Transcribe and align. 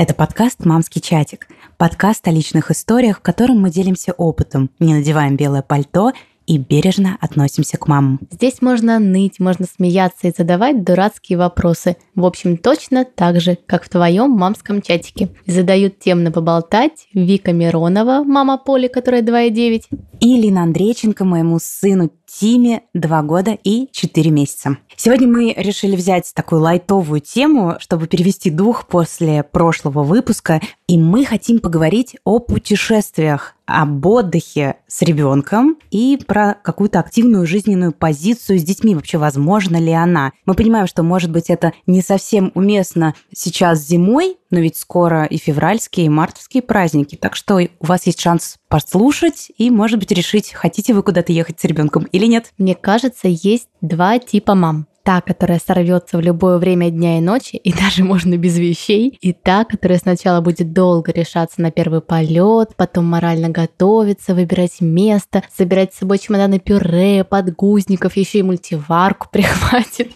Это 0.00 0.14
подкаст 0.14 0.64
«Мамский 0.64 1.00
чатик». 1.00 1.48
Подкаст 1.76 2.28
о 2.28 2.30
личных 2.30 2.70
историях, 2.70 3.18
в 3.18 3.20
котором 3.20 3.60
мы 3.60 3.68
делимся 3.68 4.12
опытом, 4.12 4.70
не 4.78 4.94
надеваем 4.94 5.34
белое 5.34 5.62
пальто 5.62 6.12
и 6.46 6.56
бережно 6.56 7.18
относимся 7.20 7.78
к 7.78 7.88
мамам. 7.88 8.20
Здесь 8.30 8.62
можно 8.62 9.00
ныть, 9.00 9.40
можно 9.40 9.66
смеяться 9.66 10.28
и 10.28 10.32
задавать 10.36 10.84
дурацкие 10.84 11.36
вопросы. 11.36 11.96
В 12.14 12.24
общем, 12.24 12.58
точно 12.58 13.04
так 13.04 13.40
же, 13.40 13.58
как 13.66 13.82
в 13.82 13.88
твоем 13.88 14.30
мамском 14.30 14.82
чатике. 14.82 15.30
Задают 15.46 15.98
темно 15.98 16.30
поболтать 16.30 17.08
Вика 17.12 17.52
Миронова, 17.52 18.22
мама 18.22 18.56
Поли, 18.56 18.86
которая 18.86 19.22
2,9. 19.22 19.82
И 20.20 20.40
Лина 20.40 20.62
Андрейченко, 20.62 21.24
моему 21.24 21.58
сыну 21.60 22.08
Тиме 22.30 22.82
2 22.92 23.22
года 23.22 23.56
и 23.64 23.88
4 23.90 24.30
месяца. 24.30 24.76
Сегодня 24.96 25.28
мы 25.28 25.54
решили 25.56 25.96
взять 25.96 26.30
такую 26.34 26.60
лайтовую 26.60 27.20
тему, 27.20 27.76
чтобы 27.80 28.06
перевести 28.06 28.50
дух 28.50 28.86
после 28.86 29.42
прошлого 29.42 30.02
выпуска, 30.02 30.60
и 30.86 30.98
мы 30.98 31.24
хотим 31.24 31.58
поговорить 31.58 32.16
о 32.24 32.38
путешествиях, 32.38 33.54
об 33.64 34.04
отдыхе 34.06 34.76
с 34.86 35.02
ребенком 35.02 35.76
и 35.90 36.18
про 36.26 36.54
какую-то 36.54 37.00
активную 37.00 37.46
жизненную 37.46 37.92
позицию 37.92 38.58
с 38.58 38.62
детьми. 38.62 38.94
Вообще, 38.94 39.18
возможно 39.18 39.76
ли 39.76 39.92
она? 39.92 40.32
Мы 40.46 40.54
понимаем, 40.54 40.86
что, 40.86 41.02
может 41.02 41.30
быть, 41.30 41.50
это 41.50 41.72
не 41.86 42.00
совсем 42.02 42.50
уместно 42.54 43.14
сейчас 43.32 43.86
зимой, 43.86 44.36
но 44.50 44.60
ведь 44.60 44.76
скоро 44.76 45.24
и 45.24 45.36
февральские, 45.36 46.06
и 46.06 46.10
мартовские 46.10 46.62
праздники. 46.62 47.16
Так 47.16 47.36
что 47.36 47.56
у 47.56 47.86
вас 47.86 48.06
есть 48.06 48.20
шанс 48.20 48.56
послушать 48.68 49.50
и, 49.56 49.70
может 49.70 49.98
быть, 49.98 50.12
решить, 50.12 50.52
хотите 50.52 50.94
вы 50.94 51.02
куда-то 51.02 51.32
ехать 51.32 51.60
с 51.60 51.64
ребенком 51.64 52.04
или 52.04 52.26
нет. 52.26 52.52
Мне 52.58 52.74
кажется, 52.74 53.28
есть 53.28 53.68
два 53.80 54.18
типа 54.18 54.54
мам 54.54 54.86
та, 55.08 55.22
которая 55.22 55.58
сорвется 55.58 56.18
в 56.18 56.20
любое 56.20 56.58
время 56.58 56.90
дня 56.90 57.16
и 57.16 57.22
ночи, 57.22 57.56
и 57.56 57.72
даже 57.72 58.04
можно 58.04 58.36
без 58.36 58.58
вещей, 58.58 59.16
и 59.22 59.32
та, 59.32 59.64
которая 59.64 59.98
сначала 59.98 60.42
будет 60.42 60.74
долго 60.74 61.12
решаться 61.12 61.62
на 61.62 61.70
первый 61.70 62.02
полет, 62.02 62.76
потом 62.76 63.06
морально 63.06 63.48
готовиться, 63.48 64.34
выбирать 64.34 64.82
место, 64.82 65.42
собирать 65.56 65.94
с 65.94 65.98
собой 66.00 66.18
чемоданы 66.18 66.58
пюре, 66.58 67.24
подгузников, 67.24 68.18
еще 68.18 68.40
и 68.40 68.42
мультиварку 68.42 69.28
прихватит. 69.32 70.12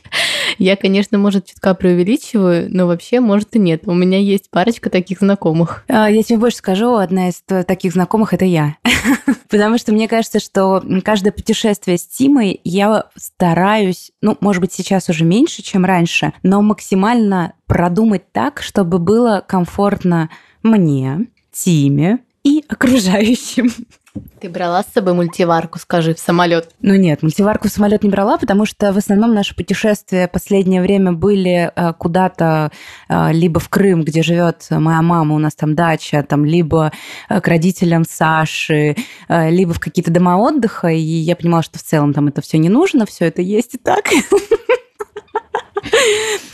Я, 0.58 0.76
конечно, 0.76 1.18
может, 1.18 1.46
чутка 1.46 1.74
преувеличиваю, 1.74 2.68
но 2.70 2.86
вообще, 2.86 3.20
может, 3.20 3.54
и 3.56 3.58
нет. 3.58 3.82
У 3.86 3.94
меня 3.94 4.18
есть 4.18 4.50
парочка 4.50 4.90
таких 4.90 5.18
знакомых. 5.20 5.84
А, 5.88 6.10
я 6.10 6.22
тебе 6.22 6.38
больше 6.38 6.58
скажу, 6.58 6.96
одна 6.96 7.28
из 7.28 7.42
таких 7.42 7.92
знакомых– 7.92 8.32
это 8.34 8.44
я. 8.44 8.76
Потому 9.48 9.78
что 9.78 9.92
мне 9.92 10.08
кажется, 10.08 10.40
что 10.40 10.82
каждое 11.04 11.32
путешествие 11.32 11.98
с 11.98 12.06
Тимой 12.06 12.60
я 12.64 13.04
стараюсь, 13.16 14.12
ну, 14.20 14.36
может 14.40 14.60
быть, 14.60 14.72
сейчас 14.72 15.08
уже 15.08 15.24
меньше, 15.24 15.62
чем 15.62 15.84
раньше, 15.84 16.32
но 16.42 16.62
максимально 16.62 17.54
продумать 17.66 18.32
так, 18.32 18.62
чтобы 18.62 18.98
было 18.98 19.44
комфортно 19.46 20.30
мне, 20.62 21.26
Тиме 21.52 22.20
и 22.44 22.64
окружающим. 22.68 23.70
Ты 24.40 24.50
брала 24.50 24.82
с 24.82 24.92
собой 24.92 25.14
мультиварку, 25.14 25.78
скажи, 25.78 26.14
в 26.14 26.18
самолет? 26.18 26.70
Ну 26.80 26.96
нет, 26.96 27.22
мультиварку 27.22 27.68
в 27.68 27.70
самолет 27.70 28.02
не 28.02 28.10
брала, 28.10 28.36
потому 28.36 28.66
что 28.66 28.92
в 28.92 28.98
основном 28.98 29.34
наши 29.34 29.54
путешествия 29.54 30.28
последнее 30.28 30.82
время 30.82 31.12
были 31.12 31.72
э, 31.74 31.92
куда-то 31.94 32.70
э, 33.08 33.32
либо 33.32 33.58
в 33.58 33.70
Крым, 33.70 34.02
где 34.02 34.22
живет 34.22 34.66
моя 34.68 35.00
мама, 35.00 35.34
у 35.34 35.38
нас 35.38 35.54
там 35.54 35.74
дача, 35.74 36.22
там 36.28 36.44
либо 36.44 36.92
э, 37.30 37.40
к 37.40 37.48
родителям 37.48 38.04
Саши, 38.04 38.96
либо 39.28 39.72
в 39.72 39.80
какие-то 39.80 40.10
дома 40.10 40.36
отдыха, 40.36 40.88
и 40.88 41.00
я 41.00 41.34
понимала, 41.34 41.62
что 41.62 41.78
в 41.78 41.82
целом 41.82 42.12
там 42.12 42.28
это 42.28 42.42
все 42.42 42.58
не 42.58 42.68
нужно, 42.68 43.06
все 43.06 43.26
это 43.26 43.40
есть 43.40 43.74
и 43.74 43.78
так. 43.78 44.10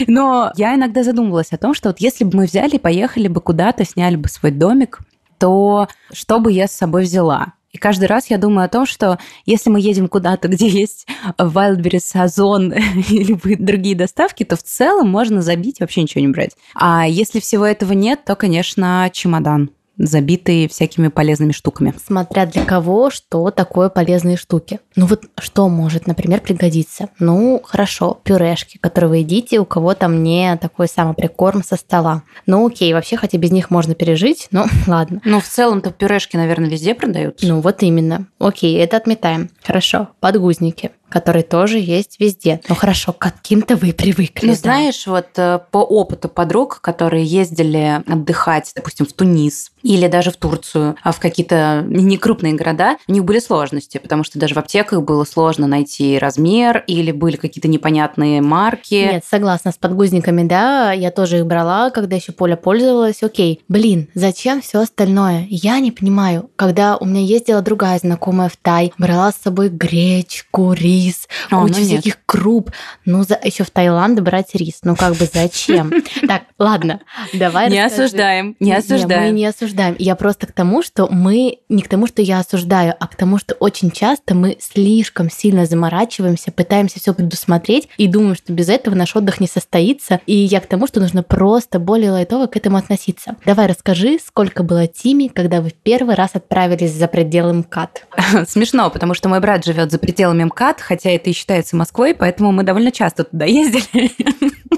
Но 0.06 0.52
я 0.56 0.74
иногда 0.74 1.02
задумывалась 1.02 1.52
о 1.52 1.58
том, 1.58 1.74
что 1.74 1.88
вот 1.88 2.00
если 2.00 2.24
бы 2.24 2.38
мы 2.38 2.46
взяли, 2.46 2.78
поехали 2.78 3.28
бы 3.28 3.40
куда-то, 3.40 3.84
сняли 3.84 4.16
бы 4.16 4.28
свой 4.28 4.52
домик, 4.52 5.00
то 5.38 5.88
что 6.12 6.40
бы 6.40 6.52
я 6.52 6.66
с 6.66 6.72
собой 6.72 7.02
взяла? 7.02 7.54
И 7.70 7.78
каждый 7.78 8.06
раз 8.06 8.30
я 8.30 8.38
думаю 8.38 8.64
о 8.64 8.68
том, 8.68 8.86
что 8.86 9.18
если 9.44 9.68
мы 9.70 9.80
едем 9.80 10.08
куда-то, 10.08 10.48
где 10.48 10.66
есть 10.68 11.06
Wildberries, 11.38 12.20
Озон 12.20 12.72
или 13.08 13.38
другие 13.56 13.94
доставки, 13.94 14.44
то 14.44 14.56
в 14.56 14.62
целом 14.62 15.08
можно 15.08 15.42
забить, 15.42 15.80
вообще 15.80 16.02
ничего 16.02 16.22
не 16.22 16.28
брать. 16.28 16.56
А 16.74 17.06
если 17.06 17.40
всего 17.40 17.66
этого 17.66 17.92
нет, 17.92 18.24
то, 18.24 18.36
конечно, 18.36 19.10
чемодан 19.12 19.70
забитые 19.98 20.68
всякими 20.68 21.08
полезными 21.08 21.52
штуками. 21.52 21.94
Смотря 22.04 22.46
для 22.46 22.64
кого, 22.64 23.10
что 23.10 23.50
такое 23.50 23.88
полезные 23.88 24.36
штуки. 24.36 24.80
Ну 24.96 25.06
вот 25.06 25.24
что 25.38 25.68
может, 25.68 26.06
например, 26.06 26.40
пригодиться? 26.40 27.10
Ну, 27.18 27.60
хорошо, 27.64 28.18
пюрешки, 28.22 28.78
которые 28.78 29.10
вы 29.10 29.16
едите, 29.18 29.58
у 29.58 29.64
кого 29.64 29.94
там 29.94 30.22
не 30.22 30.56
такой 30.56 30.88
самый 30.88 31.14
прикорм 31.14 31.62
со 31.62 31.76
стола. 31.76 32.22
Ну 32.46 32.66
окей, 32.66 32.92
вообще, 32.92 33.16
хотя 33.16 33.38
без 33.38 33.50
них 33.50 33.70
можно 33.70 33.94
пережить, 33.94 34.48
но 34.50 34.66
ладно. 34.86 35.20
Ну, 35.24 35.40
в 35.40 35.46
целом-то 35.46 35.90
пюрешки, 35.90 36.36
наверное, 36.36 36.68
везде 36.70 36.94
продаются. 36.94 37.46
Ну 37.46 37.60
вот 37.60 37.82
именно. 37.82 38.26
Окей, 38.38 38.78
это 38.78 38.96
отметаем. 38.96 39.50
Хорошо, 39.62 40.08
подгузники 40.20 40.92
который 41.08 41.42
тоже 41.42 41.78
есть 41.78 42.20
везде. 42.20 42.60
Ну 42.68 42.74
хорошо, 42.74 43.12
к 43.12 43.18
каким-то 43.18 43.76
вы 43.76 43.92
привыкли. 43.92 44.48
Ну 44.48 44.52
да. 44.52 44.58
знаешь, 44.58 45.06
вот 45.06 45.28
э, 45.36 45.60
по 45.70 45.78
опыту 45.78 46.28
подруг, 46.28 46.80
которые 46.80 47.24
ездили 47.24 48.02
отдыхать, 48.06 48.72
допустим, 48.74 49.06
в 49.06 49.12
Тунис 49.12 49.72
или 49.82 50.08
даже 50.08 50.30
в 50.30 50.36
Турцию, 50.36 50.96
а 51.02 51.12
в 51.12 51.20
какие-то 51.20 51.84
некрупные 51.86 52.54
города, 52.54 52.96
у 53.06 53.12
них 53.12 53.24
были 53.24 53.38
сложности, 53.38 53.98
потому 53.98 54.24
что 54.24 54.38
даже 54.38 54.54
в 54.54 54.58
аптеках 54.58 55.02
было 55.02 55.24
сложно 55.24 55.66
найти 55.66 56.18
размер 56.18 56.84
или 56.86 57.12
были 57.12 57.36
какие-то 57.36 57.68
непонятные 57.68 58.42
марки. 58.42 58.94
Нет, 58.94 59.24
согласна, 59.28 59.72
с 59.72 59.76
подгузниками, 59.76 60.46
да, 60.46 60.92
я 60.92 61.10
тоже 61.10 61.38
их 61.38 61.46
брала, 61.46 61.90
когда 61.90 62.16
еще 62.16 62.32
Поля 62.32 62.56
пользовалась. 62.56 63.22
Окей, 63.22 63.60
блин, 63.68 64.08
зачем 64.14 64.60
все 64.60 64.80
остальное? 64.80 65.46
Я 65.48 65.78
не 65.80 65.92
понимаю. 65.92 66.50
Когда 66.56 66.96
у 66.96 67.04
меня 67.04 67.20
ездила 67.20 67.62
другая 67.62 67.98
знакомая 67.98 68.48
в 68.48 68.56
Тай, 68.56 68.92
брала 68.98 69.32
с 69.32 69.36
собой 69.36 69.68
гречку, 69.68 70.72
рис, 70.72 70.97
рис, 70.98 71.28
О, 71.50 71.62
куча 71.62 71.78
ну 71.78 71.84
всяких 71.84 72.04
нет. 72.04 72.18
круп. 72.26 72.70
Ну, 73.04 73.22
за, 73.22 73.38
еще 73.42 73.64
в 73.64 73.70
Таиланд 73.70 74.20
брать 74.20 74.54
рис. 74.54 74.80
Ну, 74.82 74.96
как 74.96 75.14
бы 75.14 75.28
зачем? 75.32 75.92
Так, 76.26 76.42
ладно, 76.58 77.00
давай 77.32 77.70
Не 77.70 77.84
осуждаем, 77.84 78.56
не 78.60 78.72
осуждаем. 78.74 79.22
Мы 79.22 79.30
не 79.30 79.46
осуждаем. 79.46 79.96
Я 79.98 80.14
просто 80.14 80.46
к 80.46 80.52
тому, 80.52 80.82
что 80.82 81.06
мы... 81.10 81.58
Не 81.68 81.82
к 81.82 81.88
тому, 81.88 82.06
что 82.06 82.22
я 82.22 82.40
осуждаю, 82.40 82.94
а 82.98 83.06
к 83.06 83.14
тому, 83.14 83.38
что 83.38 83.54
очень 83.54 83.90
часто 83.90 84.34
мы 84.34 84.58
слишком 84.60 85.30
сильно 85.30 85.64
заморачиваемся, 85.64 86.50
пытаемся 86.50 86.98
все 86.98 87.14
предусмотреть 87.14 87.88
и 87.96 88.08
думаем, 88.08 88.34
что 88.34 88.52
без 88.52 88.68
этого 88.68 88.94
наш 88.94 89.14
отдых 89.16 89.40
не 89.40 89.46
состоится. 89.46 90.20
И 90.26 90.34
я 90.34 90.60
к 90.60 90.66
тому, 90.66 90.86
что 90.86 91.00
нужно 91.00 91.22
просто 91.22 91.78
более 91.78 92.10
лайтово 92.10 92.46
к 92.46 92.56
этому 92.56 92.76
относиться. 92.76 93.36
Давай 93.46 93.66
расскажи, 93.66 94.18
сколько 94.24 94.62
было 94.62 94.86
Тими, 94.86 95.28
когда 95.28 95.60
вы 95.60 95.70
в 95.70 95.74
первый 95.74 96.14
раз 96.14 96.30
отправились 96.34 96.92
за 96.92 97.06
пределы 97.06 97.54
МКАД? 97.54 98.07
Смешно, 98.48 98.90
потому 98.90 99.14
что 99.14 99.28
мой 99.28 99.40
брат 99.40 99.64
живет 99.64 99.90
за 99.90 99.98
пределами 99.98 100.44
МКАД, 100.44 100.80
хотя 100.80 101.10
это 101.10 101.30
и 101.30 101.32
считается 101.32 101.76
Москвой, 101.76 102.14
поэтому 102.14 102.52
мы 102.52 102.62
довольно 102.62 102.92
часто 102.92 103.24
туда 103.24 103.44
ездили. 103.46 104.10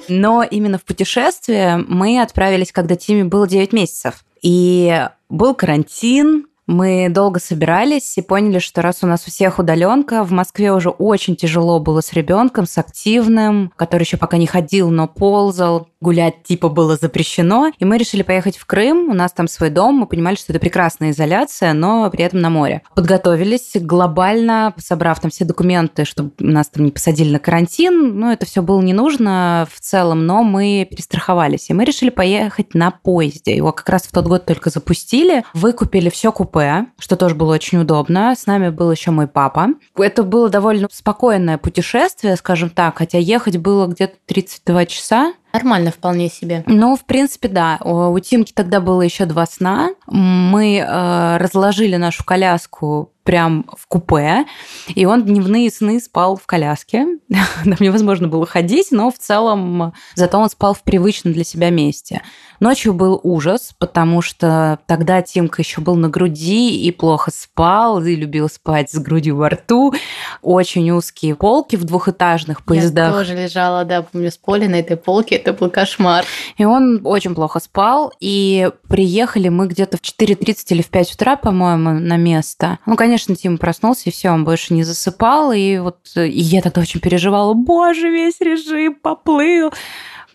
Но 0.09 0.43
именно 0.43 0.79
в 0.79 0.85
путешествие 0.85 1.85
мы 1.89 2.21
отправились, 2.21 2.73
когда 2.73 2.97
Тиме 2.97 3.25
было 3.25 3.47
9 3.47 3.73
месяцев. 3.73 4.25
И 4.43 5.07
был 5.29 5.55
карантин, 5.55 6.47
мы 6.71 7.09
долго 7.11 7.41
собирались 7.41 8.17
и 8.17 8.23
поняли, 8.23 8.61
что 8.61 8.81
раз 8.81 8.99
у 9.03 9.07
нас 9.07 9.27
у 9.27 9.31
всех 9.31 9.59
удаленка, 9.59 10.23
в 10.23 10.31
Москве 10.31 10.73
уже 10.73 10.91
очень 10.91 11.35
тяжело 11.35 11.81
было 11.81 12.01
с 12.01 12.13
ребенком, 12.13 12.65
с 12.65 12.79
активным, 12.79 13.73
который 13.75 14.05
еще 14.05 14.17
пока 14.17 14.37
не 14.37 14.47
ходил, 14.47 14.91
но 14.91 15.09
ползал, 15.09 15.89
гулять 16.01 16.45
типа 16.45 16.69
было 16.69 16.97
запрещено. 16.97 17.73
И 17.79 17.85
мы 17.85 17.99
решили 17.99 18.23
поехать 18.23 18.57
в 18.57 18.67
Крым, 18.67 19.11
у 19.11 19.15
нас 19.15 19.33
там 19.33 19.49
свой 19.49 19.71
дом, 19.71 19.97
мы 19.97 20.07
понимали, 20.07 20.37
что 20.37 20.53
это 20.53 20.61
прекрасная 20.61 21.11
изоляция, 21.11 21.73
но 21.73 22.09
при 22.09 22.25
этом 22.25 22.41
на 22.41 22.51
море. 22.51 22.83
Подготовились 22.95 23.73
глобально, 23.75 24.73
собрав 24.79 25.19
там 25.19 25.33
все 25.33 25.45
документы, 25.45 26.05
чтобы 26.05 26.31
нас 26.39 26.69
там 26.69 26.85
не 26.85 26.93
посадили 26.93 27.33
на 27.33 27.41
карантин. 27.41 28.19
Ну, 28.19 28.31
это 28.31 28.47
все 28.47 28.63
было 28.63 28.81
не 28.81 28.93
нужно 28.93 29.67
в 29.75 29.81
целом, 29.81 30.25
но 30.25 30.45
мы 30.45 30.87
перестраховались. 30.89 31.69
И 31.69 31.75
мы 31.75 31.85
решили 31.85 32.11
поехать 32.11 32.75
на 32.75 32.93
поезде. 32.93 33.57
Его 33.57 33.73
как 33.73 33.89
раз 33.89 34.03
в 34.03 34.13
тот 34.13 34.27
год 34.27 34.47
только 34.47 34.71
запустили, 34.71 35.45
выкупили 35.53 36.11
все 36.11 36.31
купе 36.31 36.60
купе, 36.61 36.87
что 36.99 37.17
тоже 37.17 37.35
было 37.35 37.55
очень 37.55 37.79
удобно. 37.79 38.35
С 38.37 38.47
нами 38.47 38.69
был 38.69 38.91
еще 38.91 39.11
мой 39.11 39.27
папа. 39.27 39.69
Это 39.97 40.23
было 40.23 40.49
довольно 40.49 40.89
спокойное 40.91 41.59
путешествие, 41.59 42.37
скажем 42.37 42.71
так, 42.71 42.99
хотя 42.99 43.19
ехать 43.19 43.57
было 43.57 43.87
где-то 43.87 44.17
32 44.27 44.87
часа. 44.87 45.33
Нормально 45.53 45.91
вполне 45.91 46.29
себе. 46.29 46.63
Ну, 46.67 46.97
в 46.97 47.05
принципе, 47.05 47.49
да. 47.49 47.79
У 47.83 48.17
Тимки 48.21 48.53
тогда 48.53 48.81
было 48.81 49.03
еще 49.03 49.25
два 49.25 49.47
сна. 49.47 49.91
Мы 50.07 50.77
э, 50.79 51.37
разложили 51.39 51.97
нашу 51.97 52.25
коляску 52.25 53.13
прям 53.23 53.67
в 53.77 53.87
купе, 53.87 54.47
и 54.89 55.05
он 55.07 55.25
дневные 55.25 55.71
сны 55.71 56.01
спал 56.01 56.37
в 56.37 56.47
коляске. 56.47 57.07
Там 57.65 57.77
невозможно 57.81 58.29
было 58.29 58.47
ходить, 58.47 58.89
но 58.91 59.11
в 59.11 59.19
целом 59.19 59.93
зато 60.15 60.39
он 60.39 60.51
спал 60.51 60.75
в 60.75 60.83
привычном 60.83 61.33
для 61.33 61.45
себя 61.45 61.71
месте. 61.71 62.23
Ночью 62.61 62.93
был 62.93 63.19
ужас, 63.23 63.75
потому 63.79 64.21
что 64.21 64.81
тогда 64.87 65.23
Тимка 65.23 65.63
еще 65.63 65.81
был 65.81 65.97
на 65.97 66.11
груди 66.11 66.77
и 66.77 66.91
плохо 66.91 67.31
спал, 67.35 68.05
и 68.05 68.15
любил 68.15 68.51
спать 68.51 68.91
с 68.91 68.99
грудью 68.99 69.37
во 69.37 69.49
рту. 69.49 69.95
Очень 70.43 70.91
узкие 70.91 71.35
полки 71.35 71.77
в 71.77 71.85
двухэтажных 71.85 72.63
поездах. 72.65 73.07
Я 73.07 73.13
тоже 73.13 73.35
лежала, 73.35 73.85
да, 73.85 74.03
помню, 74.03 74.31
с 74.31 74.37
поля 74.37 74.69
на 74.69 74.75
этой 74.75 74.99
полке. 74.99 75.37
Это 75.37 75.55
был 75.55 75.71
кошмар. 75.71 76.25
И 76.59 76.65
он 76.67 77.01
очень 77.05 77.35
плохо 77.35 77.61
спал. 77.61 78.13
И 78.21 78.71
приехали 78.89 79.49
мы 79.49 79.67
где-то 79.67 79.97
в 79.97 80.03
4.30 80.03 80.57
или 80.71 80.83
в 80.83 80.89
5 80.91 81.15
утра, 81.15 81.37
по-моему, 81.37 81.93
на 81.99 82.17
место. 82.19 82.79
Ну, 82.85 82.97
конечно, 82.97 83.10
Тима 83.19 83.59
проснулся, 83.59 84.09
и 84.09 84.13
все, 84.13 84.31
он 84.31 84.45
больше 84.45 84.75
не 84.75 84.83
засыпал. 84.83 85.53
И 85.53 85.79
вот 85.79 85.99
и 86.17 86.29
я 86.29 86.63
тогда 86.63 86.81
очень 86.83 87.01
переживала. 87.01 87.55
Боже, 87.55 88.11
весь 88.11 88.41
режим 88.41 88.95
поплыл 88.95 89.73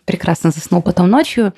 прекрасно 0.06 0.52
заснул 0.52 0.80
потом 0.80 1.10
ночью. 1.10 1.52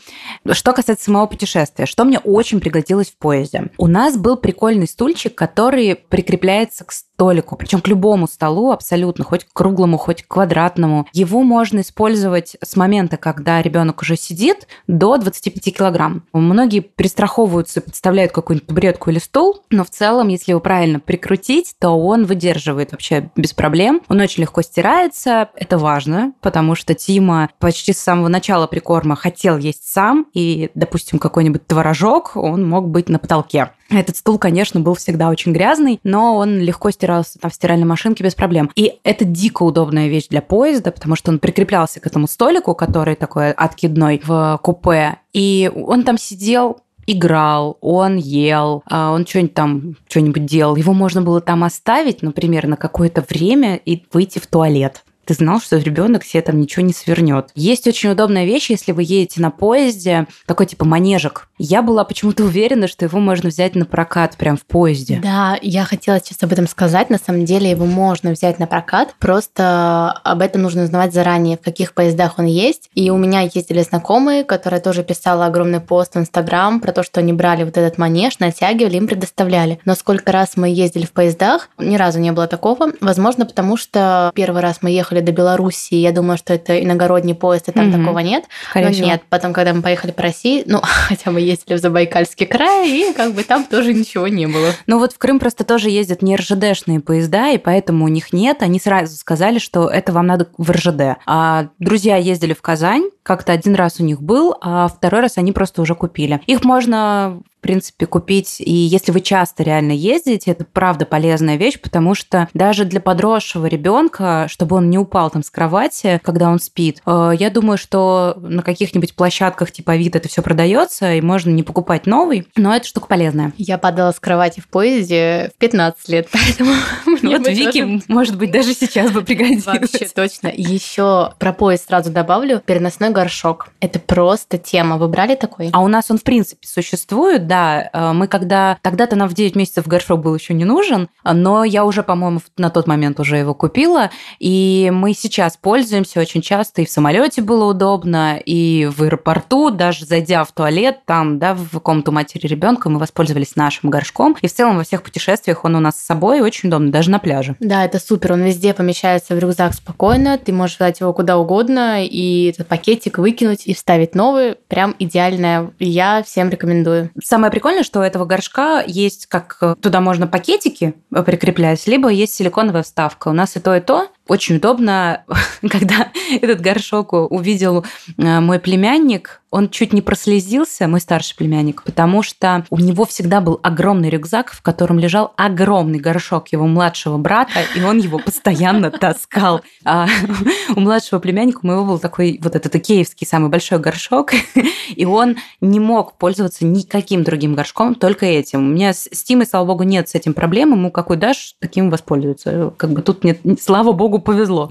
Что 0.50 0.72
касается 0.72 1.04
самого 1.04 1.26
путешествия, 1.26 1.86
что 1.86 2.04
мне 2.04 2.18
очень 2.18 2.60
пригодилось 2.60 3.10
в 3.10 3.16
поезде. 3.18 3.70
У 3.76 3.86
нас 3.86 4.16
был 4.16 4.36
прикольный 4.36 4.88
стульчик, 4.88 5.34
который 5.34 5.94
прикрепляется 5.94 6.84
к 6.84 6.92
столику, 7.18 7.56
причем 7.56 7.80
к 7.80 7.88
любому 7.88 8.28
столу 8.28 8.70
абсолютно, 8.70 9.24
хоть 9.24 9.42
к 9.42 9.52
круглому, 9.52 9.98
хоть 9.98 10.22
к 10.22 10.28
квадратному. 10.28 11.08
Его 11.12 11.42
можно 11.42 11.80
использовать 11.80 12.56
с 12.62 12.76
момента, 12.76 13.16
когда 13.16 13.60
ребенок 13.60 14.02
уже 14.02 14.16
сидит, 14.16 14.68
до 14.86 15.16
25 15.16 15.76
килограмм. 15.76 16.22
Многие 16.32 16.78
пристраховываются, 16.78 17.80
подставляют 17.80 18.30
какую-нибудь 18.30 18.68
табуретку 18.68 19.10
или 19.10 19.18
стул, 19.18 19.64
но 19.70 19.82
в 19.82 19.90
целом, 19.90 20.28
если 20.28 20.52
его 20.52 20.60
правильно 20.60 21.00
прикрутить, 21.00 21.74
то 21.80 21.90
он 21.90 22.24
выдерживает 22.24 22.92
вообще 22.92 23.30
без 23.34 23.52
проблем. 23.52 24.00
Он 24.08 24.20
очень 24.20 24.42
легко 24.42 24.62
стирается, 24.62 25.48
это 25.56 25.76
важно, 25.76 26.34
потому 26.40 26.76
что 26.76 26.94
Тима 26.94 27.50
почти 27.58 27.92
с 27.92 27.98
самого 27.98 28.28
начала 28.28 28.68
прикорма 28.68 29.16
хотел 29.16 29.58
есть 29.58 29.92
сам, 29.92 30.26
и, 30.34 30.70
допустим, 30.76 31.18
какой-нибудь 31.18 31.66
творожок, 31.66 32.36
он 32.36 32.68
мог 32.68 32.88
быть 32.88 33.08
на 33.08 33.18
потолке. 33.18 33.72
Этот 33.90 34.16
стул, 34.16 34.38
конечно, 34.38 34.80
был 34.80 34.94
всегда 34.94 35.30
очень 35.30 35.52
грязный, 35.52 35.98
но 36.04 36.36
он 36.36 36.58
легко 36.58 36.90
стирался 36.90 37.38
там 37.38 37.50
в 37.50 37.54
стиральной 37.54 37.86
машинке 37.86 38.22
без 38.22 38.34
проблем. 38.34 38.70
И 38.74 38.98
это 39.02 39.24
дико 39.24 39.62
удобная 39.62 40.08
вещь 40.08 40.28
для 40.28 40.42
поезда, 40.42 40.90
потому 40.90 41.16
что 41.16 41.30
он 41.30 41.38
прикреплялся 41.38 41.98
к 41.98 42.06
этому 42.06 42.26
столику, 42.26 42.74
который 42.74 43.14
такой 43.14 43.52
откидной 43.52 44.20
в 44.24 44.60
купе, 44.62 45.18
и 45.32 45.70
он 45.74 46.04
там 46.04 46.18
сидел 46.18 46.80
играл, 47.10 47.78
он 47.80 48.16
ел, 48.16 48.82
а, 48.86 49.12
он 49.12 49.26
что-нибудь 49.26 49.54
там, 49.54 49.96
что-нибудь 50.08 50.44
делал. 50.44 50.76
Его 50.76 50.92
можно 50.92 51.22
было 51.22 51.40
там 51.40 51.64
оставить, 51.64 52.20
например, 52.20 52.66
на 52.66 52.76
какое-то 52.76 53.24
время 53.26 53.76
и 53.76 54.04
выйти 54.12 54.38
в 54.38 54.46
туалет 54.46 55.04
ты 55.28 55.34
знал, 55.34 55.60
что 55.60 55.76
ребенок 55.76 56.24
себе 56.24 56.40
там 56.40 56.58
ничего 56.58 56.86
не 56.86 56.94
свернет. 56.94 57.50
Есть 57.54 57.86
очень 57.86 58.08
удобная 58.08 58.46
вещь, 58.46 58.70
если 58.70 58.92
вы 58.92 59.02
едете 59.02 59.42
на 59.42 59.50
поезде, 59.50 60.26
такой 60.46 60.64
типа 60.64 60.86
манежик. 60.86 61.48
Я 61.58 61.82
была 61.82 62.04
почему-то 62.04 62.44
уверена, 62.48 62.88
что 62.88 63.04
его 63.04 63.18
можно 63.18 63.50
взять 63.50 63.74
на 63.74 63.84
прокат 63.84 64.38
прям 64.38 64.56
в 64.56 64.64
поезде. 64.64 65.20
Да, 65.22 65.58
я 65.60 65.84
хотела 65.84 66.18
сейчас 66.18 66.42
об 66.42 66.52
этом 66.52 66.66
сказать. 66.66 67.10
На 67.10 67.18
самом 67.18 67.44
деле 67.44 67.70
его 67.70 67.84
можно 67.84 68.30
взять 68.30 68.58
на 68.58 68.66
прокат, 68.66 69.14
просто 69.18 70.12
об 70.24 70.40
этом 70.40 70.62
нужно 70.62 70.84
узнавать 70.84 71.12
заранее, 71.12 71.58
в 71.58 71.60
каких 71.60 71.92
поездах 71.92 72.38
он 72.38 72.46
есть. 72.46 72.88
И 72.94 73.10
у 73.10 73.18
меня 73.18 73.42
ездили 73.42 73.82
знакомые, 73.82 74.44
которые 74.44 74.80
тоже 74.80 75.04
писала 75.04 75.44
огромный 75.44 75.80
пост 75.80 76.14
в 76.14 76.18
Инстаграм 76.18 76.80
про 76.80 76.92
то, 76.92 77.02
что 77.02 77.20
они 77.20 77.34
брали 77.34 77.64
вот 77.64 77.76
этот 77.76 77.98
манеж, 77.98 78.38
натягивали, 78.38 78.96
им 78.96 79.06
предоставляли. 79.06 79.78
Но 79.84 79.94
сколько 79.94 80.32
раз 80.32 80.56
мы 80.56 80.70
ездили 80.70 81.04
в 81.04 81.12
поездах, 81.12 81.68
ни 81.76 81.96
разу 81.96 82.18
не 82.18 82.32
было 82.32 82.46
такого. 82.46 82.92
Возможно, 83.02 83.44
потому 83.44 83.76
что 83.76 84.32
первый 84.34 84.62
раз 84.62 84.78
мы 84.80 84.90
ехали 84.90 85.17
доехали 85.18 85.20
до 85.20 85.32
Беларуси, 85.32 85.94
я 85.94 86.12
думаю, 86.12 86.38
что 86.38 86.54
это 86.54 86.82
иногородний 86.82 87.34
поезд, 87.34 87.68
и 87.68 87.72
там 87.72 87.88
угу. 87.88 87.98
такого 87.98 88.18
нет. 88.20 88.44
Скорее 88.70 88.86
Но 88.86 88.92
всего. 88.92 89.06
нет, 89.06 89.22
потом, 89.28 89.52
когда 89.52 89.72
мы 89.74 89.82
поехали 89.82 90.12
по 90.12 90.22
России, 90.22 90.62
ну, 90.66 90.80
хотя 91.08 91.30
мы 91.30 91.40
ездили 91.40 91.76
в 91.76 91.80
Забайкальский 91.80 92.46
край, 92.46 92.88
и 92.88 93.12
как 93.12 93.32
бы 93.34 93.42
там 93.42 93.64
тоже 93.64 93.94
ничего 93.94 94.28
не 94.28 94.46
было. 94.46 94.72
Ну 94.86 94.98
вот 94.98 95.12
в 95.12 95.18
Крым 95.18 95.38
просто 95.38 95.64
тоже 95.64 95.90
ездят 95.90 96.22
не 96.22 96.36
РЖДшные 96.36 97.00
поезда, 97.00 97.50
и 97.50 97.58
поэтому 97.58 98.04
у 98.04 98.08
них 98.08 98.32
нет. 98.32 98.62
Они 98.62 98.80
сразу 98.80 99.16
сказали, 99.16 99.58
что 99.58 99.88
это 99.88 100.12
вам 100.12 100.26
надо 100.26 100.48
в 100.56 100.70
РЖД. 100.70 101.18
А 101.26 101.68
друзья 101.78 102.16
ездили 102.16 102.54
в 102.54 102.62
Казань, 102.62 103.10
как-то 103.22 103.52
один 103.52 103.74
раз 103.74 104.00
у 104.00 104.04
них 104.04 104.22
был, 104.22 104.56
а 104.60 104.88
второй 104.88 105.20
раз 105.20 105.38
они 105.38 105.52
просто 105.52 105.82
уже 105.82 105.94
купили. 105.94 106.40
Их 106.46 106.64
можно 106.64 107.40
в 107.58 107.60
принципе, 107.60 108.06
купить. 108.06 108.60
И 108.60 108.72
если 108.72 109.10
вы 109.10 109.20
часто 109.20 109.62
реально 109.62 109.92
ездите, 109.92 110.52
это 110.52 110.64
правда 110.64 111.06
полезная 111.06 111.56
вещь, 111.56 111.80
потому 111.80 112.14
что 112.14 112.48
даже 112.54 112.84
для 112.84 113.00
подросшего 113.00 113.66
ребенка, 113.66 114.46
чтобы 114.48 114.76
он 114.76 114.90
не 114.90 114.98
упал 114.98 115.30
там 115.30 115.42
с 115.42 115.50
кровати, 115.50 116.20
когда 116.22 116.50
он 116.50 116.60
спит, 116.60 117.02
э, 117.04 117.32
я 117.38 117.50
думаю, 117.50 117.76
что 117.76 118.36
на 118.40 118.62
каких-нибудь 118.62 119.14
площадках 119.14 119.72
типа 119.72 119.96
вид 119.96 120.14
это 120.14 120.28
все 120.28 120.42
продается, 120.42 121.14
и 121.14 121.20
можно 121.20 121.50
не 121.50 121.64
покупать 121.64 122.06
новый, 122.06 122.46
но 122.54 122.74
это 122.74 122.86
штука 122.86 123.08
полезная. 123.08 123.52
Я 123.58 123.76
падала 123.78 124.12
с 124.12 124.20
кровати 124.20 124.60
в 124.60 124.68
поезде 124.68 125.50
в 125.56 125.58
15 125.58 126.08
лет, 126.08 126.28
поэтому 126.32 126.72
мне 127.06 127.38
Вот 127.38 127.48
Вики, 127.48 128.00
может 128.08 128.36
быть, 128.36 128.52
даже 128.52 128.72
сейчас 128.74 129.10
бы 129.10 129.22
пригодилось. 129.22 129.66
Вообще 129.66 130.08
точно. 130.08 130.48
Еще 130.54 131.32
про 131.38 131.52
поезд 131.52 131.88
сразу 131.88 132.10
добавлю. 132.10 132.62
Переносной 132.64 133.10
горшок. 133.10 133.68
Это 133.80 133.98
просто 133.98 134.58
тема. 134.58 134.96
Вы 134.96 135.08
брали 135.08 135.34
такой? 135.34 135.70
А 135.72 135.80
у 135.80 135.88
нас 135.88 136.10
он, 136.10 136.18
в 136.18 136.22
принципе, 136.22 136.66
существует, 136.66 137.47
да. 137.48 137.90
Э, 137.92 138.12
мы 138.12 138.28
когда... 138.28 138.78
Тогда-то 138.82 139.16
нам 139.16 139.28
в 139.28 139.34
9 139.34 139.56
месяцев 139.56 139.86
горшок 139.86 140.20
был 140.20 140.34
еще 140.34 140.54
не 140.54 140.64
нужен, 140.64 141.08
но 141.24 141.64
я 141.64 141.84
уже, 141.84 142.02
по-моему, 142.02 142.40
на 142.56 142.70
тот 142.70 142.86
момент 142.86 143.18
уже 143.18 143.38
его 143.38 143.54
купила, 143.54 144.10
и 144.38 144.90
мы 144.92 145.14
сейчас 145.14 145.56
пользуемся 145.56 146.20
очень 146.20 146.42
часто, 146.42 146.82
и 146.82 146.86
в 146.86 146.90
самолете 146.90 147.42
было 147.42 147.64
удобно, 147.64 148.38
и 148.38 148.86
в 148.86 149.02
аэропорту, 149.02 149.70
даже 149.70 150.04
зайдя 150.04 150.44
в 150.44 150.52
туалет, 150.52 151.00
там, 151.06 151.38
да, 151.38 151.54
в 151.54 151.80
комнату 151.80 152.12
матери 152.12 152.46
ребенка, 152.46 152.88
мы 152.88 152.98
воспользовались 152.98 153.56
нашим 153.56 153.90
горшком, 153.90 154.36
и 154.40 154.46
в 154.46 154.52
целом 154.52 154.76
во 154.76 154.84
всех 154.84 155.02
путешествиях 155.02 155.64
он 155.64 155.74
у 155.74 155.80
нас 155.80 155.96
с 155.98 156.04
собой 156.04 156.40
очень 156.40 156.68
удобно, 156.68 156.92
даже 156.92 157.10
на 157.10 157.18
пляже. 157.18 157.56
Да, 157.60 157.84
это 157.84 157.98
супер, 157.98 158.32
он 158.32 158.42
везде 158.42 158.74
помещается 158.74 159.34
в 159.34 159.38
рюкзак 159.38 159.74
спокойно, 159.74 160.38
ты 160.38 160.52
можешь 160.52 160.76
взять 160.76 161.00
его 161.00 161.12
куда 161.12 161.38
угодно, 161.38 162.04
и 162.04 162.50
этот 162.50 162.68
пакетик 162.68 163.18
выкинуть 163.18 163.66
и 163.66 163.74
вставить 163.74 164.14
новый, 164.14 164.56
прям 164.68 164.94
идеальное. 164.98 165.70
Я 165.78 166.22
всем 166.22 166.50
рекомендую. 166.50 167.10
Самое 167.38 167.52
прикольное, 167.52 167.84
что 167.84 168.00
у 168.00 168.02
этого 168.02 168.24
горшка 168.24 168.82
есть 168.84 169.26
как 169.26 169.58
э, 169.60 169.76
туда 169.80 170.00
можно 170.00 170.26
пакетики 170.26 170.94
прикреплять, 171.24 171.86
либо 171.86 172.08
есть 172.08 172.34
силиконовая 172.34 172.82
вставка. 172.82 173.28
У 173.28 173.32
нас 173.32 173.54
и 173.54 173.60
то, 173.60 173.76
и 173.76 173.80
то 173.80 174.08
очень 174.28 174.56
удобно, 174.56 175.24
когда 175.68 176.12
этот 176.30 176.60
горшок 176.60 177.12
увидел 177.12 177.84
э, 178.16 178.40
мой 178.40 178.60
племянник, 178.60 179.40
он 179.50 179.70
чуть 179.70 179.92
не 179.92 180.02
прослезился, 180.02 180.86
мой 180.88 181.00
старший 181.00 181.36
племянник, 181.36 181.82
потому 181.82 182.22
что 182.22 182.66
у 182.70 182.78
него 182.78 183.04
всегда 183.06 183.40
был 183.40 183.58
огромный 183.62 184.10
рюкзак, 184.10 184.52
в 184.52 184.60
котором 184.60 184.98
лежал 184.98 185.32
огромный 185.36 185.98
горшок 185.98 186.48
его 186.48 186.66
младшего 186.66 187.16
брата, 187.16 187.60
и 187.74 187.82
он 187.82 187.98
его 187.98 188.18
постоянно 188.18 188.90
таскал. 188.90 189.62
А 189.84 190.06
у 190.76 190.80
младшего 190.80 191.18
племянника 191.18 191.60
у 191.62 191.66
моего 191.66 191.84
был 191.84 191.98
такой 191.98 192.38
вот 192.42 192.56
этот 192.56 192.74
икеевский 192.76 193.26
самый 193.26 193.48
большой 193.48 193.78
горшок, 193.78 194.32
и 194.94 195.04
он 195.06 195.36
не 195.60 195.80
мог 195.80 196.18
пользоваться 196.18 196.66
никаким 196.66 197.24
другим 197.24 197.54
горшком, 197.54 197.94
только 197.94 198.26
этим. 198.26 198.68
У 198.68 198.72
меня 198.74 198.92
с 198.92 199.22
Тимой, 199.22 199.46
слава 199.46 199.66
богу, 199.66 199.84
нет 199.84 200.08
с 200.08 200.14
этим 200.14 200.34
проблем, 200.34 200.72
ему 200.72 200.90
какой 200.90 201.16
дашь, 201.16 201.54
таким 201.58 201.88
воспользуется. 201.88 202.74
Как 202.76 202.90
бы 202.90 203.00
тут 203.00 203.24
нет, 203.24 203.40
слава 203.60 203.92
богу, 203.92 204.17
Богу 204.18 204.20
повезло. 204.20 204.70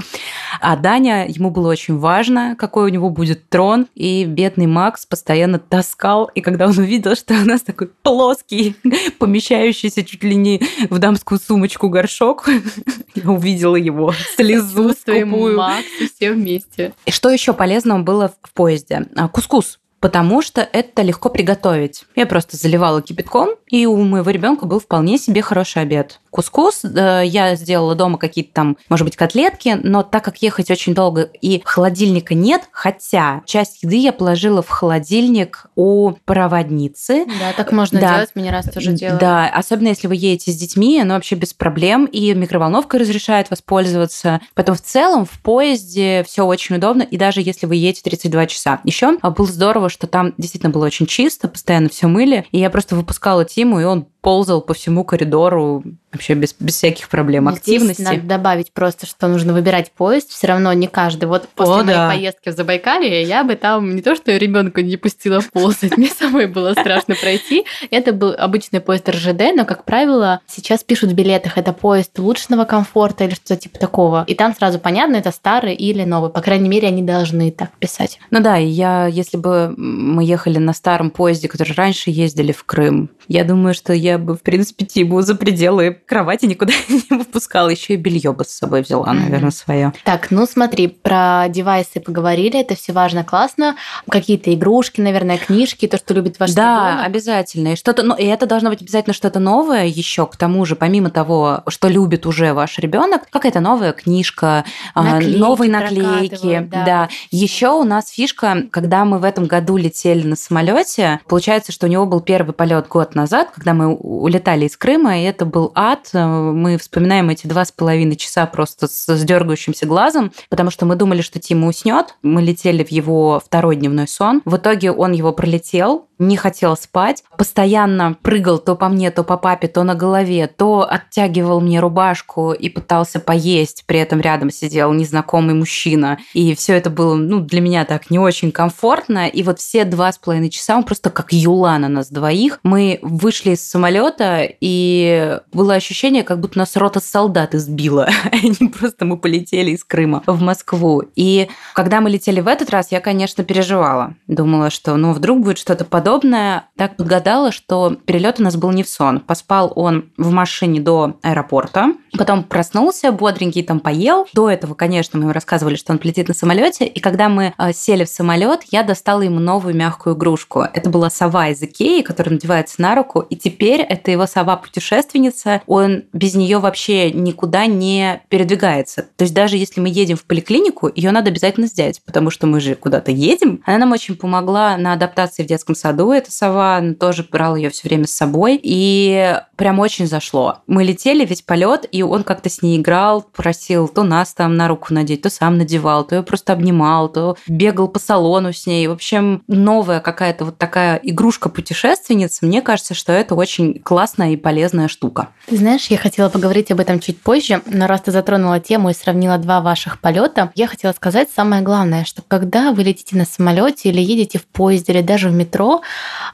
А 0.59 0.75
Даня, 0.75 1.25
ему 1.27 1.51
было 1.51 1.69
очень 1.69 1.97
важно, 1.97 2.55
какой 2.57 2.85
у 2.85 2.93
него 2.93 3.09
будет 3.09 3.49
трон, 3.49 3.87
и 3.95 4.25
бедный 4.25 4.67
Макс 4.67 5.05
постоянно 5.05 5.59
таскал, 5.59 6.25
и 6.35 6.41
когда 6.41 6.67
он 6.67 6.77
увидел, 6.77 7.15
что 7.15 7.33
у 7.33 7.45
нас 7.45 7.61
такой 7.61 7.89
плоский, 8.01 8.75
помещающийся 9.19 10.03
чуть 10.03 10.23
ли 10.23 10.35
не 10.35 10.61
в 10.89 10.99
дамскую 10.99 11.39
сумочку 11.39 11.89
горшок, 11.89 12.49
я 13.15 13.29
увидела 13.29 13.75
его 13.75 14.13
слезу 14.35 14.93
скупую. 14.93 15.57
Макс 15.57 15.85
и 15.99 16.07
все 16.07 16.33
вместе. 16.33 16.93
И 17.05 17.11
что 17.11 17.29
еще 17.29 17.53
полезного 17.53 18.01
было 18.01 18.33
в 18.41 18.53
поезде? 18.53 19.07
А, 19.15 19.27
кускус 19.27 19.79
потому 19.99 20.41
что 20.41 20.61
это 20.61 21.01
легко 21.01 21.29
приготовить. 21.29 22.05
Я 22.15 22.25
просто 22.25 22.57
заливала 22.57 23.01
кипятком, 23.01 23.49
и 23.67 23.85
у 23.85 23.97
моего 23.97 24.29
ребенка 24.29 24.65
был 24.65 24.79
вполне 24.79 25.17
себе 25.17 25.41
хороший 25.41 25.81
обед 25.81 26.19
кускус. 26.37 26.85
Э, 26.85 27.23
я 27.25 27.55
сделала 27.55 27.95
дома 27.95 28.19
какие-то 28.19 28.53
там, 28.53 28.77
может 28.89 29.05
быть, 29.05 29.15
котлетки, 29.15 29.79
но 29.81 30.03
так 30.03 30.23
как 30.23 30.37
ехать 30.43 30.69
очень 30.69 30.93
долго 30.93 31.23
и 31.23 31.63
холодильника 31.65 32.35
нет, 32.35 32.61
хотя 32.71 33.41
часть 33.45 33.81
еды 33.81 33.95
я 33.95 34.13
положила 34.13 34.61
в 34.61 34.69
холодильник 34.69 35.65
у 35.75 36.11
проводницы. 36.25 37.25
Да, 37.25 37.53
так 37.55 37.71
можно 37.71 37.99
да. 37.99 38.13
делать, 38.13 38.29
мне 38.35 38.51
раз 38.51 38.65
тоже 38.65 38.91
делала. 38.91 39.19
Да, 39.19 39.49
особенно 39.49 39.87
если 39.87 40.07
вы 40.07 40.15
едете 40.15 40.51
с 40.51 40.55
детьми, 40.55 40.99
оно 41.01 41.15
вообще 41.15 41.33
без 41.33 41.55
проблем, 41.55 42.05
и 42.05 42.35
микроволновка 42.35 42.99
разрешает 42.99 43.49
воспользоваться. 43.49 44.39
Потом 44.53 44.75
в 44.75 44.81
целом 44.81 45.25
в 45.25 45.41
поезде 45.41 46.23
все 46.27 46.45
очень 46.45 46.75
удобно, 46.75 47.01
и 47.01 47.17
даже 47.17 47.41
если 47.41 47.65
вы 47.65 47.77
едете 47.77 48.03
32 48.03 48.45
часа. 48.45 48.79
Еще 48.83 49.17
было 49.17 49.47
здорово, 49.47 49.86
что 49.89 50.07
там 50.07 50.33
действительно 50.37 50.71
было 50.71 50.85
очень 50.85 51.05
чисто, 51.05 51.47
постоянно 51.47 51.89
все 51.89 52.07
мыли, 52.07 52.45
и 52.51 52.59
я 52.59 52.69
просто 52.69 52.95
выпускала 52.95 53.45
Тиму, 53.45 53.79
и 53.79 53.83
он 53.83 54.07
ползал 54.21 54.61
по 54.61 54.73
всему 54.73 55.05
коридору 55.05 55.83
вообще 56.11 56.33
без, 56.33 56.53
без 56.59 56.75
всяких 56.75 57.07
проблем 57.07 57.47
активности. 57.47 58.01
Здесь 58.01 58.17
надо 58.17 58.27
добавить 58.27 58.73
просто, 58.73 59.05
что 59.05 59.27
нужно 59.27 59.53
выбирать 59.53 59.91
поезд. 59.91 60.31
Все 60.31 60.47
равно 60.47 60.73
не 60.73 60.87
каждый. 60.87 61.25
Вот 61.25 61.47
после 61.49 61.73
О, 61.75 61.83
моей 61.83 61.95
да. 61.95 62.09
поездки 62.09 62.49
в 62.49 62.53
Забайкалье 62.53 63.23
я 63.23 63.43
бы 63.43 63.55
там 63.55 63.95
не 63.95 64.01
то, 64.01 64.15
что 64.15 64.35
ребенка 64.35 64.81
не 64.81 64.97
пустила 64.97 65.41
ползать, 65.53 65.95
мне 65.97 66.09
самой 66.09 66.47
было 66.47 66.73
страшно 66.73 67.15
пройти. 67.15 67.65
Это 67.89 68.11
был 68.11 68.33
обычный 68.37 68.81
поезд 68.81 69.07
РЖД, 69.07 69.55
но, 69.55 69.63
как 69.63 69.85
правило, 69.85 70.41
сейчас 70.47 70.83
пишут 70.83 71.11
в 71.11 71.13
билетах, 71.13 71.57
это 71.57 71.71
поезд 71.71 72.17
улучшенного 72.19 72.65
комфорта 72.65 73.25
или 73.25 73.33
что-то 73.35 73.57
типа 73.57 73.79
такого. 73.79 74.25
И 74.27 74.35
там 74.35 74.53
сразу 74.55 74.79
понятно, 74.79 75.15
это 75.15 75.31
старый 75.31 75.75
или 75.75 76.03
новый. 76.03 76.31
По 76.31 76.41
крайней 76.41 76.67
мере, 76.67 76.87
они 76.87 77.01
должны 77.01 77.51
так 77.51 77.71
писать. 77.77 78.19
Ну 78.31 78.41
да, 78.41 78.57
я, 78.57 79.07
если 79.07 79.37
бы 79.37 79.73
мы 79.77 80.25
ехали 80.25 80.57
на 80.57 80.73
старом 80.73 81.11
поезде, 81.11 81.47
который 81.47 81.73
раньше 81.73 82.09
ездили 82.09 82.51
в 82.51 82.63
Крым, 82.63 83.09
я 83.27 83.43
думаю, 83.43 83.73
что 83.73 83.93
я 83.93 84.17
бы, 84.17 84.35
в 84.35 84.41
принципе, 84.41 84.85
Тиму 84.85 85.21
за 85.21 85.35
пределы 85.35 85.97
кровати 86.05 86.45
никуда 86.45 86.73
не 86.89 87.17
выпускала. 87.17 87.69
Еще 87.69 87.93
и 87.93 87.97
белье 87.97 88.33
бы 88.33 88.43
с 88.43 88.49
собой 88.49 88.81
взяла, 88.81 89.11
наверное, 89.13 89.51
свое. 89.51 89.93
Так, 90.03 90.31
ну 90.31 90.45
смотри, 90.45 90.87
про 90.87 91.45
девайсы 91.49 91.99
поговорили, 91.99 92.59
это 92.59 92.75
все 92.75 92.93
важно, 92.93 93.23
классно. 93.23 93.75
Какие-то 94.09 94.53
игрушки, 94.53 95.01
наверное, 95.01 95.37
книжки, 95.37 95.87
то, 95.87 95.97
что 95.97 96.13
любит 96.13 96.39
ваш 96.39 96.53
Да, 96.53 96.91
ребенок. 96.91 97.05
обязательно. 97.05 97.67
И 97.73 97.75
что-то, 97.75 98.03
ну, 98.03 98.15
и 98.15 98.25
это 98.25 98.45
должно 98.45 98.69
быть 98.69 98.81
обязательно 98.81 99.13
что-то 99.13 99.39
новое 99.39 99.85
еще, 99.85 100.25
к 100.25 100.37
тому 100.37 100.65
же, 100.65 100.75
помимо 100.75 101.09
того, 101.09 101.63
что 101.67 101.87
любит 101.87 102.25
уже 102.25 102.53
ваш 102.53 102.79
ребенок, 102.79 103.23
какая-то 103.29 103.59
новая 103.59 103.93
книжка, 103.93 104.63
а, 104.93 105.03
наклейки 105.03 105.37
новые 105.37 105.71
наклейки. 105.71 106.67
Да. 106.69 106.85
да. 106.85 107.09
Еще 107.31 107.69
у 107.69 107.83
нас 107.83 108.09
фишка, 108.09 108.63
когда 108.71 109.05
мы 109.05 109.19
в 109.19 109.23
этом 109.23 109.45
году 109.45 109.77
летели 109.77 110.25
на 110.25 110.35
самолете, 110.35 111.19
получается, 111.27 111.71
что 111.71 111.87
у 111.87 111.89
него 111.89 112.05
был 112.05 112.21
первый 112.21 112.53
полет 112.53 112.87
год 112.87 113.15
назад, 113.17 113.49
когда 113.53 113.73
мы 113.73 113.93
улетали 113.93 114.65
из 114.65 114.77
Крыма, 114.77 115.19
и 115.19 115.23
это 115.23 115.45
был 115.45 115.71
ад. 115.75 116.09
Мы 116.13 116.77
вспоминаем 116.77 117.29
эти 117.29 117.47
два 117.47 117.65
с 117.65 117.71
половиной 117.71 118.15
часа 118.15 118.45
просто 118.45 118.87
с 118.87 119.23
дергающимся 119.23 119.85
глазом, 119.85 120.31
потому 120.49 120.71
что 120.71 120.85
мы 120.85 120.95
думали, 120.95 121.21
что 121.21 121.39
Тима 121.39 121.67
уснет. 121.67 122.15
Мы 122.21 122.41
летели 122.41 122.83
в 122.83 122.91
его 122.91 123.41
второй 123.43 123.75
дневной 123.75 124.07
сон. 124.07 124.41
В 124.45 124.55
итоге 124.57 124.91
он 124.91 125.11
его 125.11 125.33
пролетел, 125.33 126.06
не 126.19 126.37
хотел 126.37 126.75
спать, 126.75 127.23
постоянно 127.37 128.17
прыгал 128.21 128.57
то 128.59 128.75
по 128.75 128.89
мне, 128.89 129.11
то 129.11 129.23
по 129.23 129.37
папе, 129.37 129.67
то 129.67 129.83
на 129.83 129.95
голове, 129.95 130.47
то 130.47 130.87
оттягивал 130.89 131.61
мне 131.61 131.79
рубашку 131.79 132.53
и 132.53 132.69
пытался 132.69 133.19
поесть, 133.19 133.83
при 133.85 133.99
этом 133.99 134.19
рядом 134.19 134.49
сидел 134.49 134.91
незнакомый 134.93 135.55
мужчина. 135.55 136.17
И 136.33 136.55
все 136.55 136.73
это 136.73 136.89
было, 136.89 137.15
ну, 137.15 137.39
для 137.39 137.61
меня 137.61 137.85
так 137.85 138.09
не 138.09 138.19
очень 138.19 138.51
комфортно. 138.51 139.27
И 139.27 139.43
вот 139.43 139.59
все 139.59 139.85
два 139.85 140.11
с 140.11 140.17
половиной 140.17 140.49
часа 140.49 140.77
он 140.77 140.83
просто 140.83 141.09
как 141.09 141.31
юла 141.31 141.77
на 141.77 141.87
нас 141.87 142.09
двоих. 142.09 142.59
Мы 142.63 142.99
вышли 143.01 143.51
из 143.51 143.67
самолета, 143.67 144.47
и 144.59 145.39
было 145.51 145.75
ощущение, 145.75 146.23
как 146.23 146.39
будто 146.39 146.57
нас 146.57 146.75
рота 146.75 146.99
солдат 146.99 147.53
избила. 147.55 148.09
Они 148.31 148.69
просто 148.69 149.05
мы 149.05 149.17
полетели 149.17 149.71
из 149.71 149.83
Крыма 149.83 150.23
в 150.25 150.41
Москву. 150.41 151.03
И 151.15 151.47
когда 151.73 152.01
мы 152.01 152.09
летели 152.09 152.39
в 152.39 152.47
этот 152.47 152.69
раз, 152.69 152.91
я, 152.91 152.99
конечно, 152.99 153.43
переживала. 153.43 154.15
Думала, 154.27 154.69
что, 154.69 154.95
ну, 154.95 155.13
вдруг 155.13 155.41
будет 155.41 155.57
что-то 155.57 155.85
подобное 155.85 156.06
подобное. 156.07 156.69
Так 156.77 156.95
подгадала, 156.95 157.51
что 157.51 157.97
перелет 158.05 158.39
у 158.39 158.43
нас 158.43 158.55
был 158.55 158.71
не 158.71 158.83
в 158.83 158.87
сон. 158.87 159.19
Поспал 159.19 159.73
он 159.75 160.11
в 160.15 160.31
машине 160.31 160.79
до 160.79 161.17
аэропорта, 161.21 161.95
потом 162.17 162.43
проснулся, 162.43 163.11
бодренький 163.11 163.61
там 163.63 163.81
поел. 163.81 164.25
До 164.33 164.49
этого, 164.49 164.73
конечно, 164.73 165.19
мы 165.19 165.25
ему 165.25 165.33
рассказывали, 165.33 165.75
что 165.75 165.91
он 165.91 165.99
полетит 165.99 166.29
на 166.29 166.33
самолете. 166.33 166.85
И 166.85 167.01
когда 167.01 167.27
мы 167.27 167.53
э, 167.57 167.73
сели 167.73 168.05
в 168.05 168.09
самолет, 168.09 168.61
я 168.71 168.83
достала 168.83 169.21
ему 169.21 169.39
новую 169.39 169.75
мягкую 169.75 170.15
игрушку. 170.15 170.61
Это 170.61 170.89
была 170.89 171.09
сова 171.09 171.49
из 171.49 171.61
Икеи, 171.61 172.03
которая 172.03 172.35
надевается 172.35 172.81
на 172.81 172.95
руку. 172.95 173.19
И 173.19 173.35
теперь 173.35 173.81
это 173.81 174.09
его 174.09 174.27
сова-путешественница. 174.27 175.61
Он 175.67 176.03
без 176.13 176.35
нее 176.35 176.59
вообще 176.59 177.11
никуда 177.11 177.65
не 177.65 178.21
передвигается. 178.29 179.07
То 179.17 179.23
есть 179.23 179.33
даже 179.33 179.57
если 179.57 179.81
мы 179.81 179.89
едем 179.89 180.15
в 180.15 180.23
поликлинику, 180.23 180.89
ее 180.95 181.11
надо 181.11 181.31
обязательно 181.31 181.67
взять, 181.67 182.01
потому 182.05 182.29
что 182.29 182.47
мы 182.47 182.61
же 182.61 182.75
куда-то 182.75 183.11
едем. 183.11 183.61
Она 183.65 183.79
нам 183.79 183.91
очень 183.91 184.15
помогла 184.15 184.77
на 184.77 184.93
адаптации 184.93 185.43
в 185.43 185.47
детском 185.47 185.75
саду 185.75 185.96
саду 185.97 186.11
эта 186.11 186.31
сова, 186.31 186.81
тоже 186.99 187.25
брал 187.29 187.55
ее 187.55 187.69
все 187.69 187.87
время 187.87 188.05
с 188.05 188.11
собой. 188.11 188.59
И 188.61 189.35
прям 189.55 189.79
очень 189.79 190.07
зашло. 190.07 190.59
Мы 190.67 190.83
летели 190.83 191.25
весь 191.25 191.41
полет, 191.41 191.87
и 191.91 192.03
он 192.03 192.23
как-то 192.23 192.49
с 192.49 192.61
ней 192.61 192.77
играл, 192.77 193.23
просил 193.35 193.87
то 193.87 194.03
нас 194.03 194.33
там 194.33 194.55
на 194.55 194.67
руку 194.67 194.93
надеть, 194.93 195.23
то 195.23 195.29
сам 195.29 195.57
надевал, 195.57 196.05
то 196.05 196.15
ее 196.15 196.23
просто 196.23 196.53
обнимал, 196.53 197.09
то 197.09 197.35
бегал 197.47 197.87
по 197.87 197.99
салону 197.99 198.53
с 198.53 198.67
ней. 198.67 198.87
В 198.87 198.91
общем, 198.91 199.43
новая 199.47 199.99
какая-то 199.99 200.45
вот 200.45 200.57
такая 200.57 200.99
игрушка-путешественница. 201.01 202.45
Мне 202.45 202.61
кажется, 202.61 202.93
что 202.93 203.11
это 203.11 203.35
очень 203.35 203.79
классная 203.79 204.31
и 204.31 204.37
полезная 204.37 204.87
штука. 204.87 205.29
Ты 205.47 205.57
знаешь, 205.57 205.87
я 205.87 205.97
хотела 205.97 206.29
поговорить 206.29 206.71
об 206.71 206.79
этом 206.79 206.99
чуть 206.99 207.19
позже, 207.19 207.61
но 207.65 207.87
раз 207.87 208.01
ты 208.01 208.11
затронула 208.11 208.59
тему 208.59 208.91
и 208.91 208.93
сравнила 208.93 209.37
два 209.37 209.61
ваших 209.61 209.99
полета, 209.99 210.51
я 210.55 210.67
хотела 210.67 210.91
сказать 210.91 211.29
самое 211.35 211.63
главное, 211.63 212.05
что 212.05 212.21
когда 212.27 212.71
вы 212.71 212.83
летите 212.83 213.15
на 213.15 213.25
самолете 213.25 213.89
или 213.89 214.01
едете 214.01 214.37
в 214.37 214.45
поезде 214.45 214.93
или 214.93 215.01
даже 215.01 215.29
в 215.29 215.33
метро, 215.33 215.81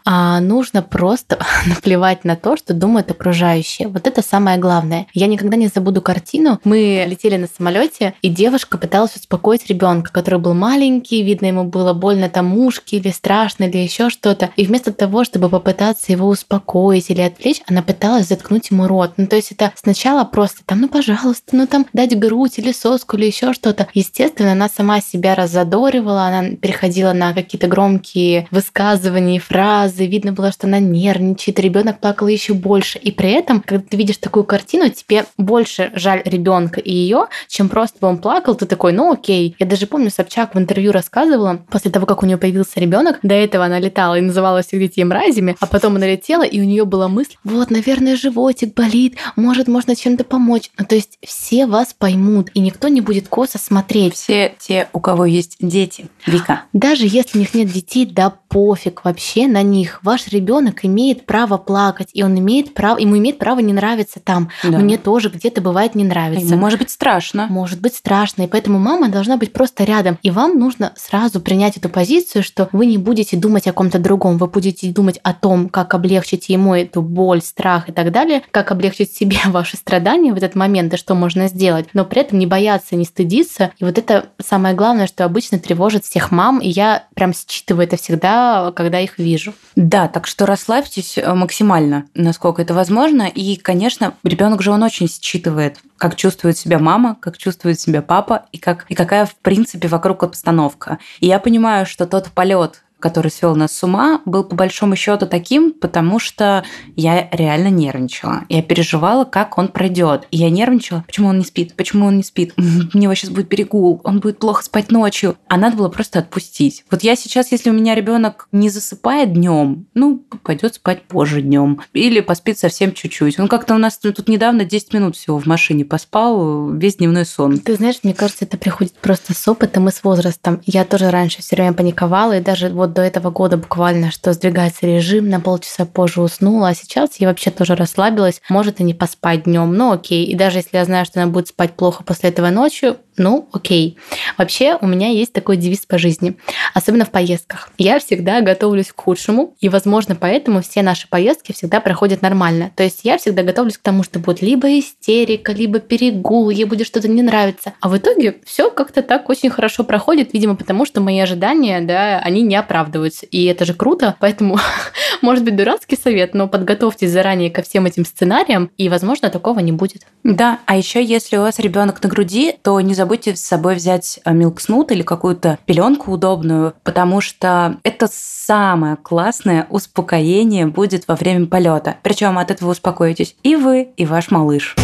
а 0.05 0.39
нужно 0.39 0.81
просто 0.81 1.39
наплевать 1.65 2.23
на 2.25 2.35
то, 2.35 2.57
что 2.57 2.73
думают 2.73 3.11
окружающие. 3.11 3.87
Вот 3.87 4.07
это 4.07 4.21
самое 4.21 4.57
главное. 4.57 5.07
Я 5.13 5.27
никогда 5.27 5.57
не 5.57 5.67
забуду 5.67 6.01
картину. 6.01 6.59
Мы 6.63 7.05
летели 7.07 7.37
на 7.37 7.47
самолете, 7.47 8.13
и 8.21 8.29
девушка 8.29 8.77
пыталась 8.77 9.15
успокоить 9.15 9.67
ребенка, 9.67 10.11
который 10.11 10.39
был 10.39 10.53
маленький, 10.53 11.23
видно, 11.23 11.47
ему 11.47 11.63
было 11.63 11.93
больно 11.93 12.29
там 12.29 12.57
ушки 12.57 12.95
или 12.95 13.09
страшно, 13.09 13.65
или 13.65 13.77
еще 13.77 14.09
что-то. 14.09 14.49
И 14.55 14.65
вместо 14.65 14.91
того, 14.91 15.23
чтобы 15.23 15.49
попытаться 15.49 16.11
его 16.11 16.27
успокоить 16.27 17.09
или 17.09 17.21
отвлечь, 17.21 17.61
она 17.67 17.81
пыталась 17.81 18.27
заткнуть 18.27 18.71
ему 18.71 18.87
рот. 18.87 19.13
Ну, 19.17 19.27
то 19.27 19.35
есть 19.35 19.51
это 19.51 19.71
сначала 19.75 20.23
просто 20.23 20.61
там, 20.65 20.81
ну, 20.81 20.89
пожалуйста, 20.89 21.55
ну, 21.55 21.67
там, 21.67 21.85
дать 21.93 22.17
грудь 22.17 22.59
или 22.59 22.71
соску 22.71 23.17
или 23.17 23.25
еще 23.25 23.53
что-то. 23.53 23.87
Естественно, 23.93 24.51
она 24.51 24.69
сама 24.69 25.01
себя 25.01 25.35
раззадоривала, 25.35 26.23
она 26.23 26.55
переходила 26.55 27.13
на 27.13 27.33
какие-то 27.33 27.67
громкие 27.67 28.47
высказывания 28.51 29.39
фразы, 29.43 30.05
видно 30.07 30.33
было, 30.33 30.51
что 30.51 30.67
она 30.67 30.79
нервничает, 30.79 31.59
ребенок 31.59 31.99
плакал 31.99 32.27
еще 32.27 32.53
больше. 32.53 32.97
И 32.99 33.11
при 33.11 33.31
этом, 33.31 33.61
когда 33.61 33.83
ты 33.87 33.97
видишь 33.97 34.17
такую 34.17 34.43
картину, 34.43 34.89
тебе 34.89 35.25
больше 35.37 35.91
жаль 35.95 36.21
ребенка 36.25 36.79
и 36.79 36.91
ее, 36.91 37.27
чем 37.47 37.69
просто 37.69 37.99
бы 37.99 38.07
он 38.07 38.17
плакал, 38.17 38.55
ты 38.55 38.65
такой, 38.65 38.93
ну 38.93 39.11
окей. 39.11 39.55
Я 39.59 39.65
даже 39.65 39.87
помню, 39.87 40.09
Собчак 40.09 40.55
в 40.55 40.59
интервью 40.59 40.91
рассказывала, 40.91 41.59
после 41.69 41.91
того, 41.91 42.05
как 42.05 42.23
у 42.23 42.25
нее 42.25 42.37
появился 42.37 42.79
ребенок, 42.79 43.19
до 43.23 43.35
этого 43.35 43.65
она 43.65 43.79
летала 43.79 44.17
и 44.17 44.21
называла 44.21 44.61
всех 44.61 44.79
детей 44.79 45.03
мразями, 45.03 45.55
а 45.59 45.67
потом 45.67 45.95
она 45.95 46.07
летела, 46.07 46.43
и 46.43 46.59
у 46.59 46.63
нее 46.63 46.85
была 46.85 47.07
мысль, 47.07 47.35
вот, 47.43 47.71
наверное, 47.71 48.15
животик 48.15 48.73
болит, 48.73 49.17
может, 49.35 49.67
можно 49.67 49.95
чем-то 49.95 50.23
помочь. 50.23 50.71
Ну, 50.77 50.85
то 50.85 50.95
есть 50.95 51.17
все 51.23 51.65
вас 51.65 51.93
поймут, 51.93 52.49
и 52.53 52.59
никто 52.59 52.87
не 52.87 53.01
будет 53.01 53.27
косо 53.27 53.57
смотреть. 53.57 54.15
Все 54.15 54.55
те, 54.59 54.87
у 54.93 54.99
кого 54.99 55.25
есть 55.25 55.57
дети, 55.59 56.05
Вика. 56.25 56.63
Даже 56.73 57.05
если 57.07 57.37
у 57.37 57.41
них 57.41 57.53
нет 57.53 57.71
детей, 57.71 58.05
да 58.05 58.29
пофиг 58.29 59.03
вообще 59.03 59.32
на 59.41 59.61
них. 59.61 59.99
Ваш 60.03 60.27
ребенок 60.27 60.85
имеет 60.85 61.25
право 61.25 61.57
плакать, 61.57 62.09
и 62.13 62.23
он 62.23 62.37
имеет 62.39 62.73
право, 62.73 62.97
ему 62.97 63.17
имеет 63.17 63.37
право 63.37 63.59
не 63.59 63.73
нравиться 63.73 64.19
там. 64.19 64.49
Да. 64.63 64.77
Мне 64.77 64.97
тоже 64.97 65.29
где-то 65.29 65.61
бывает 65.61 65.95
не 65.95 66.03
нравится. 66.03 66.45
Ему 66.45 66.57
может 66.57 66.79
быть 66.79 66.89
страшно. 66.89 67.47
Может 67.49 67.81
быть 67.81 67.95
страшно, 67.95 68.43
и 68.43 68.47
поэтому 68.47 68.79
мама 68.79 69.09
должна 69.09 69.37
быть 69.37 69.53
просто 69.53 69.83
рядом. 69.83 70.17
И 70.21 70.31
вам 70.31 70.59
нужно 70.59 70.93
сразу 70.95 71.39
принять 71.41 71.77
эту 71.77 71.89
позицию, 71.89 72.43
что 72.43 72.69
вы 72.71 72.85
не 72.85 72.97
будете 72.97 73.37
думать 73.37 73.67
о 73.67 73.73
ком-то 73.73 73.99
другом, 73.99 74.37
вы 74.37 74.47
будете 74.47 74.91
думать 74.91 75.19
о 75.23 75.33
том, 75.33 75.69
как 75.69 75.93
облегчить 75.93 76.49
ему 76.49 76.75
эту 76.75 77.01
боль, 77.01 77.41
страх 77.41 77.89
и 77.89 77.91
так 77.91 78.11
далее, 78.11 78.43
как 78.51 78.71
облегчить 78.71 79.13
себе 79.13 79.37
ваши 79.45 79.77
страдания 79.77 80.33
в 80.33 80.37
этот 80.37 80.55
момент, 80.55 80.93
и 80.93 80.97
что 80.97 81.15
можно 81.15 81.47
сделать, 81.47 81.87
но 81.93 82.05
при 82.05 82.21
этом 82.21 82.39
не 82.39 82.45
бояться, 82.45 82.95
не 82.95 83.05
стыдиться. 83.05 83.71
И 83.79 83.83
вот 83.83 83.97
это 83.97 84.27
самое 84.41 84.75
главное, 84.75 85.07
что 85.07 85.25
обычно 85.25 85.59
тревожит 85.59 86.05
всех 86.05 86.31
мам, 86.31 86.59
и 86.59 86.69
я 86.69 87.03
прям 87.23 87.33
считываю 87.33 87.87
это 87.87 87.95
всегда, 87.95 88.73
когда 88.75 88.99
их 88.99 89.17
вижу. 89.17 89.53
Да, 89.77 90.09
так 90.09 90.27
что 90.27 90.45
расслабьтесь 90.45 91.17
э, 91.17 91.33
максимально, 91.33 92.05
насколько 92.13 92.61
это 92.61 92.73
возможно. 92.73 93.29
И, 93.33 93.55
конечно, 93.55 94.15
ребенок 94.25 94.61
же 94.61 94.71
он 94.71 94.83
очень 94.83 95.07
считывает, 95.07 95.77
как 95.97 96.17
чувствует 96.17 96.57
себя 96.57 96.79
мама, 96.79 97.15
как 97.21 97.37
чувствует 97.37 97.79
себя 97.79 98.01
папа 98.01 98.45
и, 98.51 98.57
как, 98.57 98.85
и 98.89 98.93
какая, 98.93 99.25
в 99.25 99.35
принципе, 99.35 99.87
вокруг 99.87 100.23
обстановка. 100.23 100.97
И 101.21 101.27
я 101.27 101.39
понимаю, 101.39 101.85
что 101.85 102.05
тот 102.05 102.27
полет, 102.27 102.83
который 103.03 103.31
свел 103.31 103.53
нас 103.53 103.75
с 103.75 103.83
ума, 103.83 104.21
был 104.23 104.45
по 104.45 104.55
большому 104.55 104.95
счету 104.95 105.27
таким, 105.27 105.73
потому 105.73 106.19
что 106.19 106.63
я 106.95 107.27
реально 107.33 107.67
нервничала. 107.67 108.45
Я 108.47 108.63
переживала, 108.63 109.25
как 109.25 109.57
он 109.57 109.67
пройдет. 109.67 110.25
И 110.31 110.37
я 110.37 110.49
нервничала, 110.49 111.03
почему 111.05 111.27
он 111.27 111.37
не 111.37 111.43
спит, 111.43 111.75
почему 111.75 112.05
он 112.05 112.15
не 112.15 112.23
спит. 112.23 112.53
У 112.57 112.97
него 112.97 113.13
сейчас 113.13 113.29
будет 113.31 113.49
перегул, 113.49 113.99
он 114.05 114.21
будет 114.21 114.39
плохо 114.39 114.63
спать 114.63 114.89
ночью. 114.89 115.35
А 115.49 115.57
надо 115.57 115.75
было 115.75 115.89
просто 115.89 116.19
отпустить. 116.19 116.85
Вот 116.89 117.03
я 117.03 117.17
сейчас, 117.17 117.51
если 117.51 117.71
у 117.71 117.73
меня 117.73 117.93
ребенок 117.93 118.47
не 118.53 118.69
засыпает 118.69 119.33
днем, 119.33 119.85
ну, 119.93 120.23
пойдет 120.41 120.75
спать 120.75 121.03
позже 121.03 121.41
днем. 121.41 121.81
Или 121.91 122.21
поспит 122.21 122.57
совсем 122.57 122.93
чуть-чуть. 122.93 123.37
Он 123.37 123.49
как-то 123.49 123.75
у 123.75 123.79
нас 123.79 123.97
тут 123.97 124.29
недавно 124.29 124.63
10 124.63 124.93
минут 124.93 125.17
всего 125.17 125.37
в 125.39 125.45
машине 125.45 125.83
поспал, 125.83 126.69
весь 126.69 126.95
дневной 126.95 127.25
сон. 127.25 127.57
Ты 127.59 127.75
знаешь, 127.75 127.99
мне 128.03 128.13
кажется, 128.13 128.45
это 128.45 128.57
приходит 128.57 128.93
просто 128.93 129.33
с 129.33 129.45
опытом 129.45 129.89
и 129.89 129.91
с 129.91 130.05
возрастом. 130.05 130.61
Я 130.65 130.85
тоже 130.85 131.11
раньше 131.11 131.41
все 131.41 131.57
время 131.57 131.73
паниковала, 131.73 132.37
и 132.37 132.41
даже 132.41 132.69
вот 132.69 132.92
до 132.93 133.01
этого 133.01 133.31
года 133.31 133.57
буквально, 133.57 134.11
что 134.11 134.33
сдвигается 134.33 134.85
режим, 134.85 135.29
на 135.29 135.39
полчаса 135.39 135.85
позже 135.85 136.21
уснула, 136.21 136.69
а 136.69 136.73
сейчас 136.75 137.17
я 137.19 137.27
вообще 137.27 137.51
тоже 137.51 137.75
расслабилась, 137.75 138.41
может 138.49 138.79
и 138.79 138.83
не 138.83 138.93
поспать 138.93 139.43
днем, 139.43 139.75
ну 139.75 139.91
окей. 139.91 140.25
И 140.25 140.35
даже 140.35 140.59
если 140.59 140.77
я 140.77 140.85
знаю, 140.85 141.05
что 141.05 141.21
она 141.21 141.31
будет 141.31 141.49
спать 141.49 141.73
плохо 141.73 142.03
после 142.03 142.29
этого 142.29 142.49
ночью, 142.49 142.97
ну, 143.17 143.47
окей. 143.51 143.97
Вообще, 144.37 144.77
у 144.81 144.87
меня 144.87 145.09
есть 145.09 145.33
такой 145.33 145.57
девиз 145.57 145.85
по 145.85 145.97
жизни, 145.97 146.35
особенно 146.73 147.05
в 147.05 147.11
поездках. 147.11 147.69
Я 147.77 147.99
всегда 147.99 148.41
готовлюсь 148.41 148.91
к 148.91 148.99
худшему, 148.99 149.55
и, 149.59 149.69
возможно, 149.69 150.15
поэтому 150.15 150.61
все 150.61 150.81
наши 150.81 151.07
поездки 151.07 151.51
всегда 151.51 151.79
проходят 151.79 152.21
нормально. 152.21 152.71
То 152.75 152.83
есть 152.83 153.01
я 153.03 153.17
всегда 153.17 153.43
готовлюсь 153.43 153.77
к 153.77 153.81
тому, 153.81 154.03
что 154.03 154.19
будет 154.19 154.41
либо 154.41 154.79
истерика, 154.79 155.51
либо 155.51 155.79
перегул, 155.79 156.49
ей 156.49 156.65
будет 156.65 156.87
что-то 156.87 157.07
не 157.07 157.21
нравиться. 157.21 157.73
А 157.79 157.89
в 157.89 157.97
итоге 157.97 158.37
все 158.45 158.71
как-то 158.71 159.01
так 159.03 159.29
очень 159.29 159.49
хорошо 159.49 159.83
проходит, 159.83 160.33
видимо, 160.33 160.55
потому 160.55 160.85
что 160.85 161.01
мои 161.01 161.19
ожидания, 161.19 161.81
да, 161.81 162.19
они 162.19 162.41
не 162.41 162.55
оправдываются. 162.55 163.25
И 163.27 163.45
это 163.45 163.65
же 163.65 163.73
круто, 163.73 164.15
поэтому, 164.19 164.57
может 165.23 165.43
быть, 165.43 165.55
дурацкий 165.55 165.97
совет, 165.97 166.35
но 166.35 166.47
подготовьтесь 166.47 167.09
заранее 167.09 167.49
ко 167.49 167.63
всем 167.63 167.85
этим 167.85 168.05
сценариям, 168.05 168.69
и, 168.77 168.89
возможно, 168.89 169.29
такого 169.29 169.59
не 169.59 169.71
будет. 169.71 170.05
Да, 170.23 170.59
а 170.65 170.77
еще 170.77 171.03
если 171.03 171.37
у 171.37 171.41
вас 171.41 171.57
ребенок 171.57 172.03
на 172.03 172.09
груди, 172.09 172.53
то 172.61 172.79
не 172.81 172.93
забудьте 172.93 173.35
с 173.35 173.41
собой 173.41 173.75
взять 173.75 174.19
милкснут 174.25 174.91
или 174.91 175.01
какую-то 175.01 175.57
пеленку 175.65 176.11
удобную, 176.11 176.73
потому 176.83 177.21
что 177.21 177.77
это 177.83 178.07
самое 178.11 178.97
классное 178.97 179.65
успокоение 179.69 180.67
будет 180.67 181.07
во 181.07 181.15
время 181.15 181.47
полета. 181.47 181.95
Причем 182.03 182.37
от 182.37 182.51
этого 182.51 182.71
успокоитесь 182.71 183.35
и 183.43 183.55
вы, 183.55 183.89
и 183.95 184.05
ваш 184.05 184.29
малыш. 184.29 184.75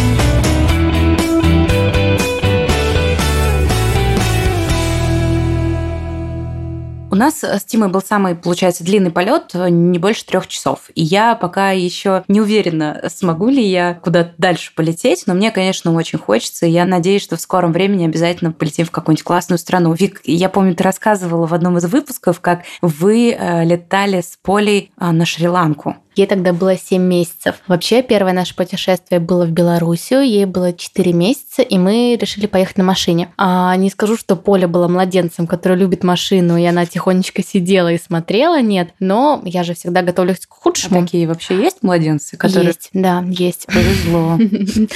У 7.12 7.16
нас 7.16 7.42
с 7.42 7.64
Тимой 7.64 7.88
был 7.88 8.00
самый, 8.00 8.36
получается, 8.36 8.84
длинный 8.84 9.10
полет, 9.10 9.50
не 9.54 9.98
больше 9.98 10.24
трех 10.24 10.46
часов. 10.46 10.90
И 10.94 11.02
я 11.02 11.34
пока 11.34 11.72
еще 11.72 12.22
не 12.28 12.40
уверена, 12.40 13.02
смогу 13.08 13.48
ли 13.48 13.66
я 13.66 13.94
куда-то 13.94 14.34
дальше 14.38 14.72
полететь, 14.76 15.24
но 15.26 15.34
мне, 15.34 15.50
конечно, 15.50 15.92
очень 15.92 16.20
хочется, 16.20 16.66
и 16.66 16.70
я 16.70 16.84
надеюсь, 16.84 17.22
что 17.22 17.36
в 17.36 17.40
скором 17.40 17.72
времени 17.72 18.04
обязательно 18.04 18.52
полетим 18.52 18.86
в 18.86 18.92
какую-нибудь 18.92 19.24
классную 19.24 19.58
страну. 19.58 19.92
Вик, 19.92 20.20
я 20.24 20.48
помню, 20.48 20.76
ты 20.76 20.84
рассказывала 20.84 21.48
в 21.48 21.54
одном 21.54 21.78
из 21.78 21.84
выпусков, 21.86 22.40
как 22.40 22.62
вы 22.80 23.32
э, 23.32 23.64
летали 23.64 24.20
с 24.20 24.38
Полей 24.40 24.92
э, 24.96 25.10
на 25.10 25.26
Шри-Ланку. 25.26 25.96
Ей 26.20 26.26
тогда 26.26 26.52
было 26.52 26.76
7 26.76 27.00
месяцев. 27.00 27.62
Вообще, 27.66 28.02
первое 28.02 28.34
наше 28.34 28.54
путешествие 28.54 29.20
было 29.20 29.46
в 29.46 29.52
Белоруссию. 29.52 30.20
Ей 30.20 30.44
было 30.44 30.74
4 30.74 31.14
месяца, 31.14 31.62
и 31.62 31.78
мы 31.78 32.18
решили 32.20 32.44
поехать 32.44 32.76
на 32.76 32.84
машине. 32.84 33.32
А 33.38 33.74
не 33.76 33.88
скажу, 33.88 34.18
что 34.18 34.36
Поля 34.36 34.68
была 34.68 34.86
младенцем, 34.86 35.46
который 35.46 35.78
любит 35.78 36.04
машину, 36.04 36.58
и 36.58 36.64
она 36.66 36.84
тихонечко 36.84 37.42
сидела 37.42 37.90
и 37.90 37.98
смотрела, 37.98 38.60
нет. 38.60 38.90
Но 39.00 39.40
я 39.46 39.64
же 39.64 39.72
всегда 39.72 40.02
готовлюсь 40.02 40.44
к 40.46 40.52
худшему. 40.52 40.98
А 40.98 41.02
такие 41.04 41.26
вообще 41.26 41.56
есть 41.56 41.78
младенцы, 41.80 42.36
которые... 42.36 42.66
Есть, 42.66 42.90
да, 42.92 43.24
есть. 43.26 43.64
Повезло. 43.64 44.38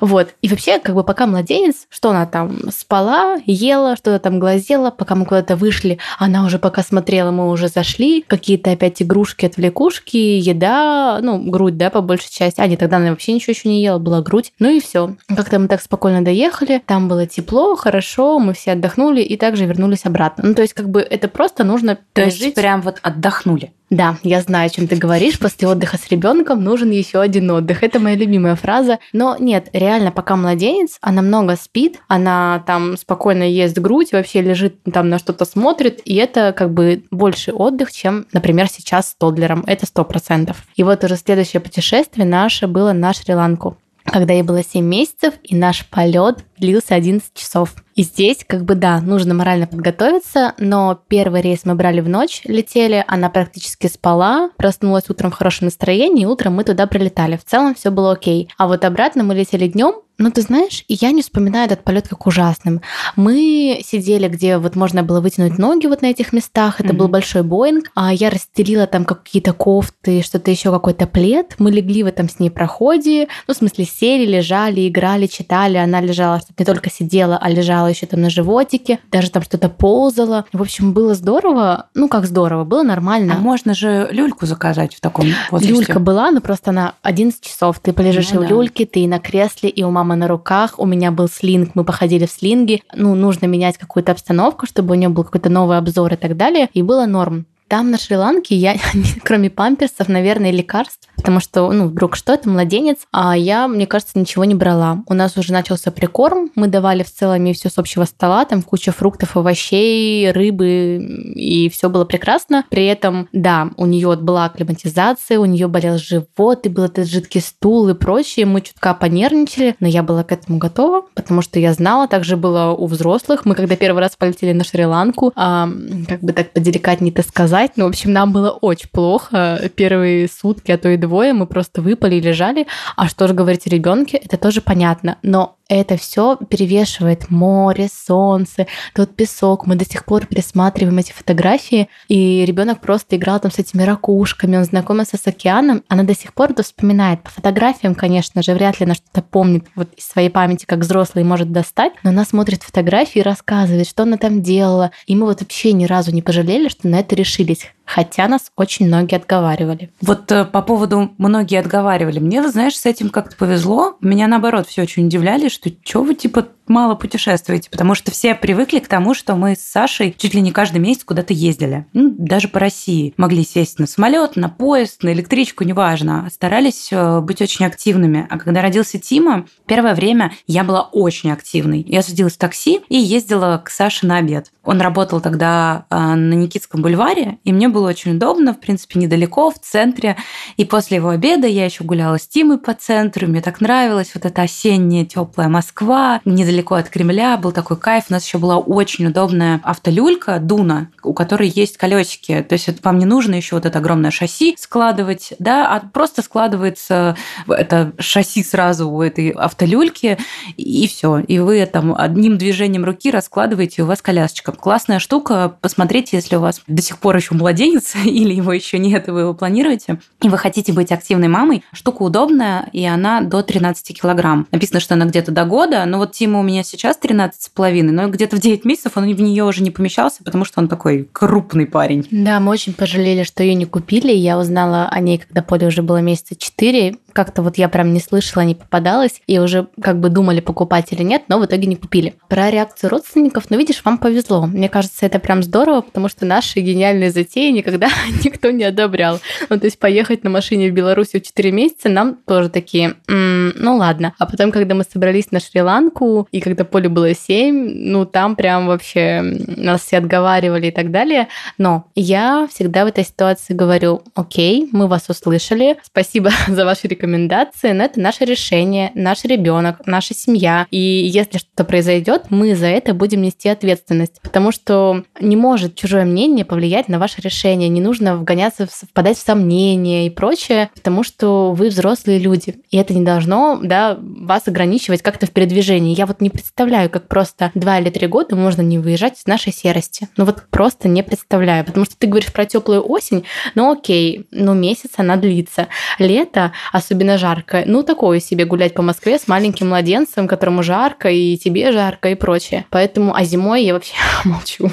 Вот. 0.00 0.30
И 0.40 0.48
вообще, 0.48 0.78
как 0.78 0.94
бы 0.94 1.04
пока 1.04 1.26
младенец, 1.26 1.86
что 1.90 2.08
она 2.08 2.24
там 2.24 2.70
спала, 2.70 3.36
ела, 3.44 3.96
что-то 3.96 4.18
там 4.18 4.38
глазела, 4.38 4.90
пока 4.90 5.14
мы 5.14 5.26
куда-то 5.26 5.56
вышли, 5.56 5.98
она 6.18 6.46
уже 6.46 6.58
пока 6.58 6.82
смотрела, 6.82 7.30
мы 7.32 7.50
уже 7.50 7.68
зашли, 7.68 8.24
какие-то 8.26 8.70
опять 8.70 9.02
игрушки, 9.02 9.44
отвлекушки, 9.44 10.16
еда, 10.54 11.20
ну, 11.22 11.38
грудь, 11.38 11.76
да, 11.76 11.90
по 11.90 12.00
большей 12.00 12.30
части. 12.30 12.60
А, 12.60 12.66
нет, 12.66 12.80
тогда 12.80 12.96
она 12.96 13.10
вообще 13.10 13.32
ничего 13.32 13.52
еще 13.52 13.68
не 13.68 13.82
ела, 13.82 13.98
была 13.98 14.22
грудь. 14.22 14.52
Ну 14.58 14.70
и 14.70 14.80
все. 14.80 15.16
Как-то 15.28 15.58
мы 15.58 15.68
так 15.68 15.80
спокойно 15.82 16.24
доехали, 16.24 16.82
там 16.84 17.08
было 17.08 17.26
тепло, 17.26 17.76
хорошо, 17.76 18.38
мы 18.38 18.54
все 18.54 18.72
отдохнули 18.72 19.20
и 19.20 19.36
также 19.36 19.66
вернулись 19.66 20.04
обратно. 20.04 20.48
Ну, 20.48 20.54
то 20.54 20.62
есть, 20.62 20.74
как 20.74 20.88
бы 20.88 21.00
это 21.00 21.28
просто 21.28 21.64
нужно 21.64 21.98
То 22.12 22.22
есть, 22.22 22.54
прям 22.54 22.80
вот 22.80 22.98
отдохнули. 23.02 23.72
Да, 23.94 24.18
я 24.24 24.40
знаю, 24.40 24.66
о 24.66 24.70
чем 24.70 24.88
ты 24.88 24.96
говоришь. 24.96 25.38
После 25.38 25.68
отдыха 25.68 25.96
с 25.96 26.08
ребенком 26.08 26.64
нужен 26.64 26.90
еще 26.90 27.20
один 27.20 27.48
отдых. 27.52 27.84
Это 27.84 28.00
моя 28.00 28.16
любимая 28.16 28.56
фраза. 28.56 28.98
Но 29.12 29.36
нет, 29.38 29.68
реально, 29.72 30.10
пока 30.10 30.34
младенец, 30.34 30.98
она 31.00 31.22
много 31.22 31.54
спит, 31.54 32.00
она 32.08 32.64
там 32.66 32.96
спокойно 32.96 33.44
ест 33.44 33.78
грудь, 33.78 34.10
вообще 34.10 34.42
лежит 34.42 34.82
там 34.92 35.10
на 35.10 35.20
что-то 35.20 35.44
смотрит, 35.44 36.00
и 36.04 36.16
это 36.16 36.52
как 36.52 36.72
бы 36.72 37.04
больше 37.12 37.52
отдых, 37.52 37.92
чем, 37.92 38.26
например, 38.32 38.66
сейчас 38.68 39.10
с 39.10 39.14
Тодлером. 39.14 39.62
Это 39.64 39.86
сто 39.86 40.04
процентов. 40.04 40.64
И 40.74 40.82
вот 40.82 41.04
уже 41.04 41.16
следующее 41.16 41.60
путешествие 41.60 42.26
наше 42.26 42.66
было 42.66 42.92
на 42.92 43.12
Шри-Ланку 43.12 43.76
когда 44.06 44.34
ей 44.34 44.42
было 44.42 44.62
7 44.62 44.84
месяцев, 44.84 45.32
и 45.42 45.56
наш 45.56 45.86
полет 45.86 46.44
длился 46.58 46.94
11 46.94 47.32
часов. 47.32 47.74
И 47.94 48.02
здесь, 48.02 48.44
как 48.46 48.64
бы, 48.64 48.74
да, 48.74 49.00
нужно 49.00 49.34
морально 49.34 49.66
подготовиться, 49.66 50.54
но 50.58 51.00
первый 51.08 51.42
рейс 51.42 51.64
мы 51.64 51.74
брали 51.74 52.00
в 52.00 52.08
ночь, 52.08 52.42
летели, 52.44 53.04
она 53.06 53.30
практически 53.30 53.86
спала, 53.86 54.50
проснулась 54.56 55.08
утром 55.08 55.30
в 55.30 55.34
хорошем 55.34 55.66
настроении, 55.66 56.24
и 56.24 56.26
утром 56.26 56.54
мы 56.54 56.64
туда 56.64 56.86
прилетали. 56.86 57.36
В 57.36 57.44
целом 57.44 57.74
все 57.74 57.90
было 57.90 58.12
окей. 58.12 58.50
А 58.58 58.66
вот 58.66 58.84
обратно 58.84 59.22
мы 59.22 59.34
летели 59.34 59.68
днем, 59.68 59.94
ну, 60.16 60.30
ты 60.30 60.42
знаешь, 60.42 60.84
я 60.86 61.10
не 61.10 61.22
вспоминаю 61.22 61.66
этот 61.66 61.82
полет 61.82 62.06
как 62.06 62.26
ужасным. 62.26 62.82
Мы 63.16 63.80
сидели, 63.84 64.28
где 64.28 64.58
вот 64.58 64.76
можно 64.76 65.02
было 65.02 65.20
вытянуть 65.20 65.58
ноги 65.58 65.86
вот 65.86 66.02
на 66.02 66.06
этих 66.06 66.32
местах. 66.32 66.80
Это 66.80 66.90
mm-hmm. 66.90 66.96
был 66.96 67.08
большой 67.08 67.42
Боинг. 67.42 67.90
А 67.96 68.12
я 68.14 68.30
расстелила 68.30 68.86
там 68.86 69.04
какие-то 69.04 69.52
кофты, 69.52 70.22
что-то 70.22 70.52
еще, 70.52 70.70
какой-то 70.70 71.08
плед. 71.08 71.56
Мы 71.58 71.72
легли 71.72 72.04
в 72.04 72.06
этом 72.06 72.28
с 72.28 72.38
ней 72.38 72.48
проходе. 72.48 73.26
Ну, 73.48 73.54
в 73.54 73.56
смысле, 73.56 73.84
сели, 73.86 74.24
лежали, 74.24 74.88
играли, 74.88 75.26
читали. 75.26 75.78
Она 75.78 76.00
лежала, 76.00 76.38
что 76.38 76.52
не 76.56 76.64
только 76.64 76.90
сидела, 76.90 77.36
а 77.36 77.50
лежала 77.50 77.88
еще 77.88 78.06
там 78.06 78.20
на 78.20 78.30
животике. 78.30 79.00
Даже 79.10 79.30
там 79.30 79.42
что-то 79.42 79.68
ползала. 79.68 80.44
В 80.52 80.62
общем, 80.62 80.92
было 80.92 81.14
здорово. 81.14 81.88
Ну, 81.94 82.08
как 82.08 82.26
здорово, 82.26 82.64
было 82.64 82.84
нормально. 82.84 83.34
А 83.34 83.38
можно 83.38 83.74
же 83.74 84.08
люльку 84.12 84.46
заказать 84.46 84.94
в 84.94 85.00
таком 85.00 85.26
возрасте? 85.50 85.74
Люлька 85.74 85.98
была, 85.98 86.30
но 86.30 86.40
просто 86.40 86.70
она 86.70 86.94
11 87.02 87.40
часов. 87.40 87.80
Ты 87.80 87.92
полежишь 87.92 88.30
ну, 88.30 88.42
и 88.42 88.44
в 88.44 88.48
да. 88.48 88.54
люльке, 88.54 88.86
ты 88.86 89.00
и 89.00 89.08
на 89.08 89.18
кресле, 89.18 89.68
и 89.70 89.82
у 89.82 89.90
мамы 89.90 90.03
мама 90.04 90.16
на 90.16 90.28
руках, 90.28 90.74
у 90.78 90.84
меня 90.84 91.10
был 91.10 91.28
слинг, 91.28 91.70
мы 91.74 91.82
походили 91.82 92.26
в 92.26 92.30
слинге. 92.30 92.82
Ну, 92.94 93.14
нужно 93.14 93.46
менять 93.46 93.78
какую-то 93.78 94.12
обстановку, 94.12 94.66
чтобы 94.66 94.92
у 94.92 94.94
нее 94.94 95.08
был 95.08 95.24
какой-то 95.24 95.48
новый 95.48 95.78
обзор 95.78 96.12
и 96.12 96.16
так 96.16 96.36
далее. 96.36 96.68
И 96.74 96.82
было 96.82 97.06
норм. 97.06 97.46
Там 97.68 97.90
на 97.90 97.98
Шри-Ланке 97.98 98.54
я, 98.56 98.76
кроме 99.24 99.50
памперсов, 99.50 100.08
наверное, 100.08 100.50
лекарств, 100.50 101.08
потому 101.16 101.40
что, 101.40 101.70
ну, 101.72 101.88
вдруг 101.88 102.16
что, 102.16 102.34
это 102.34 102.48
младенец, 102.48 102.98
а 103.12 103.36
я, 103.36 103.66
мне 103.68 103.86
кажется, 103.86 104.18
ничего 104.18 104.44
не 104.44 104.54
брала. 104.54 105.02
У 105.06 105.14
нас 105.14 105.36
уже 105.36 105.52
начался 105.52 105.90
прикорм, 105.90 106.50
мы 106.54 106.68
давали 106.68 107.02
в 107.02 107.10
целом 107.10 107.52
все 107.54 107.70
с 107.70 107.78
общего 107.78 108.04
стола, 108.04 108.44
там 108.44 108.62
куча 108.62 108.92
фруктов, 108.92 109.36
овощей, 109.36 110.30
рыбы, 110.30 110.96
и 111.34 111.68
все 111.68 111.88
было 111.88 112.04
прекрасно. 112.04 112.64
При 112.68 112.86
этом, 112.86 113.28
да, 113.32 113.70
у 113.76 113.86
нее 113.86 114.16
была 114.16 114.44
акклиматизация, 114.44 115.38
у 115.38 115.44
нее 115.44 115.68
болел 115.68 115.98
живот, 115.98 116.66
и 116.66 116.68
был 116.68 116.84
этот 116.84 117.08
жидкий 117.08 117.40
стул 117.40 117.88
и 117.88 117.94
прочее. 117.94 118.46
Мы 118.46 118.60
чутка 118.60 118.94
понервничали, 118.94 119.76
но 119.80 119.88
я 119.88 120.02
была 120.02 120.24
к 120.24 120.32
этому 120.32 120.58
готова, 120.58 121.06
потому 121.14 121.42
что 121.42 121.58
я 121.58 121.72
знала, 121.72 122.08
также 122.08 122.36
было 122.36 122.72
у 122.72 122.86
взрослых. 122.86 123.44
Мы 123.44 123.54
когда 123.54 123.76
первый 123.76 124.00
раз 124.00 124.16
полетели 124.16 124.52
на 124.52 124.64
Шри-Ланку, 124.64 125.32
а, 125.34 125.68
как 126.08 126.20
бы 126.20 126.32
так 126.32 126.52
поделикатнее-то 126.52 127.22
сказать, 127.22 127.63
сказать. 127.64 127.76
Ну, 127.76 127.84
в 127.84 127.88
общем, 127.88 128.12
нам 128.12 128.32
было 128.32 128.50
очень 128.50 128.88
плохо. 128.90 129.70
Первые 129.74 130.28
сутки, 130.28 130.70
а 130.70 130.78
то 130.78 130.88
и 130.88 130.96
двое, 130.96 131.32
мы 131.32 131.46
просто 131.46 131.82
выпали 131.82 132.16
и 132.16 132.20
лежали. 132.20 132.66
А 132.96 133.08
что 133.08 133.28
же 133.28 133.34
говорить 133.34 133.66
о 133.66 133.70
ребенке, 133.70 134.16
это 134.16 134.36
тоже 134.36 134.60
понятно. 134.60 135.16
Но 135.22 135.56
это 135.68 135.96
все 135.96 136.36
перевешивает 136.36 137.30
море, 137.30 137.88
солнце, 137.92 138.66
тот 138.94 139.14
песок. 139.14 139.66
Мы 139.66 139.76
до 139.76 139.84
сих 139.84 140.04
пор 140.04 140.26
пересматриваем 140.26 140.98
эти 140.98 141.12
фотографии, 141.12 141.88
и 142.08 142.44
ребенок 142.44 142.80
просто 142.80 143.16
играл 143.16 143.40
там 143.40 143.50
с 143.50 143.58
этими 143.58 143.82
ракушками, 143.82 144.56
он 144.56 144.64
знакомился 144.64 145.16
с 145.16 145.26
океаном. 145.26 145.82
Она 145.88 146.02
до 146.02 146.14
сих 146.14 146.34
пор 146.34 146.50
это 146.50 146.62
вспоминает. 146.62 147.22
По 147.22 147.30
фотографиям, 147.30 147.94
конечно 147.94 148.42
же, 148.42 148.52
вряд 148.54 148.80
ли 148.80 148.84
она 148.84 148.94
что-то 148.94 149.22
помнит 149.22 149.66
вот 149.74 149.88
из 149.94 150.06
своей 150.06 150.30
памяти, 150.30 150.66
как 150.66 150.80
взрослый 150.80 151.24
может 151.24 151.52
достать, 151.52 151.92
но 152.02 152.10
она 152.10 152.24
смотрит 152.24 152.62
фотографии 152.62 153.20
и 153.20 153.22
рассказывает, 153.22 153.88
что 153.88 154.02
она 154.02 154.16
там 154.16 154.42
делала. 154.42 154.90
И 155.06 155.16
мы 155.16 155.26
вот 155.26 155.40
вообще 155.40 155.72
ни 155.72 155.86
разу 155.86 156.12
не 156.12 156.22
пожалели, 156.22 156.68
что 156.68 156.88
на 156.88 157.00
это 157.00 157.14
решились 157.14 157.70
хотя 157.84 158.28
нас 158.28 158.50
очень 158.56 158.86
многие 158.86 159.16
отговаривали. 159.16 159.90
Вот 160.00 160.30
э, 160.32 160.44
по 160.44 160.62
поводу 160.62 161.12
многие 161.18 161.58
отговаривали. 161.58 162.18
Мне, 162.18 162.46
знаешь, 162.48 162.76
с 162.76 162.86
этим 162.86 163.10
как-то 163.10 163.36
повезло. 163.36 163.96
Меня, 164.00 164.26
наоборот, 164.26 164.66
все 164.66 164.82
очень 164.82 165.06
удивляли, 165.06 165.48
что 165.48 165.70
что 165.84 166.02
вы, 166.02 166.14
типа, 166.14 166.48
мало 166.66 166.94
путешествуете, 166.94 167.70
потому 167.70 167.94
что 167.94 168.10
все 168.10 168.34
привыкли 168.34 168.78
к 168.78 168.88
тому, 168.88 169.14
что 169.14 169.34
мы 169.36 169.54
с 169.54 169.60
Сашей 169.60 170.14
чуть 170.16 170.34
ли 170.34 170.40
не 170.40 170.50
каждый 170.50 170.78
месяц 170.78 171.04
куда-то 171.04 171.32
ездили. 171.32 171.86
Ну, 171.92 172.14
даже 172.16 172.48
по 172.48 172.58
России. 172.58 173.14
Могли 173.16 173.44
сесть 173.44 173.78
на 173.78 173.86
самолет, 173.86 174.36
на 174.36 174.48
поезд, 174.48 175.02
на 175.02 175.12
электричку, 175.12 175.64
неважно. 175.64 176.28
Старались 176.32 176.88
э, 176.90 177.20
быть 177.20 177.42
очень 177.42 177.66
активными. 177.66 178.26
А 178.30 178.38
когда 178.38 178.62
родился 178.62 178.98
Тима, 178.98 179.46
первое 179.66 179.94
время 179.94 180.32
я 180.46 180.64
была 180.64 180.82
очень 180.82 181.30
активной. 181.30 181.84
Я 181.86 182.02
садилась 182.02 182.34
в 182.34 182.38
такси 182.38 182.80
и 182.88 182.96
ездила 182.96 183.60
к 183.64 183.70
Саше 183.70 184.06
на 184.06 184.18
обед. 184.18 184.50
Он 184.64 184.80
работал 184.80 185.20
тогда 185.20 185.84
а, 185.90 186.16
на 186.16 186.34
Никитском 186.34 186.82
бульваре, 186.82 187.38
и 187.44 187.52
мне 187.52 187.68
было 187.68 187.88
очень 187.88 188.16
удобно, 188.16 188.54
в 188.54 188.60
принципе, 188.60 188.98
недалеко, 188.98 189.50
в 189.50 189.58
центре. 189.58 190.16
И 190.56 190.64
после 190.64 190.96
его 190.96 191.10
обеда 191.10 191.46
я 191.46 191.66
еще 191.66 191.84
гуляла 191.84 192.18
с 192.18 192.26
Тимой 192.26 192.58
по 192.58 192.72
центру, 192.72 193.26
мне 193.26 193.40
так 193.40 193.60
нравилось 193.60 194.12
вот 194.14 194.24
эта 194.24 194.42
осенняя 194.42 195.04
теплая 195.04 195.48
Москва, 195.48 196.20
недалеко 196.24 196.76
от 196.76 196.88
Кремля, 196.88 197.36
был 197.36 197.52
такой 197.52 197.76
кайф. 197.76 198.04
У 198.08 198.12
нас 198.12 198.24
еще 198.24 198.38
была 198.38 198.58
очень 198.58 199.06
удобная 199.06 199.60
автолюлька 199.64 200.38
Дуна, 200.38 200.88
у 201.02 201.12
которой 201.12 201.48
есть 201.48 201.76
колесики. 201.76 202.44
То 202.48 202.54
есть 202.54 202.68
это 202.68 202.80
вам 202.82 202.98
не 202.98 203.04
нужно 203.04 203.34
еще 203.34 203.56
вот 203.56 203.66
это 203.66 203.78
огромное 203.78 204.10
шасси 204.10 204.56
складывать, 204.58 205.34
да, 205.38 205.74
а 205.74 205.80
просто 205.80 206.22
складывается 206.22 207.16
это 207.48 207.92
шасси 207.98 208.42
сразу 208.42 208.88
у 208.88 209.02
этой 209.02 209.30
автолюльки, 209.30 210.18
и 210.56 210.88
все. 210.88 211.18
И 211.18 211.38
вы 211.38 211.64
там 211.66 211.94
одним 211.96 212.38
движением 212.38 212.84
руки 212.84 213.10
раскладываете, 213.10 213.76
и 213.78 213.82
у 213.82 213.86
вас 213.86 214.00
колясочка. 214.00 214.53
Классная 214.60 214.98
штука. 214.98 215.56
Посмотрите, 215.60 216.16
если 216.16 216.36
у 216.36 216.40
вас 216.40 216.62
до 216.66 216.82
сих 216.82 216.98
пор 216.98 217.16
еще 217.16 217.34
младенец, 217.34 217.94
или 218.04 218.34
его 218.34 218.52
еще 218.52 218.78
нет, 218.78 219.08
и 219.08 219.10
вы 219.10 219.20
его 219.20 219.34
планируете, 219.34 220.00
и 220.22 220.28
вы 220.28 220.38
хотите 220.38 220.72
быть 220.72 220.92
активной 220.92 221.28
мамой, 221.28 221.64
штука 221.72 222.02
удобная, 222.02 222.68
и 222.72 222.84
она 222.84 223.20
до 223.20 223.42
13 223.42 224.00
килограмм. 224.00 224.46
Написано, 224.50 224.80
что 224.80 224.94
она 224.94 225.06
где-то 225.06 225.32
до 225.32 225.44
года, 225.44 225.84
но 225.84 225.98
вот 225.98 226.12
Тима 226.12 226.40
у 226.40 226.42
меня 226.42 226.62
сейчас 226.62 226.96
13 226.96 227.42
с 227.42 227.48
половиной, 227.48 227.92
но 227.92 228.08
где-то 228.08 228.36
в 228.36 228.40
9 228.40 228.64
месяцев 228.64 228.92
он 228.96 229.12
в 229.12 229.20
нее 229.20 229.44
уже 229.44 229.62
не 229.62 229.70
помещался, 229.70 230.24
потому 230.24 230.44
что 230.44 230.60
он 230.60 230.68
такой 230.68 231.08
крупный 231.12 231.66
парень. 231.66 232.06
Да, 232.10 232.40
мы 232.40 232.52
очень 232.52 232.74
пожалели, 232.74 233.22
что 233.22 233.42
ее 233.42 233.54
не 233.54 233.66
купили. 233.66 234.12
Я 234.12 234.38
узнала 234.38 234.88
о 234.88 235.00
ней, 235.00 235.18
когда 235.18 235.42
Поле 235.42 235.66
уже 235.66 235.82
было 235.82 235.98
месяца 235.98 236.36
4, 236.36 236.96
как-то 237.14 237.42
вот 237.42 237.56
я 237.56 237.68
прям 237.68 237.92
не 237.92 238.00
слышала, 238.00 238.42
не 238.42 238.54
попадалась, 238.54 239.22
и 239.26 239.38
уже 239.38 239.68
как 239.80 240.00
бы 240.00 240.10
думали, 240.10 240.40
покупать 240.40 240.92
или 240.92 241.02
нет, 241.02 241.22
но 241.28 241.38
в 241.38 241.46
итоге 241.46 241.66
не 241.66 241.76
купили. 241.76 242.14
Про 242.28 242.50
реакцию 242.50 242.90
родственников, 242.90 243.44
ну, 243.48 243.56
видишь, 243.56 243.82
вам 243.84 243.98
повезло. 243.98 244.46
Мне 244.46 244.68
кажется, 244.68 245.06
это 245.06 245.18
прям 245.18 245.42
здорово, 245.42 245.80
потому 245.80 246.08
что 246.08 246.26
наши 246.26 246.60
гениальные 246.60 247.10
затеи 247.10 247.50
никогда 247.50 247.88
никто 248.24 248.50
не 248.50 248.64
одобрял. 248.64 249.20
Ну, 249.48 249.58
то 249.58 249.64
есть 249.64 249.78
поехать 249.78 250.24
на 250.24 250.30
машине 250.30 250.70
в 250.70 250.74
Беларусь 250.74 251.14
в 251.14 251.20
4 251.20 251.52
месяца 251.52 251.88
нам 251.88 252.16
тоже 252.26 252.48
такие, 252.48 252.94
м-м, 253.08 253.54
ну 253.56 253.76
ладно. 253.76 254.14
А 254.18 254.26
потом, 254.26 254.50
когда 254.50 254.74
мы 254.74 254.84
собрались 254.84 255.30
на 255.30 255.40
Шри-Ланку, 255.40 256.28
и 256.32 256.40
когда 256.40 256.64
поле 256.64 256.88
было 256.88 257.14
7, 257.14 257.54
ну, 257.54 258.04
там 258.04 258.36
прям 258.36 258.66
вообще 258.66 259.20
нас 259.22 259.82
все 259.82 259.98
отговаривали 259.98 260.66
и 260.66 260.70
так 260.70 260.90
далее. 260.90 261.28
Но 261.58 261.86
я 261.94 262.48
всегда 262.50 262.84
в 262.84 262.88
этой 262.88 263.04
ситуации 263.04 263.54
говорю, 263.54 264.02
окей, 264.14 264.68
мы 264.72 264.88
вас 264.88 265.08
услышали, 265.08 265.76
спасибо 265.82 266.30
за 266.48 266.64
ваши 266.64 266.88
рекомендации, 266.88 267.03
рекомендации, 267.04 267.72
но 267.72 267.84
это 267.84 268.00
наше 268.00 268.24
решение, 268.24 268.90
наш 268.94 269.24
ребенок, 269.24 269.86
наша 269.86 270.14
семья. 270.14 270.66
И 270.70 270.78
если 270.78 271.38
что-то 271.38 271.64
произойдет, 271.64 272.24
мы 272.30 272.54
за 272.54 272.66
это 272.66 272.94
будем 272.94 273.22
нести 273.22 273.48
ответственность. 273.48 274.20
Потому 274.22 274.52
что 274.52 275.04
не 275.20 275.36
может 275.36 275.74
чужое 275.74 276.04
мнение 276.04 276.44
повлиять 276.44 276.88
на 276.88 276.98
ваше 276.98 277.20
решение. 277.20 277.68
Не 277.68 277.80
нужно 277.80 278.16
вгоняться, 278.16 278.66
впадать 278.66 279.18
в 279.18 279.24
сомнения 279.24 280.06
и 280.06 280.10
прочее, 280.10 280.70
потому 280.74 281.02
что 281.02 281.52
вы 281.52 281.68
взрослые 281.68 282.18
люди. 282.18 282.56
И 282.70 282.76
это 282.76 282.94
не 282.94 283.04
должно 283.04 283.58
да, 283.62 283.98
вас 284.00 284.48
ограничивать 284.48 285.02
как-то 285.02 285.26
в 285.26 285.30
передвижении. 285.30 285.96
Я 285.96 286.06
вот 286.06 286.20
не 286.20 286.30
представляю, 286.30 286.90
как 286.90 287.08
просто 287.08 287.50
два 287.54 287.78
или 287.78 287.90
три 287.90 288.06
года 288.06 288.34
можно 288.36 288.62
не 288.62 288.78
выезжать 288.78 289.18
из 289.18 289.26
нашей 289.26 289.52
серости. 289.52 290.08
Ну 290.16 290.24
вот 290.24 290.44
просто 290.50 290.88
не 290.88 291.02
представляю. 291.02 291.64
Потому 291.64 291.84
что 291.84 291.96
ты 291.96 292.06
говоришь 292.06 292.32
про 292.32 292.46
теплую 292.46 292.88
осень, 292.88 293.24
ну 293.54 293.72
окей, 293.72 294.26
ну 294.30 294.54
месяц 294.54 294.90
она 294.96 295.16
длится. 295.16 295.68
Лето, 295.98 296.52
особенно 296.72 296.93
особенно 296.94 297.18
жарко. 297.18 297.64
Ну, 297.66 297.82
такое 297.82 298.20
себе 298.20 298.44
гулять 298.44 298.74
по 298.74 298.82
Москве 298.82 299.18
с 299.18 299.26
маленьким 299.26 299.68
младенцем, 299.68 300.28
которому 300.28 300.62
жарко, 300.62 301.10
и 301.10 301.36
тебе 301.36 301.72
жарко, 301.72 302.10
и 302.10 302.14
прочее. 302.14 302.66
Поэтому, 302.70 303.14
а 303.14 303.24
зимой 303.24 303.64
я 303.64 303.74
вообще 303.74 303.94
молчу. 304.24 304.70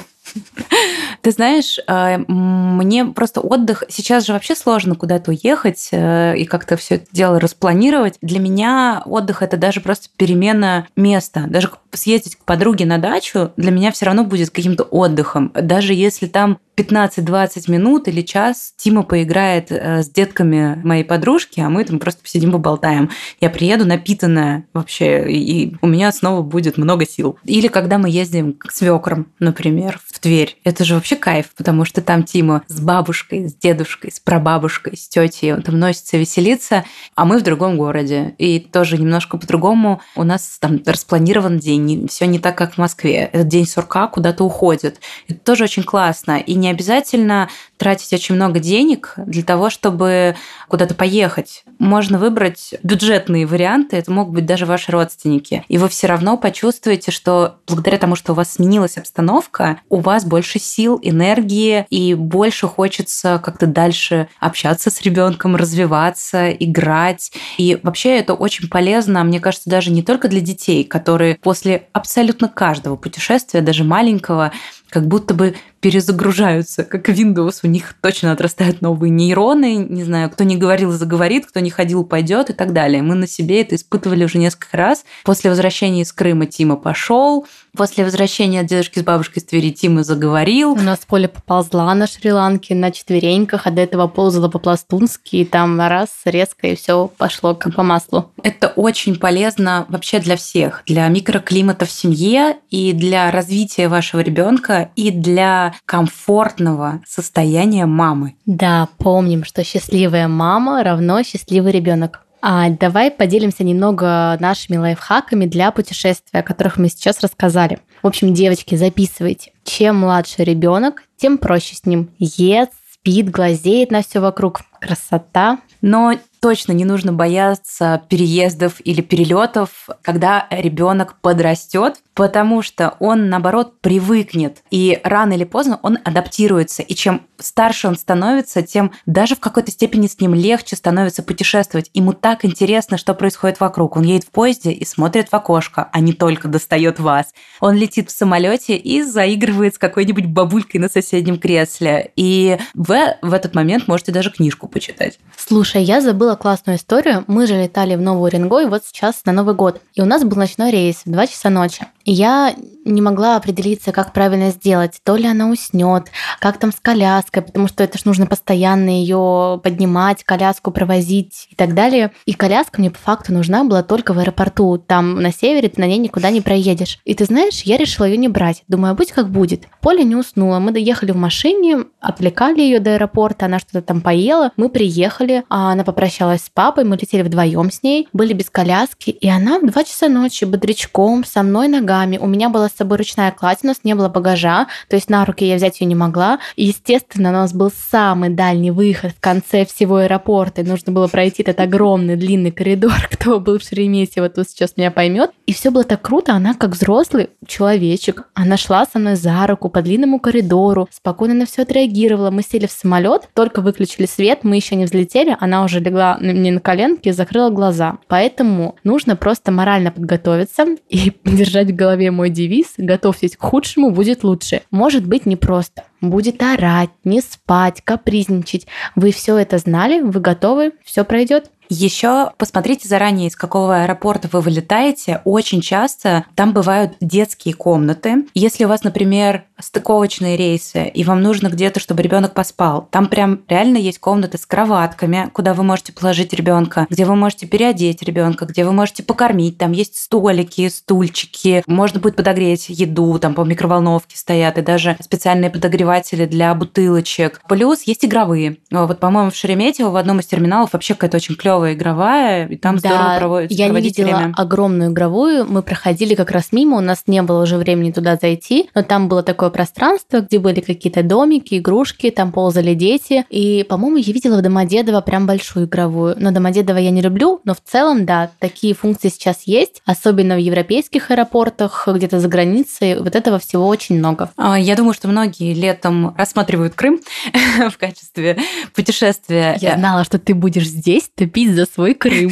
Ты 1.21 1.31
знаешь, 1.31 1.77
а, 1.87 2.19
мне 2.27 3.05
просто 3.05 3.41
отдых... 3.41 3.83
Сейчас 3.89 4.25
же 4.25 4.33
вообще 4.33 4.55
сложно 4.55 4.95
куда-то 4.95 5.31
уехать 5.31 5.89
э, 5.91 6.37
и 6.37 6.45
как-то 6.45 6.77
все 6.77 6.95
это 6.95 7.07
дело 7.11 7.39
распланировать. 7.39 8.17
Для 8.21 8.39
меня 8.39 9.03
отдых– 9.05 9.41
это 9.43 9.57
даже 9.57 9.81
просто 9.81 10.07
перемена 10.15 10.87
места. 10.95 11.45
Даже 11.49 11.69
съездить 11.91 12.37
к 12.37 12.45
подруге 12.45 12.85
на 12.85 12.97
дачу 12.97 13.51
для 13.57 13.71
меня 13.71 13.91
все 13.91 14.05
равно 14.05 14.23
будет 14.23 14.51
каким-то 14.51 14.83
отдыхом. 14.83 15.51
Даже 15.53 15.93
если 15.93 16.27
там 16.27 16.59
15-20 16.81 17.71
минут 17.71 18.07
или 18.07 18.21
час 18.21 18.73
Тима 18.77 19.03
поиграет 19.03 19.71
э, 19.71 20.03
с 20.03 20.09
детками 20.09 20.79
моей 20.83 21.03
подружки, 21.03 21.59
а 21.59 21.69
мы 21.69 21.83
там 21.83 21.99
просто 21.99 22.21
посидим 22.21 22.51
поболтаем. 22.51 23.09
Я 23.39 23.49
приеду 23.49 23.85
напитанная 23.85 24.65
вообще, 24.73 25.29
и 25.31 25.75
у 25.81 25.87
меня 25.87 26.11
снова 26.11 26.41
будет 26.41 26.77
много 26.77 27.05
сил. 27.05 27.37
Или 27.43 27.67
когда 27.67 27.97
мы 27.97 28.09
ездим 28.09 28.53
к 28.53 28.71
свекрам, 28.71 29.27
например, 29.39 29.99
в 30.05 30.19
Тверь. 30.21 30.57
Это 30.63 30.85
же 30.85 30.93
вообще 30.95 31.15
кайф, 31.15 31.47
потому 31.57 31.83
что 31.83 32.01
там 32.01 32.23
Тима 32.23 32.61
с 32.67 32.79
бабушкой, 32.79 33.49
с 33.49 33.55
дедушкой, 33.55 34.11
с 34.11 34.19
прабабушкой, 34.19 34.95
с 34.95 35.07
тетей, 35.07 35.51
он 35.53 35.63
там 35.63 35.79
носится, 35.79 36.17
веселится, 36.17 36.85
а 37.15 37.25
мы 37.25 37.39
в 37.39 37.43
другом 37.43 37.77
городе. 37.77 38.35
И 38.37 38.59
тоже 38.59 38.99
немножко 38.99 39.37
по-другому 39.37 39.99
у 40.15 40.23
нас 40.23 40.57
там 40.59 40.79
распланирован 40.85 41.57
день, 41.57 42.07
все 42.07 42.27
не 42.27 42.37
так, 42.37 42.55
как 42.55 42.75
в 42.75 42.77
Москве. 42.77 43.29
Этот 43.33 43.47
день 43.47 43.65
сурка 43.65 44.07
куда-то 44.07 44.43
уходит. 44.43 44.99
Это 45.27 45.39
тоже 45.39 45.63
очень 45.63 45.83
классно. 45.83 46.37
И 46.37 46.53
не 46.53 46.69
обязательно 46.71 47.49
тратить 47.77 48.13
очень 48.13 48.35
много 48.35 48.59
денег 48.59 49.13
для 49.17 49.43
того, 49.43 49.69
чтобы 49.69 50.35
куда-то 50.67 50.93
поехать. 50.93 51.63
Можно 51.79 52.17
выбрать 52.17 52.75
бюджетные 52.83 53.45
варианты, 53.45 53.97
это 53.97 54.11
могут 54.11 54.35
быть 54.35 54.45
даже 54.45 54.65
ваши 54.65 54.91
родственники. 54.91 55.65
И 55.67 55.77
вы 55.77 55.89
все 55.89 56.07
равно 56.07 56.37
почувствуете, 56.37 57.11
что 57.11 57.57
благодаря 57.67 57.97
тому, 57.97 58.15
что 58.15 58.33
у 58.33 58.35
вас 58.35 58.53
сменилась 58.53 58.97
обстановка, 58.97 59.81
у 59.89 59.99
вас 59.99 60.25
больше 60.25 60.59
сил, 60.59 60.99
энергии, 61.01 61.85
и 61.89 62.13
больше 62.13 62.67
хочется 62.67 63.41
как-то 63.43 63.67
дальше 63.67 64.27
общаться 64.39 64.89
с 64.89 65.01
ребенком, 65.01 65.55
развиваться, 65.55 66.51
играть. 66.51 67.31
И 67.57 67.79
вообще 67.81 68.17
это 68.17 68.33
очень 68.33 68.69
полезно, 68.69 69.23
мне 69.23 69.39
кажется, 69.39 69.69
даже 69.69 69.91
не 69.91 70.03
только 70.03 70.27
для 70.27 70.41
детей, 70.41 70.83
которые 70.83 71.35
после 71.35 71.87
абсолютно 71.93 72.47
каждого 72.47 72.95
путешествия, 72.95 73.61
даже 73.61 73.83
маленького, 73.83 74.51
как 74.91 75.07
будто 75.07 75.33
бы 75.33 75.55
перезагружаются, 75.79 76.83
как 76.83 77.09
Windows, 77.09 77.61
у 77.63 77.67
них 77.67 77.95
точно 78.01 78.33
отрастают 78.33 78.81
новые 78.81 79.09
нейроны, 79.09 79.77
не 79.77 80.03
знаю, 80.03 80.29
кто 80.29 80.43
не 80.43 80.57
говорил, 80.57 80.91
заговорит, 80.91 81.47
кто 81.47 81.59
не 81.61 81.69
ходил, 81.71 82.03
пойдет 82.03 82.49
и 82.49 82.53
так 82.53 82.73
далее. 82.73 83.01
Мы 83.01 83.15
на 83.15 83.25
себе 83.25 83.61
это 83.61 83.75
испытывали 83.75 84.25
уже 84.25 84.37
несколько 84.37 84.77
раз. 84.77 85.05
После 85.23 85.49
возвращения 85.49 86.01
из 86.01 86.11
Крыма 86.11 86.45
Тима 86.45 86.75
пошел, 86.75 87.47
после 87.75 88.03
возвращения 88.03 88.61
от 88.61 88.67
дедушки 88.67 88.99
с 88.99 89.03
бабушкой 89.03 89.41
с 89.41 89.45
Твери 89.45 89.71
Тима 89.71 90.03
заговорил. 90.03 90.71
У 90.71 90.75
нас 90.75 90.99
поле 91.07 91.27
поползла 91.27 91.93
на 91.93 92.07
Шри-Ланке 92.07 92.75
на 92.75 92.91
четвереньках, 92.91 93.67
а 93.67 93.71
до 93.71 93.81
этого 93.81 94.07
ползала 94.07 94.49
по-пластунски, 94.49 95.37
и 95.37 95.45
там 95.45 95.79
раз, 95.79 96.09
резко, 96.25 96.67
и 96.67 96.75
все 96.75 97.09
пошло 97.17 97.55
как 97.55 97.75
по 97.75 97.83
маслу. 97.83 98.31
Это 98.43 98.67
очень 98.67 99.17
полезно 99.17 99.85
вообще 99.89 100.19
для 100.19 100.35
всех, 100.35 100.83
для 100.85 101.07
микроклимата 101.07 101.85
в 101.85 101.91
семье 101.91 102.57
и 102.69 102.93
для 102.93 103.31
развития 103.31 103.87
вашего 103.87 104.21
ребенка 104.21 104.89
и 104.95 105.11
для 105.11 105.73
комфортного 105.85 107.01
состояния 107.07 107.85
мамы. 107.85 108.35
Да, 108.45 108.89
помним, 108.97 109.43
что 109.43 109.63
счастливая 109.63 110.27
мама 110.27 110.83
равно 110.83 111.23
счастливый 111.23 111.71
ребенок. 111.71 112.25
А 112.41 112.69
давай 112.69 113.11
поделимся 113.11 113.63
немного 113.63 114.37
нашими 114.39 114.77
лайфхаками 114.77 115.45
для 115.45 115.71
путешествия, 115.71 116.39
о 116.39 116.43
которых 116.43 116.77
мы 116.77 116.89
сейчас 116.89 117.19
рассказали. 117.21 117.79
В 118.01 118.07
общем, 118.07 118.33
девочки, 118.33 118.75
записывайте. 118.75 119.51
Чем 119.63 119.97
младше 119.97 120.43
ребенок, 120.43 121.03
тем 121.17 121.37
проще 121.37 121.75
с 121.75 121.85
ним. 121.85 122.09
Ест, 122.17 122.71
спит, 122.91 123.29
глазеет 123.29 123.91
на 123.91 124.01
все 124.01 124.19
вокруг. 124.19 124.61
Красота. 124.79 125.59
Но 125.81 126.13
точно 126.41 126.73
не 126.73 126.85
нужно 126.85 127.13
бояться 127.13 128.01
переездов 128.09 128.81
или 128.83 129.01
перелетов, 129.01 129.87
когда 130.01 130.47
ребенок 130.49 131.15
подрастет, 131.21 132.01
потому 132.15 132.61
что 132.61 132.95
он, 132.99 133.29
наоборот, 133.29 133.79
привыкнет. 133.79 134.63
И 134.71 134.99
рано 135.03 135.33
или 135.33 135.43
поздно 135.43 135.79
он 135.83 135.99
адаптируется. 136.03 136.81
И 136.81 136.95
чем 136.95 137.21
старше 137.37 137.87
он 137.87 137.95
становится, 137.95 138.63
тем 138.63 138.91
даже 139.05 139.35
в 139.35 139.39
какой-то 139.39 139.71
степени 139.71 140.07
с 140.07 140.19
ним 140.19 140.33
легче 140.33 140.75
становится 140.75 141.23
путешествовать. 141.23 141.89
Ему 141.93 142.13
так 142.13 142.43
интересно, 142.43 142.97
что 142.97 143.13
происходит 143.13 143.59
вокруг. 143.59 143.95
Он 143.95 144.03
едет 144.03 144.25
в 144.25 144.31
поезде 144.31 144.71
и 144.71 144.83
смотрит 144.83 145.29
в 145.29 145.33
окошко, 145.33 145.89
а 145.91 145.99
не 145.99 146.13
только 146.13 146.47
достает 146.47 146.99
вас. 146.99 147.33
Он 147.59 147.75
летит 147.75 148.09
в 148.09 148.17
самолете 148.17 148.75
и 148.75 149.03
заигрывает 149.03 149.75
с 149.75 149.77
какой-нибудь 149.77 150.25
бабулькой 150.25 150.81
на 150.81 150.89
соседнем 150.89 151.39
кресле. 151.39 152.11
И 152.15 152.57
вы 152.73 153.15
в 153.21 153.33
этот 153.33 153.53
момент 153.53 153.87
можете 153.87 154.11
даже 154.11 154.31
книжку 154.31 154.67
почитать. 154.67 155.19
Слушай, 155.37 155.83
я 155.83 156.01
забыла 156.01 156.30
классную 156.35 156.77
историю. 156.77 157.23
Мы 157.27 157.47
же 157.47 157.61
летали 157.61 157.95
в 157.95 158.01
Новую 158.01 158.23
Уренгой 158.23 158.67
вот 158.67 158.83
сейчас 158.85 159.21
на 159.25 159.31
Новый 159.31 159.55
год. 159.55 159.81
И 159.95 160.01
у 160.01 160.05
нас 160.05 160.23
был 160.23 160.37
ночной 160.37 160.71
рейс 160.71 161.01
в 161.05 161.11
2 161.11 161.27
часа 161.27 161.49
ночи. 161.49 161.85
Я 162.05 162.55
не 162.83 163.01
могла 163.01 163.35
определиться, 163.35 163.91
как 163.91 164.13
правильно 164.13 164.49
сделать. 164.49 164.99
То 165.03 165.15
ли 165.15 165.27
она 165.27 165.49
уснет, 165.49 166.07
как 166.39 166.57
там 166.57 166.71
с 166.71 166.79
коляской, 166.79 167.43
потому 167.43 167.67
что 167.67 167.83
это 167.83 167.97
ж 167.97 168.05
нужно 168.05 168.25
постоянно 168.25 168.89
ее 168.89 169.59
поднимать, 169.63 170.23
коляску 170.23 170.71
провозить 170.71 171.47
и 171.51 171.55
так 171.55 171.73
далее. 171.73 172.11
И 172.25 172.33
коляска 172.33 172.79
мне 172.79 172.89
по 172.89 172.97
факту 172.97 173.33
нужна 173.33 173.63
была 173.63 173.83
только 173.83 174.13
в 174.13 174.19
аэропорту. 174.19 174.77
Там 174.77 175.21
на 175.21 175.31
севере 175.31 175.69
ты 175.69 175.79
на 175.79 175.87
ней 175.87 175.97
никуда 175.97 176.31
не 176.31 176.41
проедешь. 176.41 176.99
И 177.05 177.13
ты 177.13 177.25
знаешь, 177.25 177.61
я 177.61 177.77
решила 177.77 178.05
ее 178.05 178.17
не 178.17 178.27
брать. 178.27 178.63
Думаю, 178.67 178.91
а 178.91 178.95
будь 178.95 179.11
как 179.11 179.29
будет. 179.29 179.67
Поля 179.81 180.03
не 180.03 180.15
уснула. 180.15 180.59
Мы 180.59 180.71
доехали 180.71 181.11
в 181.11 181.17
машине, 181.17 181.85
отвлекали 181.99 182.61
ее 182.61 182.79
до 182.79 182.95
аэропорта, 182.95 183.45
она 183.45 183.59
что-то 183.59 183.81
там 183.81 184.01
поела. 184.01 184.51
Мы 184.57 184.69
приехали, 184.69 185.43
а 185.49 185.71
она 185.71 185.83
попрощалась 185.83 186.45
с 186.45 186.49
папой, 186.49 186.83
мы 186.83 186.95
летели 186.95 187.21
вдвоем 187.21 187.71
с 187.71 187.83
ней, 187.83 188.07
были 188.13 188.33
без 188.33 188.49
коляски, 188.49 189.11
и 189.11 189.27
она 189.27 189.59
в 189.59 189.65
2 189.65 189.83
часа 189.83 190.09
ночи 190.09 190.45
бодрячком, 190.45 191.23
со 191.23 191.43
мной 191.43 191.67
ногами. 191.91 192.17
У 192.17 192.27
меня 192.27 192.49
была 192.49 192.69
с 192.69 192.73
собой 192.73 192.97
ручная 192.97 193.31
кладь, 193.31 193.59
у 193.63 193.67
нас 193.67 193.81
не 193.83 193.95
было 193.95 194.07
багажа, 194.09 194.67
то 194.87 194.95
есть 194.95 195.09
на 195.09 195.25
руки 195.25 195.45
я 195.45 195.55
взять 195.55 195.81
ее 195.81 195.87
не 195.87 195.95
могла. 195.95 196.39
И, 196.55 196.65
естественно, 196.65 197.29
у 197.29 197.33
нас 197.33 197.53
был 197.53 197.71
самый 197.91 198.29
дальний 198.29 198.71
выход 198.71 199.11
в 199.11 199.19
конце 199.19 199.65
всего 199.65 199.97
аэропорта, 199.97 200.61
и 200.61 200.65
нужно 200.65 200.91
было 200.93 201.07
пройти 201.07 201.43
этот 201.43 201.59
огромный 201.59 202.15
длинный 202.15 202.51
коридор. 202.51 202.93
Кто 203.11 203.39
был 203.39 203.59
в 203.59 203.63
Шереметьево, 203.63 204.29
тот 204.29 204.49
сейчас 204.49 204.77
меня 204.77 204.91
поймет. 204.91 205.31
И 205.45 205.53
все 205.53 205.69
было 205.71 205.83
так 205.83 206.01
круто, 206.01 206.33
она 206.33 206.53
как 206.53 206.71
взрослый 206.71 207.29
человечек, 207.45 208.27
она 208.33 208.57
шла 208.57 208.85
со 208.85 208.99
мной 208.99 209.15
за 209.15 209.45
руку 209.47 209.69
по 209.69 209.81
длинному 209.81 210.19
коридору, 210.19 210.87
спокойно 210.91 211.33
на 211.33 211.45
все 211.45 211.63
отреагировала. 211.63 212.31
Мы 212.31 212.43
сели 212.43 212.67
в 212.67 212.71
самолет, 212.71 213.29
только 213.33 213.61
выключили 213.61 214.05
свет, 214.05 214.39
мы 214.43 214.55
еще 214.55 214.75
не 214.75 214.85
взлетели, 214.85 215.35
она 215.39 215.63
уже 215.63 215.79
легла 215.79 216.17
мне 216.21 216.51
на 216.51 216.59
коленки 216.59 217.09
и 217.09 217.11
закрыла 217.11 217.49
глаза. 217.49 217.97
Поэтому 218.07 218.75
нужно 218.83 219.15
просто 219.15 219.51
морально 219.51 219.91
подготовиться 219.91 220.65
и 220.89 221.11
держать 221.25 221.75
голове 221.81 222.11
мой 222.11 222.29
девиз 222.29 222.73
«Готовьтесь 222.77 223.35
к 223.35 223.41
худшему, 223.41 223.89
будет 223.89 224.23
лучше». 224.23 224.61
Может 224.69 225.07
быть 225.07 225.25
непросто. 225.25 225.83
Будет 225.99 226.43
орать, 226.43 226.91
не 227.03 227.21
спать, 227.21 227.81
капризничать. 227.83 228.67
Вы 228.95 229.11
все 229.11 229.35
это 229.37 229.57
знали, 229.57 230.01
вы 230.01 230.19
готовы, 230.19 230.73
все 230.83 231.03
пройдет. 231.03 231.49
Еще 231.73 232.33
посмотрите 232.37 232.89
заранее, 232.89 233.29
из 233.29 233.37
какого 233.37 233.83
аэропорта 233.83 234.27
вы 234.29 234.41
вылетаете. 234.41 235.21
Очень 235.23 235.61
часто 235.61 236.25
там 236.35 236.51
бывают 236.51 236.95
детские 236.99 237.53
комнаты. 237.53 238.25
Если 238.33 238.65
у 238.65 238.67
вас, 238.67 238.83
например, 238.83 239.45
стыковочные 239.57 240.35
рейсы, 240.35 240.85
и 240.87 241.05
вам 241.05 241.21
нужно 241.21 241.47
где-то, 241.47 241.79
чтобы 241.79 242.01
ребенок 242.01 242.33
поспал, 242.33 242.89
там 242.91 243.07
прям 243.07 243.43
реально 243.47 243.77
есть 243.77 243.99
комнаты 243.99 244.37
с 244.37 244.45
кроватками, 244.45 245.29
куда 245.31 245.53
вы 245.53 245.63
можете 245.63 245.93
положить 245.93 246.33
ребенка, 246.33 246.87
где 246.89 247.05
вы 247.05 247.15
можете 247.15 247.47
переодеть 247.47 248.03
ребенка, 248.03 248.45
где 248.45 248.65
вы 248.65 248.73
можете 248.73 249.03
покормить. 249.03 249.57
Там 249.57 249.71
есть 249.71 249.97
столики, 249.97 250.67
стульчики, 250.67 251.63
можно 251.67 252.01
будет 252.01 252.17
подогреть 252.17 252.65
еду, 252.67 253.17
там 253.17 253.33
по 253.33 253.45
микроволновке 253.45 254.17
стоят, 254.17 254.57
и 254.57 254.61
даже 254.61 254.97
специальные 254.99 255.49
подогреватели 255.49 256.25
для 256.25 256.53
бутылочек. 256.53 257.41
Плюс 257.47 257.83
есть 257.83 258.03
игровые. 258.03 258.57
Вот, 258.71 258.99
по-моему, 258.99 259.31
в 259.31 259.35
Шереметьево 259.37 259.91
в 259.91 259.95
одном 259.95 260.19
из 260.19 260.25
терминалов 260.25 260.73
вообще 260.73 260.95
какая-то 260.95 261.15
очень 261.15 261.35
клевая 261.35 261.60
клевая 261.61 261.73
игровая, 261.73 262.47
и 262.47 262.57
там 262.57 262.77
да, 262.77 262.89
здорово 262.89 263.17
проводится. 263.17 263.57
Я 263.57 263.69
не 263.69 263.81
видела 263.81 264.05
время. 264.05 264.33
огромную 264.37 264.91
игровую, 264.91 265.45
мы 265.45 265.61
проходили 265.61 266.15
как 266.15 266.31
раз 266.31 266.51
мимо, 266.51 266.77
у 266.77 266.81
нас 266.81 267.03
не 267.07 267.21
было 267.21 267.43
уже 267.43 267.57
времени 267.57 267.91
туда 267.91 268.17
зайти, 268.21 268.69
но 268.73 268.83
там 268.83 269.07
было 269.07 269.23
такое 269.23 269.49
пространство, 269.49 270.21
где 270.21 270.39
были 270.39 270.61
какие-то 270.61 271.03
домики, 271.03 271.57
игрушки, 271.57 272.09
там 272.09 272.31
ползали 272.31 272.73
дети, 272.73 273.25
и, 273.29 273.65
по-моему, 273.67 273.97
я 273.97 274.13
видела 274.13 274.37
в 274.37 274.41
Домодедово 274.41 275.01
прям 275.01 275.27
большую 275.27 275.65
игровую, 275.65 276.15
но 276.17 276.31
Домодедово 276.31 276.77
я 276.77 276.91
не 276.91 277.01
люблю, 277.01 277.41
но 277.43 277.53
в 277.53 277.61
целом, 277.61 278.05
да, 278.05 278.31
такие 278.39 278.73
функции 278.73 279.09
сейчас 279.09 279.43
есть, 279.45 279.81
особенно 279.85 280.35
в 280.35 280.39
европейских 280.39 281.11
аэропортах, 281.11 281.87
где-то 281.87 282.19
за 282.19 282.27
границей, 282.27 282.99
вот 282.99 283.15
этого 283.15 283.39
всего 283.39 283.67
очень 283.67 283.97
много. 283.97 284.31
А, 284.37 284.59
я 284.59 284.75
думаю, 284.75 284.93
что 284.93 285.07
многие 285.07 285.53
летом 285.53 286.15
рассматривают 286.17 286.73
Крым 286.75 287.01
в 287.69 287.77
качестве 287.77 288.37
путешествия. 288.73 289.57
Я 289.59 289.75
знала, 289.75 290.03
что 290.03 290.19
ты 290.19 290.33
будешь 290.33 290.67
здесь 290.67 291.09
топить 291.15 291.50
за 291.53 291.65
свой 291.65 291.93
Крым. 291.93 292.31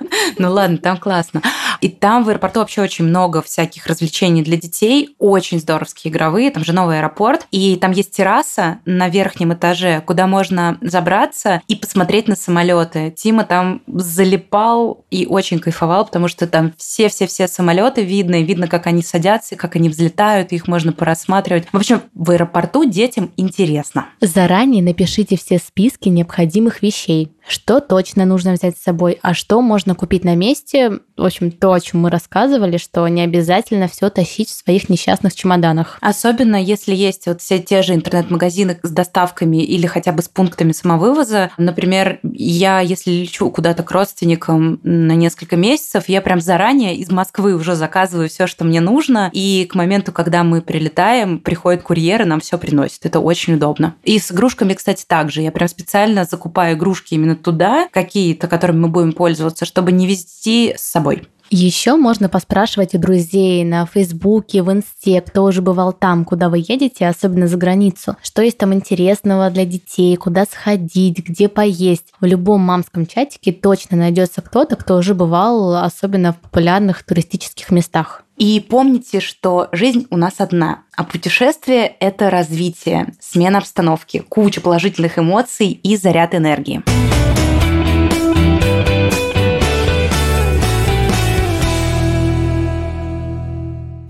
Ну 0.38 0.52
ладно, 0.52 0.78
там 0.78 0.96
классно. 0.96 1.42
И 1.80 1.88
там 1.88 2.24
в 2.24 2.28
аэропорту 2.28 2.60
вообще 2.60 2.82
очень 2.82 3.04
много 3.04 3.42
всяких 3.42 3.86
развлечений 3.86 4.42
для 4.42 4.56
детей, 4.56 5.14
очень 5.18 5.60
здоровские 5.60 6.12
игровые, 6.12 6.50
там 6.50 6.64
же 6.64 6.72
новый 6.72 6.98
аэропорт, 6.98 7.46
и 7.50 7.76
там 7.76 7.92
есть 7.92 8.12
терраса 8.12 8.78
на 8.84 9.08
верхнем 9.08 9.52
этаже, 9.52 10.02
куда 10.06 10.26
можно 10.26 10.78
забраться 10.80 11.62
и 11.68 11.76
посмотреть 11.76 12.28
на 12.28 12.36
самолеты. 12.36 13.12
Тима 13.16 13.44
там 13.44 13.82
залипал 13.86 15.04
и 15.10 15.26
очень 15.26 15.60
кайфовал, 15.60 16.04
потому 16.04 16.28
что 16.28 16.46
там 16.46 16.72
все-все-все 16.76 17.48
самолеты 17.48 18.02
видно, 18.02 18.36
и 18.36 18.44
видно, 18.44 18.66
как 18.66 18.86
они 18.86 19.02
садятся, 19.02 19.56
как 19.56 19.76
они 19.76 19.88
взлетают, 19.88 20.52
их 20.52 20.68
можно 20.68 20.92
порассматривать. 20.92 21.66
В 21.72 21.76
общем, 21.76 22.02
в 22.14 22.30
аэропорту 22.30 22.84
детям 22.84 23.30
интересно. 23.36 24.06
Заранее 24.20 24.82
напишите 24.82 25.36
все 25.36 25.58
списки 25.58 26.08
необходимых 26.08 26.82
вещей 26.82 27.32
что 27.48 27.80
точно 27.80 28.24
нужно 28.24 28.52
взять 28.52 28.76
с 28.76 28.82
собой, 28.82 29.18
а 29.22 29.34
что 29.34 29.60
можно 29.60 29.94
купить 29.94 30.24
на 30.24 30.36
месте. 30.36 31.00
В 31.16 31.24
общем, 31.24 31.50
то, 31.50 31.72
о 31.72 31.80
чем 31.80 32.02
мы 32.02 32.10
рассказывали, 32.10 32.76
что 32.76 33.06
не 33.08 33.22
обязательно 33.22 33.88
все 33.88 34.10
тащить 34.10 34.48
в 34.50 34.54
своих 34.54 34.88
несчастных 34.88 35.34
чемоданах. 35.34 35.98
Особенно 36.00 36.56
если 36.56 36.94
есть 36.94 37.26
вот 37.26 37.40
все 37.40 37.58
те 37.58 37.82
же 37.82 37.94
интернет-магазины 37.94 38.78
с 38.82 38.90
доставками 38.90 39.62
или 39.62 39.86
хотя 39.86 40.12
бы 40.12 40.22
с 40.22 40.28
пунктами 40.28 40.72
самовывоза. 40.72 41.50
Например, 41.56 42.20
я, 42.22 42.80
если 42.80 43.10
лечу 43.10 43.50
куда-то 43.50 43.82
к 43.82 43.90
родственникам 43.90 44.80
на 44.82 45.12
несколько 45.12 45.56
месяцев, 45.56 46.08
я 46.08 46.20
прям 46.20 46.40
заранее 46.40 46.96
из 46.96 47.10
Москвы 47.10 47.54
уже 47.54 47.74
заказываю 47.74 48.28
все, 48.28 48.46
что 48.46 48.64
мне 48.64 48.80
нужно, 48.80 49.30
и 49.32 49.66
к 49.70 49.74
моменту, 49.74 50.12
когда 50.12 50.44
мы 50.44 50.60
прилетаем, 50.60 51.38
приходит 51.38 51.82
курьер 51.82 52.22
и 52.22 52.24
нам 52.26 52.40
все 52.40 52.58
приносит. 52.58 53.06
Это 53.06 53.20
очень 53.20 53.54
удобно. 53.54 53.94
И 54.02 54.18
с 54.18 54.30
игрушками, 54.30 54.74
кстати, 54.74 55.04
также. 55.06 55.42
Я 55.42 55.52
прям 55.52 55.68
специально 55.68 56.24
закупаю 56.24 56.76
игрушки 56.76 57.14
именно 57.14 57.37
туда 57.42 57.88
какие-то, 57.90 58.48
которыми 58.48 58.78
мы 58.78 58.88
будем 58.88 59.12
пользоваться, 59.12 59.64
чтобы 59.64 59.92
не 59.92 60.06
вести 60.06 60.74
с 60.76 60.82
собой. 60.82 61.28
Еще 61.50 61.96
можно 61.96 62.28
поспрашивать 62.28 62.94
у 62.94 62.98
друзей 62.98 63.64
на 63.64 63.86
Фейсбуке, 63.86 64.62
в 64.62 64.70
Инсте, 64.70 65.22
кто 65.22 65.44
уже 65.44 65.62
бывал 65.62 65.94
там, 65.94 66.26
куда 66.26 66.50
вы 66.50 66.58
едете, 66.58 67.06
особенно 67.06 67.48
за 67.48 67.56
границу. 67.56 68.16
Что 68.22 68.42
есть 68.42 68.58
там 68.58 68.74
интересного 68.74 69.48
для 69.48 69.64
детей, 69.64 70.14
куда 70.16 70.44
сходить, 70.44 71.26
где 71.26 71.48
поесть. 71.48 72.12
В 72.20 72.26
любом 72.26 72.60
мамском 72.60 73.06
чатике 73.06 73.52
точно 73.52 73.96
найдется 73.96 74.42
кто-то, 74.42 74.76
кто 74.76 74.96
уже 74.96 75.14
бывал, 75.14 75.76
особенно 75.76 76.34
в 76.34 76.36
популярных 76.36 77.02
туристических 77.02 77.70
местах. 77.70 78.24
И 78.38 78.60
помните, 78.60 79.18
что 79.18 79.68
жизнь 79.72 80.06
у 80.10 80.16
нас 80.16 80.34
одна, 80.38 80.84
а 80.96 81.02
путешествие– 81.02 81.86
это 82.00 82.30
развитие, 82.30 83.14
смена 83.20 83.58
обстановки, 83.58 84.24
куча 84.28 84.60
положительных 84.60 85.18
эмоций 85.18 85.70
и 85.70 85.96
заряд 85.96 86.36
энергии. 86.36 86.82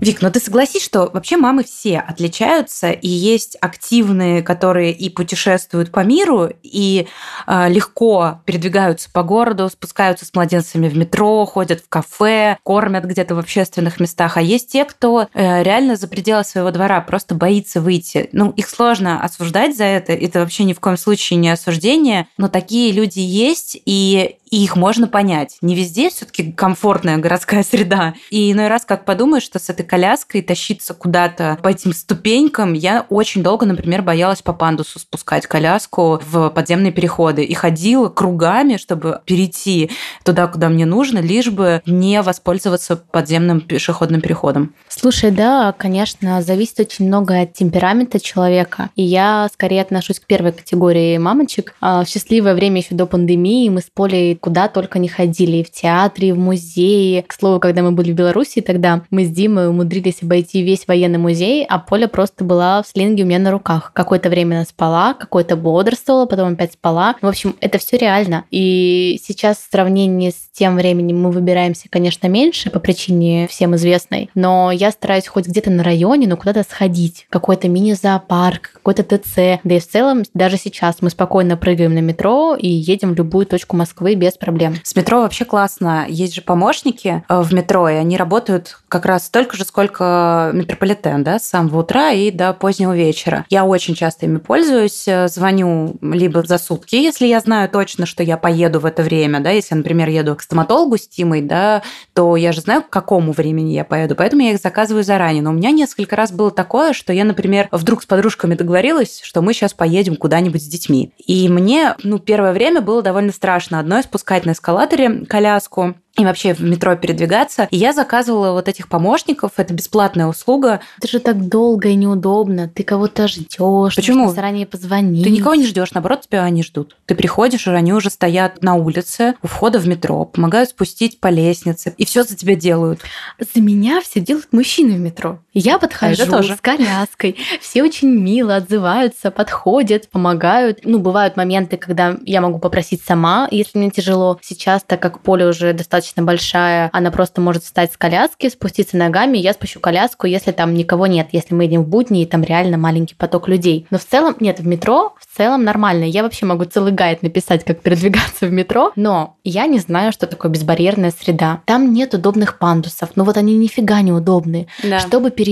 Вик, 0.01 0.21
но 0.21 0.29
ты 0.29 0.39
согласись, 0.39 0.83
что 0.83 1.09
вообще 1.11 1.35
мамы 1.35 1.65
все 1.65 1.99
отличаются, 1.99 2.91
и 2.91 3.09
есть 3.09 3.57
активные, 3.59 4.41
которые 4.41 4.93
и 4.93 5.09
путешествуют 5.09 5.91
по 5.91 6.05
миру, 6.05 6.49
и 6.63 7.07
э, 7.45 7.69
легко 7.69 8.39
передвигаются 8.45 9.09
по 9.11 9.23
городу, 9.23 9.67
спускаются 9.69 10.25
с 10.25 10.33
младенцами 10.33 10.87
в 10.87 10.95
метро, 10.95 11.45
ходят 11.45 11.81
в 11.81 11.89
кафе, 11.89 12.57
кормят 12.63 13.03
где-то 13.03 13.35
в 13.35 13.39
общественных 13.39 13.99
местах, 13.99 14.37
а 14.37 14.41
есть 14.41 14.71
те, 14.71 14.85
кто 14.85 15.27
э, 15.33 15.63
реально 15.63 15.97
за 15.97 16.07
пределы 16.07 16.45
своего 16.45 16.71
двора 16.71 17.01
просто 17.01 17.35
боится 17.35 17.81
выйти. 17.81 18.29
Ну, 18.31 18.51
их 18.51 18.69
сложно 18.69 19.21
осуждать 19.21 19.75
за 19.75 19.83
это, 19.83 20.13
это 20.13 20.39
вообще 20.39 20.63
ни 20.63 20.71
в 20.71 20.79
коем 20.79 20.97
случае 20.97 21.39
не 21.39 21.49
осуждение, 21.49 22.27
но 22.37 22.47
такие 22.47 22.93
люди 22.93 23.19
есть, 23.19 23.77
и 23.85 24.37
и 24.49 24.63
их 24.63 24.75
можно 24.75 25.07
понять. 25.07 25.57
Не 25.61 25.75
везде 25.75 26.09
все-таки 26.09 26.51
комфортная 26.51 27.17
городская 27.17 27.63
среда. 27.63 28.13
И 28.29 28.51
иной 28.51 28.67
раз, 28.67 28.85
как 28.85 29.05
подумаешь, 29.05 29.43
что 29.43 29.59
с 29.59 29.69
этой 29.69 29.85
коляской 29.85 30.41
тащиться 30.41 30.93
куда-то 30.93 31.57
по 31.61 31.67
этим 31.67 31.93
ступенькам, 31.93 32.73
я 32.73 33.05
очень 33.09 33.43
долго, 33.43 33.65
например, 33.65 34.01
боялась 34.01 34.41
по 34.41 34.53
пандусу 34.53 34.99
спускать 34.99 35.47
коляску 35.47 36.21
в 36.25 36.49
подземные 36.49 36.91
переходы 36.91 37.43
и 37.43 37.53
ходила 37.53 38.09
кругами, 38.09 38.77
чтобы 38.77 39.21
перейти 39.25 39.91
туда, 40.23 40.47
куда 40.47 40.69
мне 40.69 40.85
нужно, 40.85 41.19
лишь 41.19 41.49
бы 41.49 41.81
не 41.85 42.21
воспользоваться 42.21 42.95
подземным 42.97 43.61
пешеходным 43.61 44.21
переходом. 44.21 44.73
Слушай, 44.87 45.31
да, 45.31 45.73
конечно, 45.77 46.41
зависит 46.41 46.79
очень 46.79 47.07
много 47.07 47.39
от 47.39 47.53
темперамента 47.53 48.19
человека. 48.19 48.89
И 48.95 49.03
я 49.03 49.47
скорее 49.53 49.81
отношусь 49.81 50.19
к 50.19 50.25
первой 50.25 50.51
категории 50.51 51.17
мамочек. 51.17 51.75
А 51.81 52.03
в 52.03 52.09
счастливое 52.09 52.55
время 52.55 52.81
еще 52.81 52.95
до 52.95 53.05
пандемии 53.05 53.69
мы 53.69 53.81
с 53.81 53.89
Полей 53.93 54.35
куда 54.39 54.67
только 54.67 54.99
не 54.99 55.07
ходили, 55.07 55.57
и 55.57 55.63
в 55.63 55.71
театре, 55.71 56.29
и 56.29 56.31
в 56.31 56.37
музее. 56.37 57.23
К 57.23 57.33
слову, 57.33 57.59
когда 57.59 57.81
мы 57.81 57.91
были 57.91 58.11
в 58.11 58.15
Беларуси, 58.15 58.61
тогда 58.61 59.03
мы 59.09 59.25
с 59.25 59.29
Димой 59.29 59.69
умудрились 59.69 60.21
обойти 60.21 60.61
весь 60.61 60.87
военный 60.87 61.19
музей, 61.19 61.65
а 61.67 61.79
Поля 61.79 62.07
просто 62.07 62.43
была 62.43 62.81
в 62.83 62.87
слинге 62.87 63.23
у 63.23 63.25
меня 63.25 63.39
на 63.39 63.51
руках. 63.51 63.91
Какое-то 63.93 64.29
время 64.29 64.55
она 64.55 64.65
спала, 64.65 65.13
какое-то 65.13 65.55
бодрствовала, 65.55 66.25
потом 66.25 66.53
опять 66.53 66.73
спала. 66.73 67.15
В 67.21 67.27
общем, 67.27 67.55
это 67.61 67.77
все 67.77 67.97
реально. 67.97 68.45
И 68.51 69.19
сейчас 69.23 69.57
в 69.57 69.71
сравнении 69.71 70.29
с 70.29 70.49
тем 70.53 70.75
временем 70.75 71.21
мы 71.21 71.31
выбираемся, 71.31 71.87
конечно, 71.89 72.27
меньше 72.27 72.69
по 72.69 72.79
причине 72.79 73.47
всем 73.47 73.75
известной, 73.75 74.29
но 74.35 74.71
я 74.71 74.91
стараюсь 74.91 75.27
хоть 75.27 75.47
где-то 75.47 75.69
на 75.69 75.83
районе, 75.83 76.27
но 76.27 76.37
куда-то 76.37 76.63
сходить. 76.63 77.27
Какой-то 77.29 77.67
мини-зоопарк, 77.69 78.71
какой-то 78.73 79.03
ТЦ. 79.03 79.61
Да 79.63 79.75
и 79.75 79.79
в 79.79 79.87
целом, 79.87 80.23
даже 80.33 80.57
сейчас 80.57 80.97
мы 81.01 81.09
спокойно 81.09 81.57
прыгаем 81.57 81.93
на 81.93 81.99
метро 81.99 82.55
и 82.55 82.67
едем 82.67 83.13
в 83.13 83.17
любую 83.17 83.45
точку 83.45 83.75
Москвы 83.75 84.15
без 84.15 84.28
проблем. 84.37 84.75
С 84.83 84.95
метро 84.95 85.21
вообще 85.21 85.45
классно. 85.45 86.05
Есть 86.07 86.35
же 86.35 86.41
помощники 86.41 87.23
э, 87.27 87.41
в 87.41 87.53
метро, 87.53 87.89
и 87.89 87.95
они 87.95 88.17
работают 88.17 88.79
как 88.87 89.05
раз 89.05 89.25
столько 89.25 89.55
же, 89.55 89.63
сколько 89.63 90.51
метрополитен, 90.53 91.23
да, 91.23 91.39
с 91.39 91.47
самого 91.47 91.79
утра 91.79 92.11
и 92.11 92.31
до 92.31 92.53
позднего 92.53 92.95
вечера. 92.95 93.45
Я 93.49 93.65
очень 93.65 93.95
часто 93.95 94.25
ими 94.25 94.37
пользуюсь, 94.37 95.07
э, 95.07 95.27
звоню 95.27 95.95
либо 96.01 96.43
за 96.43 96.57
сутки, 96.57 96.95
если 96.95 97.25
я 97.25 97.39
знаю 97.39 97.69
точно, 97.69 98.05
что 98.05 98.23
я 98.23 98.37
поеду 98.37 98.79
в 98.79 98.85
это 98.85 99.03
время, 99.03 99.39
да, 99.39 99.51
если, 99.51 99.75
например, 99.75 100.09
еду 100.09 100.35
к 100.35 100.41
стоматологу 100.41 100.97
с 100.97 101.07
Тимой, 101.07 101.41
да, 101.41 101.81
то 102.13 102.35
я 102.35 102.51
же 102.51 102.61
знаю, 102.61 102.83
к 102.83 102.89
какому 102.89 103.31
времени 103.31 103.73
я 103.73 103.83
поеду, 103.83 104.15
поэтому 104.15 104.43
я 104.43 104.51
их 104.51 104.59
заказываю 104.59 105.03
заранее. 105.03 105.41
Но 105.41 105.51
у 105.51 105.53
меня 105.53 105.71
несколько 105.71 106.15
раз 106.15 106.31
было 106.31 106.51
такое, 106.51 106.93
что 106.93 107.13
я, 107.13 107.23
например, 107.23 107.67
вдруг 107.71 108.03
с 108.03 108.05
подружками 108.05 108.55
договорилась, 108.55 109.21
что 109.23 109.41
мы 109.41 109.53
сейчас 109.53 109.73
поедем 109.73 110.15
куда-нибудь 110.15 110.61
с 110.61 110.67
детьми. 110.67 111.13
И 111.25 111.47
мне, 111.49 111.95
ну, 112.03 112.19
первое 112.19 112.53
время 112.53 112.81
было 112.81 113.01
довольно 113.01 113.31
страшно 113.31 113.79
одной 113.79 114.01
спускать 114.19 114.45
на 114.45 114.51
эскалаторе 114.51 115.25
коляску, 115.25 115.95
и 116.17 116.25
вообще 116.25 116.53
в 116.53 116.59
метро 116.59 116.95
передвигаться. 116.95 117.67
И 117.71 117.77
я 117.77 117.93
заказывала 117.93 118.51
вот 118.51 118.67
этих 118.67 118.89
помощников, 118.89 119.53
это 119.55 119.73
бесплатная 119.73 120.27
услуга. 120.27 120.81
Это 120.97 121.07
же 121.07 121.19
так 121.19 121.47
долго 121.47 121.87
и 121.87 121.95
неудобно. 121.95 122.67
Ты 122.67 122.83
кого-то 122.83 123.29
ждешь, 123.29 123.95
Почему? 123.95 124.29
заранее 124.29 124.65
позвонить. 124.65 125.23
Ты 125.23 125.29
никого 125.29 125.55
не 125.55 125.65
ждешь, 125.65 125.91
наоборот, 125.93 126.21
тебя 126.21 126.43
они 126.43 126.61
ждут. 126.61 126.97
Ты 127.05 127.15
приходишь, 127.15 127.67
и 127.67 127.69
они 127.69 127.93
уже 127.93 128.09
стоят 128.09 128.61
на 128.61 128.75
улице 128.75 129.35
у 129.41 129.47
входа 129.47 129.79
в 129.79 129.87
метро, 129.87 130.25
помогают 130.25 130.71
спустить 130.71 131.21
по 131.21 131.27
лестнице, 131.27 131.93
и 131.97 132.05
все 132.05 132.23
за 132.23 132.35
тебя 132.35 132.55
делают. 132.55 132.99
За 133.39 133.61
меня 133.61 134.01
все 134.01 134.19
делают 134.19 134.51
мужчины 134.51 134.95
в 134.95 134.99
метро. 134.99 135.39
Я 135.59 135.77
подхожу 135.77 136.23
А 136.23 136.43
с 136.43 136.61
коляской, 136.61 137.35
все 137.59 137.83
очень 137.83 138.07
мило 138.07 138.55
отзываются, 138.55 139.29
подходят, 139.29 140.09
помогают. 140.09 140.79
Ну, 140.83 140.99
бывают 140.99 141.35
моменты, 141.35 141.75
когда 141.75 142.15
я 142.25 142.39
могу 142.39 142.59
попросить 142.59 143.01
сама, 143.01 143.47
если 143.51 143.77
мне 143.77 143.89
тяжело. 143.89 144.39
Сейчас, 144.41 144.83
так 144.83 145.01
как 145.01 145.21
поле 145.21 145.45
уже 145.45 145.73
достаточно 145.73 146.23
большая, 146.23 146.89
она 146.93 147.11
просто 147.11 147.41
может 147.41 147.63
встать 147.63 147.91
с 147.91 147.97
коляски, 147.97 148.49
спуститься 148.49 148.95
ногами, 148.95 149.37
я 149.37 149.53
спущу 149.53 149.81
коляску, 149.81 150.27
если 150.27 150.51
там 150.51 150.73
никого 150.73 151.07
нет, 151.07 151.27
если 151.33 151.53
мы 151.53 151.65
едем 151.65 151.83
в 151.83 151.87
будни, 151.89 152.21
и 152.21 152.25
там 152.25 152.43
реально 152.43 152.77
маленький 152.77 153.15
поток 153.15 153.49
людей. 153.49 153.85
Но 153.89 153.97
в 153.97 154.05
целом, 154.05 154.37
нет, 154.39 154.59
в 154.59 154.67
метро 154.67 155.15
в 155.19 155.37
целом 155.37 155.63
нормально. 155.63 156.05
Я 156.05 156.23
вообще 156.23 156.45
могу 156.45 156.63
целый 156.65 156.93
гайд 156.93 157.21
написать, 157.21 157.65
как 157.65 157.81
передвигаться 157.81 158.45
в 158.45 158.51
метро, 158.51 158.93
но 158.95 159.35
я 159.43 159.67
не 159.67 159.79
знаю, 159.79 160.13
что 160.13 160.25
такое 160.25 160.51
безбарьерная 160.51 161.11
среда. 161.11 161.61
Там 161.65 161.93
нет 161.93 162.13
удобных 162.13 162.59
пандусов, 162.59 163.09
ну 163.15 163.25
вот 163.25 163.35
они 163.35 163.57
нифига 163.57 164.01
не 164.01 164.13
удобные. 164.13 164.67
Да. 164.83 164.99
Чтобы 164.99 165.31
перейти 165.31 165.48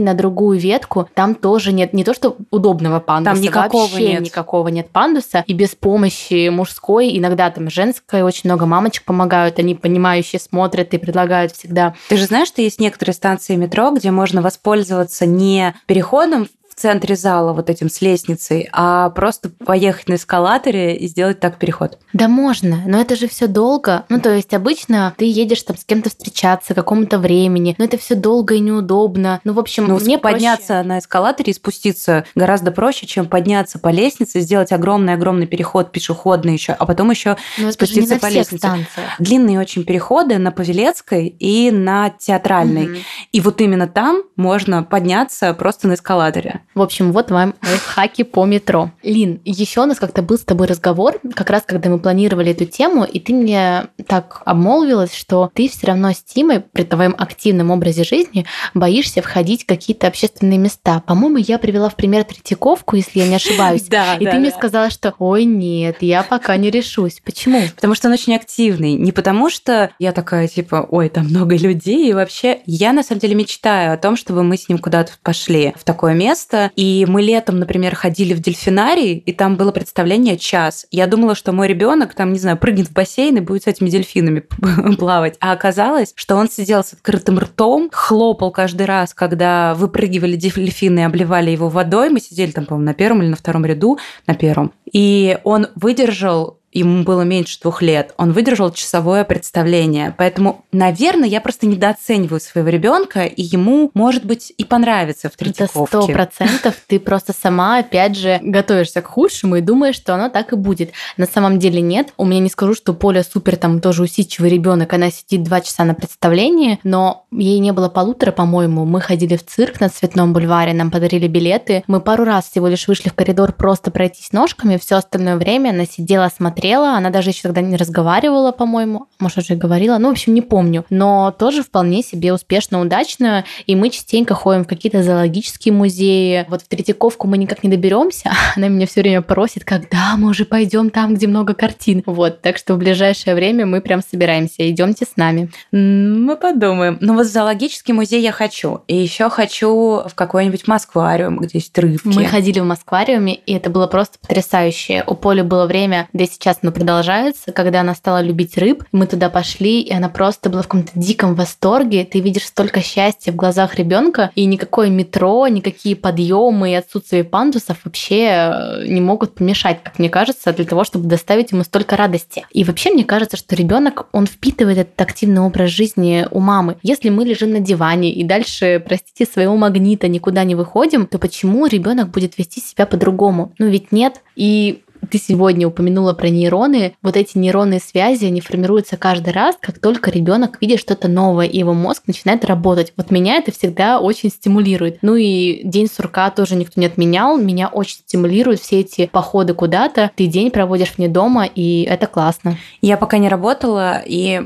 на 0.00 0.14
другую 0.14 0.58
ветку, 0.58 1.08
там 1.14 1.34
тоже 1.34 1.72
нет 1.72 1.92
не 1.92 2.04
то, 2.04 2.14
что 2.14 2.36
удобного 2.50 3.00
пандуса, 3.00 3.34
Там 3.34 3.42
никакого 3.42 3.82
вообще 3.82 4.12
нет. 4.12 4.22
никакого 4.22 4.68
нет 4.68 4.90
пандуса. 4.90 5.44
И 5.46 5.52
без 5.52 5.74
помощи 5.74 6.48
мужской, 6.48 7.16
иногда 7.16 7.50
там 7.50 7.70
женской, 7.70 8.22
очень 8.22 8.42
много 8.44 8.66
мамочек 8.66 9.04
помогают, 9.04 9.58
они 9.58 9.74
понимающие 9.74 10.40
смотрят 10.40 10.94
и 10.94 10.98
предлагают 10.98 11.52
всегда. 11.52 11.94
Ты 12.08 12.16
же 12.16 12.26
знаешь, 12.26 12.48
что 12.48 12.62
есть 12.62 12.80
некоторые 12.80 13.14
станции 13.14 13.56
метро, 13.56 13.90
где 13.90 14.10
можно 14.10 14.42
воспользоваться 14.42 15.26
не 15.26 15.74
переходом 15.86 16.48
центре 16.80 17.14
зала 17.16 17.52
вот 17.52 17.68
этим 17.70 17.88
с 17.90 18.00
лестницей, 18.00 18.68
а 18.72 19.10
просто 19.10 19.50
поехать 19.50 20.08
на 20.08 20.14
эскалаторе 20.14 20.96
и 20.96 21.06
сделать 21.08 21.40
так 21.40 21.58
переход. 21.58 21.98
Да 22.12 22.28
можно, 22.28 22.82
но 22.86 23.00
это 23.00 23.16
же 23.16 23.28
все 23.28 23.46
долго. 23.46 24.04
Ну, 24.08 24.20
то 24.20 24.34
есть 24.34 24.52
обычно 24.54 25.14
ты 25.16 25.24
едешь 25.26 25.62
там 25.62 25.76
с 25.76 25.84
кем-то 25.84 26.08
встречаться 26.10 26.74
какому-то 26.74 27.18
времени, 27.18 27.74
но 27.78 27.84
это 27.84 27.98
все 27.98 28.14
долго 28.14 28.54
и 28.54 28.60
неудобно. 28.60 29.40
Ну, 29.44 29.52
в 29.52 29.58
общем, 29.58 29.86
Ну, 29.86 29.98
мне 30.00 30.18
проще- 30.18 30.20
подняться 30.34 30.82
на 30.82 30.98
эскалаторе 30.98 31.50
и 31.52 31.54
спуститься 31.54 32.24
гораздо 32.34 32.70
проще, 32.72 33.06
чем 33.06 33.26
подняться 33.26 33.78
по 33.78 33.88
лестнице, 33.88 34.40
сделать 34.40 34.72
огромный-огромный 34.72 35.46
переход 35.46 35.92
пешеходный 35.92 36.54
еще, 36.54 36.72
а 36.72 36.86
потом 36.86 37.10
еще 37.10 37.36
Но 37.58 37.62
же 37.62 37.66
не 37.66 37.72
спуститься 37.72 38.16
по 38.18 38.26
лестнице. 38.26 38.58
станциях. 38.58 39.08
длинные 39.18 39.60
очень 39.60 39.84
переходы 39.84 40.38
на 40.38 40.50
Павелецкой 40.52 41.26
и 41.28 41.70
на 41.70 42.10
Театральной. 42.10 42.86
Мгм. 42.86 42.96
И 43.32 43.40
вот 43.40 43.60
именно 43.60 43.86
там 43.86 44.22
можно 44.36 44.82
подняться 44.82 45.52
просто 45.54 45.88
на 45.88 45.94
эскалаторе. 45.94 46.60
В 46.74 46.82
общем, 46.82 47.12
вот 47.12 47.30
вам 47.30 47.54
хаки 47.86 48.22
по 48.22 48.44
метро. 48.44 48.90
Лин, 49.02 49.40
еще 49.44 49.82
у 49.82 49.86
нас 49.86 49.98
как-то 49.98 50.22
был 50.22 50.38
с 50.38 50.44
тобой 50.44 50.66
разговор, 50.66 51.18
как 51.34 51.50
раз 51.50 51.64
когда 51.66 51.90
мы 51.90 51.98
планировали 51.98 52.52
эту 52.52 52.64
тему, 52.64 53.04
и 53.04 53.18
ты 53.18 53.34
мне 53.34 53.88
так 54.06 54.42
обмолвилась, 54.44 55.14
что 55.14 55.50
ты 55.52 55.68
все 55.68 55.88
равно 55.88 56.12
с 56.12 56.22
Тимой 56.22 56.60
при 56.60 56.84
твоем 56.84 57.14
активном 57.18 57.70
образе 57.70 58.04
жизни 58.04 58.46
боишься 58.74 59.20
входить 59.20 59.64
в 59.64 59.66
какие-то 59.66 60.06
общественные 60.06 60.58
места. 60.58 61.02
По-моему, 61.06 61.38
я 61.38 61.58
привела 61.58 61.88
в 61.88 61.96
пример 61.96 62.24
Третьяковку, 62.24 62.96
если 62.96 63.18
я 63.18 63.28
не 63.28 63.36
ошибаюсь. 63.36 63.82
Да, 63.90 64.14
И 64.14 64.24
ты 64.24 64.38
мне 64.38 64.50
сказала, 64.50 64.88
что 64.88 65.14
ой, 65.18 65.44
нет, 65.44 65.96
я 66.00 66.22
пока 66.22 66.56
не 66.56 66.70
решусь. 66.70 67.20
Почему? 67.24 67.62
Потому 67.74 67.94
что 67.94 68.06
он 68.06 68.14
очень 68.14 68.36
активный. 68.36 68.94
Не 68.94 69.10
потому 69.10 69.50
что 69.50 69.90
я 69.98 70.12
такая, 70.12 70.46
типа, 70.46 70.86
ой, 70.88 71.08
там 71.08 71.26
много 71.26 71.56
людей. 71.58 72.08
И 72.08 72.12
вообще, 72.12 72.60
я 72.66 72.92
на 72.92 73.02
самом 73.02 73.20
деле 73.20 73.34
мечтаю 73.34 73.92
о 73.92 73.96
том, 73.96 74.16
чтобы 74.16 74.44
мы 74.44 74.56
с 74.56 74.68
ним 74.68 74.78
куда-то 74.78 75.12
пошли 75.22 75.74
в 75.76 75.82
такое 75.82 76.14
место. 76.14 76.49
И 76.76 77.06
мы 77.08 77.22
летом, 77.22 77.58
например, 77.58 77.94
ходили 77.94 78.34
в 78.34 78.40
дельфинарий, 78.40 79.14
и 79.18 79.32
там 79.32 79.56
было 79.56 79.72
представление 79.72 80.38
час. 80.38 80.86
Я 80.90 81.06
думала, 81.06 81.34
что 81.34 81.52
мой 81.52 81.68
ребенок 81.68 82.14
там, 82.14 82.32
не 82.32 82.38
знаю, 82.38 82.56
прыгнет 82.56 82.88
в 82.88 82.92
бассейн 82.92 83.36
и 83.36 83.40
будет 83.40 83.64
с 83.64 83.66
этими 83.66 83.88
дельфинами 83.88 84.40
плавать. 84.98 85.36
А 85.40 85.52
оказалось, 85.52 86.12
что 86.14 86.36
он 86.36 86.50
сидел 86.50 86.84
с 86.84 86.92
открытым 86.92 87.38
ртом, 87.38 87.90
хлопал 87.92 88.50
каждый 88.50 88.86
раз, 88.86 89.14
когда 89.14 89.74
выпрыгивали 89.74 90.36
дельфины 90.36 91.00
и 91.00 91.02
обливали 91.02 91.50
его 91.50 91.68
водой. 91.68 92.10
Мы 92.10 92.20
сидели 92.20 92.50
там, 92.50 92.66
по-моему, 92.66 92.86
на 92.86 92.94
первом 92.94 93.22
или 93.22 93.30
на 93.30 93.36
втором 93.36 93.64
ряду, 93.64 93.98
на 94.26 94.34
первом. 94.34 94.72
И 94.92 95.38
он 95.44 95.68
выдержал 95.74 96.59
ему 96.72 97.02
было 97.04 97.22
меньше 97.22 97.58
двух 97.60 97.82
лет, 97.82 98.14
он 98.16 98.32
выдержал 98.32 98.70
часовое 98.72 99.24
представление. 99.24 100.14
Поэтому, 100.16 100.64
наверное, 100.72 101.28
я 101.28 101.40
просто 101.40 101.66
недооцениваю 101.66 102.40
своего 102.40 102.68
ребенка, 102.68 103.24
и 103.24 103.42
ему, 103.42 103.90
может 103.94 104.24
быть, 104.24 104.52
и 104.56 104.64
понравится 104.64 105.28
в 105.28 105.34
Это 105.34 105.44
Третьяковке. 105.44 106.02
сто 106.02 106.06
процентов. 106.06 106.74
Ты 106.86 107.00
просто 107.00 107.32
сама, 107.32 107.78
опять 107.78 108.16
же, 108.16 108.38
готовишься 108.42 109.02
к 109.02 109.06
худшему 109.06 109.56
и 109.56 109.60
думаешь, 109.60 109.96
что 109.96 110.14
оно 110.14 110.28
так 110.28 110.52
и 110.52 110.56
будет. 110.56 110.92
На 111.16 111.26
самом 111.26 111.58
деле 111.58 111.80
нет. 111.80 112.12
У 112.16 112.24
меня 112.24 112.40
не 112.40 112.50
скажу, 112.50 112.74
что 112.74 112.94
Поля 112.94 113.24
супер 113.24 113.56
там 113.56 113.80
тоже 113.80 114.02
усидчивый 114.02 114.50
ребенок. 114.50 114.92
Она 114.92 115.10
сидит 115.10 115.42
два 115.42 115.60
часа 115.60 115.84
на 115.84 115.94
представлении, 115.94 116.78
но 116.84 117.26
ей 117.32 117.58
не 117.58 117.72
было 117.72 117.88
полутора, 117.88 118.32
по-моему. 118.32 118.84
Мы 118.84 119.00
ходили 119.00 119.36
в 119.36 119.44
цирк 119.44 119.80
на 119.80 119.88
Цветном 119.88 120.32
бульваре, 120.32 120.72
нам 120.72 120.90
подарили 120.90 121.26
билеты. 121.26 121.82
Мы 121.86 122.00
пару 122.00 122.24
раз 122.24 122.48
всего 122.48 122.68
лишь 122.68 122.86
вышли 122.86 123.08
в 123.08 123.14
коридор 123.14 123.52
просто 123.52 123.90
пройтись 123.90 124.32
ножками. 124.32 124.76
Все 124.76 124.96
остальное 124.96 125.36
время 125.36 125.70
она 125.70 125.84
сидела, 125.86 126.30
смотрела. 126.34 126.59
Она 126.68 127.10
даже 127.10 127.30
еще 127.30 127.42
тогда 127.42 127.60
не 127.60 127.76
разговаривала, 127.76 128.52
по-моему. 128.52 129.06
Может, 129.18 129.38
уже 129.38 129.54
и 129.54 129.56
говорила. 129.56 129.98
Ну, 129.98 130.08
в 130.08 130.12
общем, 130.12 130.34
не 130.34 130.42
помню. 130.42 130.84
Но 130.90 131.34
тоже 131.36 131.62
вполне 131.62 132.02
себе 132.02 132.32
успешно, 132.32 132.80
удачно. 132.80 133.44
И 133.66 133.74
мы 133.74 133.90
частенько 133.90 134.34
ходим 134.34 134.64
в 134.64 134.68
какие-то 134.68 135.02
зоологические 135.02 135.72
музеи. 135.72 136.46
Вот 136.48 136.62
в 136.62 136.68
Третьяковку 136.68 137.26
мы 137.26 137.38
никак 137.38 137.62
не 137.62 137.70
доберемся. 137.70 138.32
Она 138.56 138.68
меня 138.68 138.86
все 138.86 139.00
время 139.00 139.22
просит, 139.22 139.64
когда 139.64 140.16
мы 140.16 140.30
уже 140.30 140.44
пойдем 140.44 140.90
там, 140.90 141.14
где 141.14 141.26
много 141.26 141.54
картин. 141.54 142.02
Вот, 142.06 142.40
так 142.42 142.56
что 142.56 142.74
в 142.74 142.78
ближайшее 142.78 143.34
время 143.34 143.66
мы 143.66 143.80
прям 143.80 144.02
собираемся. 144.02 144.68
Идемте 144.70 145.04
с 145.04 145.16
нами. 145.16 145.50
Мы 145.72 146.36
подумаем. 146.36 146.98
Ну 147.00 147.14
вот 147.14 147.26
в 147.26 147.30
зоологический 147.30 147.94
музей 147.94 148.20
я 148.22 148.32
хочу. 148.32 148.80
И 148.86 148.96
еще 148.96 149.30
хочу 149.30 150.02
в 150.06 150.14
какой-нибудь 150.14 150.66
Москвариум, 150.66 151.38
где 151.38 151.58
есть 151.58 151.76
рыбки. 151.78 152.06
Мы 152.06 152.24
ходили 152.26 152.60
в 152.60 152.64
Москвариуме, 152.64 153.34
и 153.34 153.54
это 153.54 153.70
было 153.70 153.86
просто 153.86 154.18
потрясающе. 154.20 155.04
У 155.06 155.14
Поли 155.14 155.42
было 155.42 155.66
время, 155.66 156.08
да 156.12 156.24
и 156.24 156.26
сейчас 156.26 156.49
оно 156.62 156.72
продолжается, 156.72 157.52
когда 157.52 157.80
она 157.80 157.94
стала 157.94 158.22
любить 158.22 158.58
рыб. 158.58 158.84
Мы 158.92 159.06
туда 159.06 159.30
пошли, 159.30 159.80
и 159.80 159.92
она 159.92 160.08
просто 160.08 160.50
была 160.50 160.62
в 160.62 160.68
каком-то 160.68 160.92
диком 160.94 161.34
восторге. 161.34 162.04
Ты 162.04 162.20
видишь 162.20 162.46
столько 162.46 162.80
счастья 162.80 163.32
в 163.32 163.36
глазах 163.36 163.76
ребенка, 163.76 164.30
и 164.34 164.44
никакое 164.44 164.88
метро, 164.88 165.46
никакие 165.48 165.96
подъемы 165.96 166.72
и 166.72 166.74
отсутствие 166.74 167.24
пандусов 167.24 167.78
вообще 167.84 168.26
э, 168.26 168.86
не 168.86 169.00
могут 169.00 169.34
помешать, 169.34 169.82
как 169.82 169.98
мне 169.98 170.10
кажется, 170.10 170.52
для 170.52 170.64
того, 170.64 170.84
чтобы 170.84 171.08
доставить 171.08 171.52
ему 171.52 171.64
столько 171.64 171.96
радости. 171.96 172.44
И 172.50 172.64
вообще 172.64 172.90
мне 172.90 173.04
кажется, 173.04 173.36
что 173.36 173.54
ребенок, 173.54 174.06
он 174.12 174.26
впитывает 174.26 174.78
этот 174.78 175.00
активный 175.00 175.40
образ 175.40 175.70
жизни 175.70 176.26
у 176.30 176.40
мамы. 176.40 176.76
Если 176.82 177.08
мы 177.08 177.24
лежим 177.24 177.52
на 177.52 177.60
диване 177.60 178.12
и 178.12 178.24
дальше, 178.24 178.82
простите, 178.84 179.30
своего 179.30 179.56
магнита 179.56 180.08
никуда 180.08 180.44
не 180.44 180.54
выходим, 180.54 181.06
то 181.06 181.18
почему 181.18 181.66
ребенок 181.66 182.10
будет 182.10 182.38
вести 182.38 182.60
себя 182.60 182.86
по-другому? 182.86 183.52
Ну 183.58 183.68
ведь 183.68 183.92
нет. 183.92 184.20
И 184.36 184.82
ты 185.08 185.18
сегодня 185.18 185.66
упомянула 185.66 186.12
про 186.12 186.28
нейроны. 186.28 186.94
Вот 187.02 187.16
эти 187.16 187.38
нейронные 187.38 187.80
связи, 187.80 188.26
они 188.26 188.40
формируются 188.40 188.96
каждый 188.96 189.32
раз, 189.32 189.56
как 189.60 189.78
только 189.78 190.10
ребенок 190.10 190.58
видит 190.60 190.80
что-то 190.80 191.08
новое, 191.08 191.46
и 191.46 191.58
его 191.58 191.72
мозг 191.72 192.02
начинает 192.06 192.44
работать. 192.44 192.92
Вот 192.96 193.10
меня 193.10 193.36
это 193.36 193.52
всегда 193.52 194.00
очень 194.00 194.30
стимулирует. 194.30 194.98
Ну 195.02 195.14
и 195.14 195.62
день 195.64 195.88
сурка 195.88 196.30
тоже 196.30 196.56
никто 196.56 196.80
не 196.80 196.86
отменял. 196.86 197.36
Меня 197.38 197.68
очень 197.68 197.96
стимулируют 197.96 198.60
все 198.60 198.80
эти 198.80 199.06
походы 199.06 199.54
куда-то. 199.54 200.10
Ты 200.14 200.26
день 200.26 200.50
проводишь 200.50 200.94
вне 200.96 201.08
дома, 201.08 201.46
и 201.46 201.82
это 201.82 202.06
классно. 202.06 202.58
Я 202.80 202.96
пока 202.96 203.18
не 203.18 203.28
работала, 203.28 204.02
и 204.04 204.40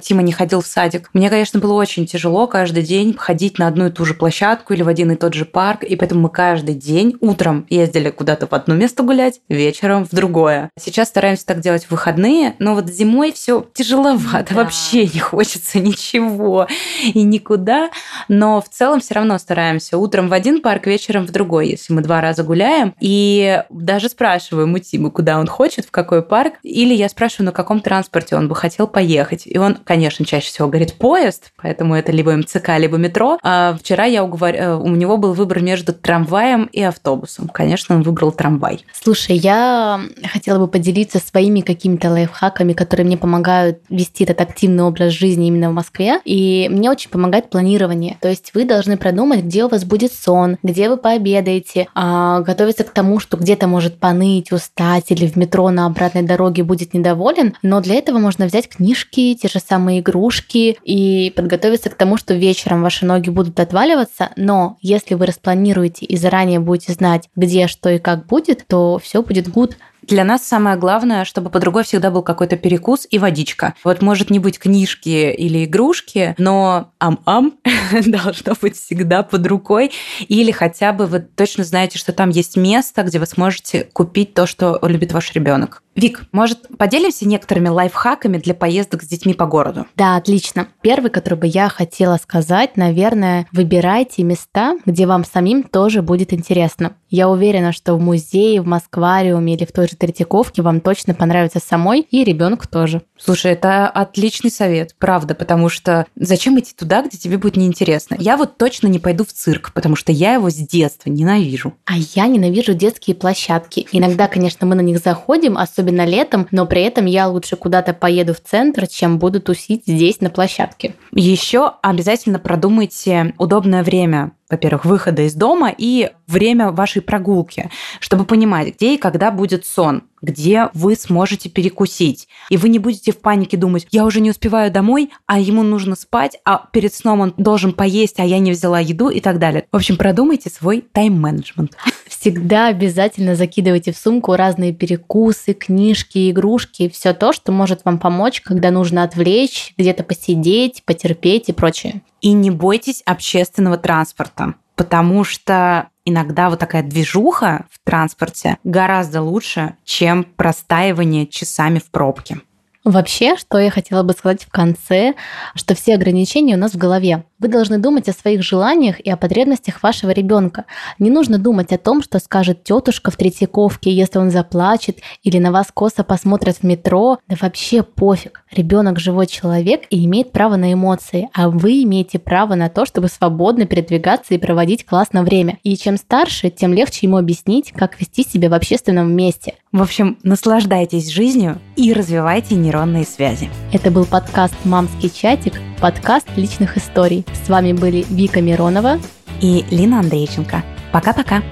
Тима 0.00 0.22
не 0.22 0.32
ходил 0.32 0.60
в 0.60 0.66
садик. 0.66 1.10
Мне, 1.12 1.30
конечно, 1.30 1.60
было 1.60 1.74
очень 1.74 2.06
тяжело 2.06 2.46
каждый 2.46 2.82
день 2.82 3.14
ходить 3.16 3.58
на 3.58 3.66
одну 3.66 3.86
и 3.86 3.90
ту 3.90 4.04
же 4.04 4.14
площадку 4.14 4.72
или 4.74 4.82
в 4.82 4.88
один 4.88 5.12
и 5.12 5.16
тот 5.16 5.34
же 5.34 5.44
парк, 5.44 5.84
и 5.84 5.96
поэтому 5.96 6.22
мы 6.22 6.28
каждый 6.30 6.74
день 6.74 7.16
утром 7.20 7.66
ездили 7.68 8.10
куда-то 8.10 8.46
в 8.46 8.52
одно 8.52 8.74
место 8.74 9.02
гулять, 9.02 9.40
вечером 9.48 9.97
в 10.04 10.10
другое. 10.10 10.70
Сейчас 10.78 11.08
стараемся 11.08 11.46
так 11.46 11.60
делать 11.60 11.84
в 11.84 11.90
выходные, 11.90 12.54
но 12.58 12.74
вот 12.74 12.88
зимой 12.88 13.32
все 13.32 13.66
тяжеловато, 13.74 14.54
да. 14.54 14.62
вообще 14.62 15.06
не 15.06 15.20
хочется 15.20 15.78
ничего 15.78 16.66
и 17.02 17.22
никуда, 17.22 17.90
но 18.28 18.60
в 18.60 18.68
целом 18.68 19.00
все 19.00 19.14
равно 19.14 19.38
стараемся 19.38 19.98
утром 19.98 20.28
в 20.28 20.32
один 20.32 20.60
парк, 20.60 20.86
вечером 20.86 21.26
в 21.26 21.30
другой, 21.30 21.68
если 21.68 21.92
мы 21.92 22.02
два 22.02 22.20
раза 22.20 22.42
гуляем, 22.42 22.94
и 23.00 23.62
даже 23.70 24.08
спрашиваем 24.08 24.74
у 24.74 24.78
Тимы, 24.78 25.10
куда 25.10 25.38
он 25.38 25.46
хочет, 25.46 25.86
в 25.86 25.90
какой 25.90 26.22
парк, 26.22 26.54
или 26.62 26.94
я 26.94 27.08
спрашиваю, 27.08 27.46
на 27.46 27.52
каком 27.52 27.80
транспорте 27.80 28.36
он 28.36 28.48
бы 28.48 28.54
хотел 28.54 28.86
поехать, 28.86 29.42
и 29.46 29.58
он, 29.58 29.76
конечно, 29.84 30.24
чаще 30.24 30.48
всего 30.48 30.68
говорит 30.68 30.94
поезд, 30.94 31.52
поэтому 31.56 31.94
это 31.94 32.12
либо 32.12 32.32
МЦК, 32.36 32.78
либо 32.78 32.96
метро. 32.96 33.38
А 33.42 33.76
вчера 33.78 34.04
я 34.04 34.24
уговор... 34.24 34.54
Э, 34.54 34.74
у 34.74 34.88
него 34.88 35.16
был 35.16 35.32
выбор 35.32 35.60
между 35.60 35.92
трамваем 35.92 36.64
и 36.64 36.82
автобусом. 36.82 37.48
Конечно, 37.48 37.96
он 37.96 38.02
выбрал 38.02 38.32
трамвай. 38.32 38.84
Слушай, 38.92 39.36
я 39.36 39.87
хотела 40.24 40.58
бы 40.58 40.68
поделиться 40.68 41.18
своими 41.18 41.60
какими-то 41.60 42.10
лайфхаками, 42.10 42.72
которые 42.72 43.06
мне 43.06 43.16
помогают 43.16 43.80
вести 43.88 44.24
этот 44.24 44.40
активный 44.40 44.84
образ 44.84 45.12
жизни 45.12 45.48
именно 45.48 45.70
в 45.70 45.74
Москве. 45.74 46.20
И 46.24 46.68
мне 46.70 46.90
очень 46.90 47.10
помогает 47.10 47.50
планирование. 47.50 48.16
То 48.20 48.28
есть 48.28 48.52
вы 48.54 48.64
должны 48.64 48.96
продумать, 48.96 49.44
где 49.44 49.64
у 49.64 49.68
вас 49.68 49.84
будет 49.84 50.12
сон, 50.12 50.58
где 50.62 50.88
вы 50.88 50.96
пообедаете, 50.96 51.88
а, 51.94 52.40
готовиться 52.40 52.84
к 52.84 52.90
тому, 52.90 53.20
что 53.20 53.36
где-то 53.36 53.66
может 53.66 53.98
поныть, 53.98 54.52
устать 54.52 55.10
или 55.10 55.26
в 55.26 55.36
метро 55.36 55.70
на 55.70 55.86
обратной 55.86 56.22
дороге 56.22 56.62
будет 56.62 56.94
недоволен. 56.94 57.54
Но 57.62 57.80
для 57.80 57.96
этого 57.96 58.18
можно 58.18 58.46
взять 58.46 58.68
книжки, 58.68 59.34
те 59.34 59.48
же 59.48 59.60
самые 59.60 60.00
игрушки 60.00 60.76
и 60.84 61.32
подготовиться 61.36 61.90
к 61.90 61.94
тому, 61.94 62.16
что 62.16 62.34
вечером 62.34 62.82
ваши 62.82 63.04
ноги 63.04 63.30
будут 63.30 63.58
отваливаться. 63.60 64.30
Но 64.36 64.76
если 64.80 65.14
вы 65.14 65.26
распланируете 65.26 66.04
и 66.06 66.16
заранее 66.16 66.60
будете 66.60 66.92
знать, 66.92 67.28
где, 67.36 67.66
что 67.66 67.90
и 67.90 67.98
как 67.98 68.26
будет, 68.26 68.66
то 68.66 68.98
все 69.02 69.22
будет 69.22 69.48
good. 69.48 69.74
Для 70.08 70.24
нас 70.24 70.42
самое 70.42 70.78
главное, 70.78 71.26
чтобы 71.26 71.50
под 71.50 71.64
рукой 71.64 71.84
всегда 71.84 72.10
был 72.10 72.22
какой-то 72.22 72.56
перекус 72.56 73.06
и 73.10 73.18
водичка. 73.18 73.74
Вот 73.84 74.00
может 74.00 74.30
не 74.30 74.38
быть 74.38 74.58
книжки 74.58 75.30
или 75.30 75.66
игрушки, 75.66 76.34
но 76.38 76.92
ам-ам 76.98 77.52
должно 78.06 78.54
быть 78.58 78.76
всегда 78.76 79.22
под 79.22 79.46
рукой. 79.46 79.92
Или 80.26 80.50
хотя 80.50 80.94
бы 80.94 81.06
вы 81.06 81.20
точно 81.20 81.62
знаете, 81.62 81.98
что 81.98 82.14
там 82.14 82.30
есть 82.30 82.56
место, 82.56 83.02
где 83.02 83.18
вы 83.18 83.26
сможете 83.26 83.84
купить 83.92 84.32
то, 84.32 84.46
что 84.46 84.78
любит 84.82 85.12
ваш 85.12 85.32
ребенок. 85.34 85.82
Вик, 85.98 86.26
может, 86.30 86.68
поделимся 86.78 87.26
некоторыми 87.26 87.68
лайфхаками 87.68 88.38
для 88.38 88.54
поездок 88.54 89.02
с 89.02 89.08
детьми 89.08 89.34
по 89.34 89.46
городу? 89.46 89.84
Да, 89.96 90.14
отлично. 90.14 90.68
Первый, 90.80 91.10
который 91.10 91.34
бы 91.34 91.48
я 91.48 91.68
хотела 91.68 92.18
сказать, 92.18 92.76
наверное, 92.76 93.48
выбирайте 93.50 94.22
места, 94.22 94.76
где 94.86 95.06
вам 95.06 95.24
самим 95.24 95.64
тоже 95.64 96.00
будет 96.02 96.32
интересно. 96.32 96.92
Я 97.10 97.28
уверена, 97.28 97.72
что 97.72 97.96
в 97.96 98.00
музее, 98.00 98.62
в 98.62 98.66
Москвариуме 98.66 99.54
или 99.54 99.64
в 99.64 99.72
той 99.72 99.88
же 99.88 99.96
Третьяковке 99.96 100.62
вам 100.62 100.80
точно 100.80 101.14
понравится 101.14 101.58
самой 101.58 102.02
и 102.02 102.22
ребенку 102.22 102.68
тоже. 102.68 103.02
Слушай, 103.18 103.52
это 103.52 103.88
отличный 103.88 104.50
совет, 104.50 104.94
правда, 104.98 105.34
потому 105.34 105.68
что 105.68 106.06
зачем 106.16 106.58
идти 106.58 106.72
туда, 106.74 107.02
где 107.02 107.18
тебе 107.18 107.38
будет 107.38 107.56
неинтересно? 107.56 108.16
Я 108.18 108.36
вот 108.36 108.56
точно 108.58 108.86
не 108.86 108.98
пойду 108.98 109.24
в 109.24 109.32
цирк, 109.32 109.72
потому 109.74 109.96
что 109.96 110.12
я 110.12 110.34
его 110.34 110.50
с 110.50 110.54
детства 110.54 111.10
ненавижу. 111.10 111.74
А 111.84 111.94
я 111.96 112.26
ненавижу 112.26 112.74
детские 112.74 113.16
площадки. 113.16 113.86
Иногда, 113.92 114.28
конечно, 114.28 114.66
мы 114.66 114.74
на 114.74 114.80
них 114.80 114.98
заходим, 114.98 115.58
особенно 115.58 116.04
летом, 116.04 116.46
но 116.50 116.66
при 116.66 116.82
этом 116.82 117.06
я 117.06 117.28
лучше 117.28 117.56
куда-то 117.56 117.92
поеду 117.92 118.34
в 118.34 118.40
центр, 118.40 118.86
чем 118.86 119.18
буду 119.18 119.40
тусить 119.40 119.82
здесь 119.86 120.20
на 120.20 120.30
площадке. 120.30 120.94
Еще 121.12 121.72
обязательно 121.82 122.38
продумайте 122.38 123.34
удобное 123.38 123.82
время 123.82 124.32
во-первых, 124.50 124.84
выхода 124.84 125.22
из 125.22 125.34
дома 125.34 125.72
и 125.76 126.10
время 126.26 126.70
вашей 126.70 127.02
прогулки, 127.02 127.70
чтобы 128.00 128.24
понимать, 128.24 128.74
где 128.76 128.94
и 128.94 128.98
когда 128.98 129.30
будет 129.30 129.64
сон, 129.66 130.02
где 130.22 130.68
вы 130.74 130.96
сможете 130.96 131.48
перекусить. 131.48 132.28
И 132.50 132.56
вы 132.56 132.68
не 132.68 132.78
будете 132.78 133.12
в 133.12 133.18
панике 133.18 133.56
думать, 133.56 133.86
я 133.90 134.04
уже 134.04 134.20
не 134.20 134.30
успеваю 134.30 134.70
домой, 134.70 135.10
а 135.26 135.38
ему 135.38 135.62
нужно 135.62 135.96
спать, 135.96 136.38
а 136.44 136.66
перед 136.72 136.92
сном 136.94 137.20
он 137.20 137.34
должен 137.36 137.72
поесть, 137.72 138.18
а 138.18 138.24
я 138.24 138.38
не 138.38 138.52
взяла 138.52 138.80
еду 138.80 139.10
и 139.10 139.20
так 139.20 139.38
далее. 139.38 139.66
В 139.70 139.76
общем, 139.76 139.96
продумайте 139.96 140.50
свой 140.50 140.84
тайм-менеджмент. 140.92 141.76
Всегда 142.08 142.68
обязательно 142.68 143.36
закидывайте 143.36 143.92
в 143.92 143.96
сумку 143.96 144.34
разные 144.34 144.72
перекусы, 144.72 145.54
книжки, 145.54 146.30
игрушки, 146.30 146.88
все 146.88 147.12
то, 147.12 147.32
что 147.32 147.52
может 147.52 147.84
вам 147.84 147.98
помочь, 147.98 148.40
когда 148.40 148.70
нужно 148.70 149.04
отвлечь, 149.04 149.74
где-то 149.78 150.02
посидеть, 150.02 150.82
потерпеть 150.84 151.48
и 151.48 151.52
прочее. 151.52 152.02
И 152.20 152.32
не 152.32 152.50
бойтесь 152.50 153.02
общественного 153.06 153.78
транспорта, 153.78 154.54
потому 154.76 155.24
что 155.24 155.88
иногда 156.04 156.50
вот 156.50 156.58
такая 156.58 156.82
движуха 156.82 157.66
в 157.70 157.78
транспорте 157.84 158.58
гораздо 158.64 159.22
лучше, 159.22 159.76
чем 159.84 160.24
простаивание 160.24 161.26
часами 161.26 161.78
в 161.78 161.90
пробке. 161.90 162.40
Вообще, 162.88 163.36
что 163.36 163.58
я 163.58 163.70
хотела 163.70 164.02
бы 164.02 164.14
сказать 164.14 164.44
в 164.44 164.48
конце, 164.48 165.12
что 165.54 165.74
все 165.74 165.92
ограничения 165.92 166.54
у 166.54 166.58
нас 166.58 166.72
в 166.72 166.78
голове. 166.78 167.24
Вы 167.38 167.48
должны 167.48 167.76
думать 167.76 168.08
о 168.08 168.14
своих 168.14 168.42
желаниях 168.42 168.98
и 168.98 169.10
о 169.10 169.18
потребностях 169.18 169.82
вашего 169.82 170.10
ребенка. 170.10 170.64
Не 170.98 171.10
нужно 171.10 171.38
думать 171.38 171.70
о 171.70 171.76
том, 171.76 172.02
что 172.02 172.18
скажет 172.18 172.64
тетушка 172.64 173.10
в 173.10 173.16
Третьяковке, 173.16 173.92
если 173.92 174.18
он 174.18 174.30
заплачет, 174.30 175.00
или 175.22 175.38
на 175.38 175.52
вас 175.52 175.66
косо 175.72 176.02
посмотрят 176.02 176.56
в 176.56 176.62
метро. 176.62 177.18
Да 177.28 177.36
вообще 177.38 177.82
пофиг. 177.82 178.42
Ребенок 178.50 178.98
живой 178.98 179.26
человек 179.26 179.82
и 179.90 180.06
имеет 180.06 180.32
право 180.32 180.56
на 180.56 180.72
эмоции, 180.72 181.28
а 181.34 181.50
вы 181.50 181.82
имеете 181.82 182.18
право 182.18 182.54
на 182.54 182.70
то, 182.70 182.86
чтобы 182.86 183.08
свободно 183.08 183.66
передвигаться 183.66 184.32
и 184.32 184.38
проводить 184.38 184.86
классное 184.86 185.22
время. 185.24 185.58
И 185.62 185.76
чем 185.76 185.98
старше, 185.98 186.48
тем 186.48 186.72
легче 186.72 187.06
ему 187.06 187.18
объяснить, 187.18 187.70
как 187.70 188.00
вести 188.00 188.24
себя 188.24 188.48
в 188.48 188.54
общественном 188.54 189.14
месте. 189.14 189.56
В 189.70 189.82
общем, 189.82 190.16
наслаждайтесь 190.22 191.10
жизнью 191.10 191.58
и 191.76 191.92
развивайте 191.92 192.54
нейронные 192.54 193.04
связи. 193.04 193.50
Это 193.70 193.90
был 193.90 194.06
подкаст 194.06 194.54
«Мамский 194.64 195.10
чатик», 195.10 195.60
подкаст 195.78 196.26
личных 196.36 196.78
историй. 196.78 197.26
С 197.44 197.50
вами 197.50 197.74
были 197.74 198.06
Вика 198.08 198.40
Миронова 198.40 198.98
и 199.42 199.66
Лина 199.70 200.00
Андрейченко. 200.00 200.64
Пока-пока. 200.90 201.42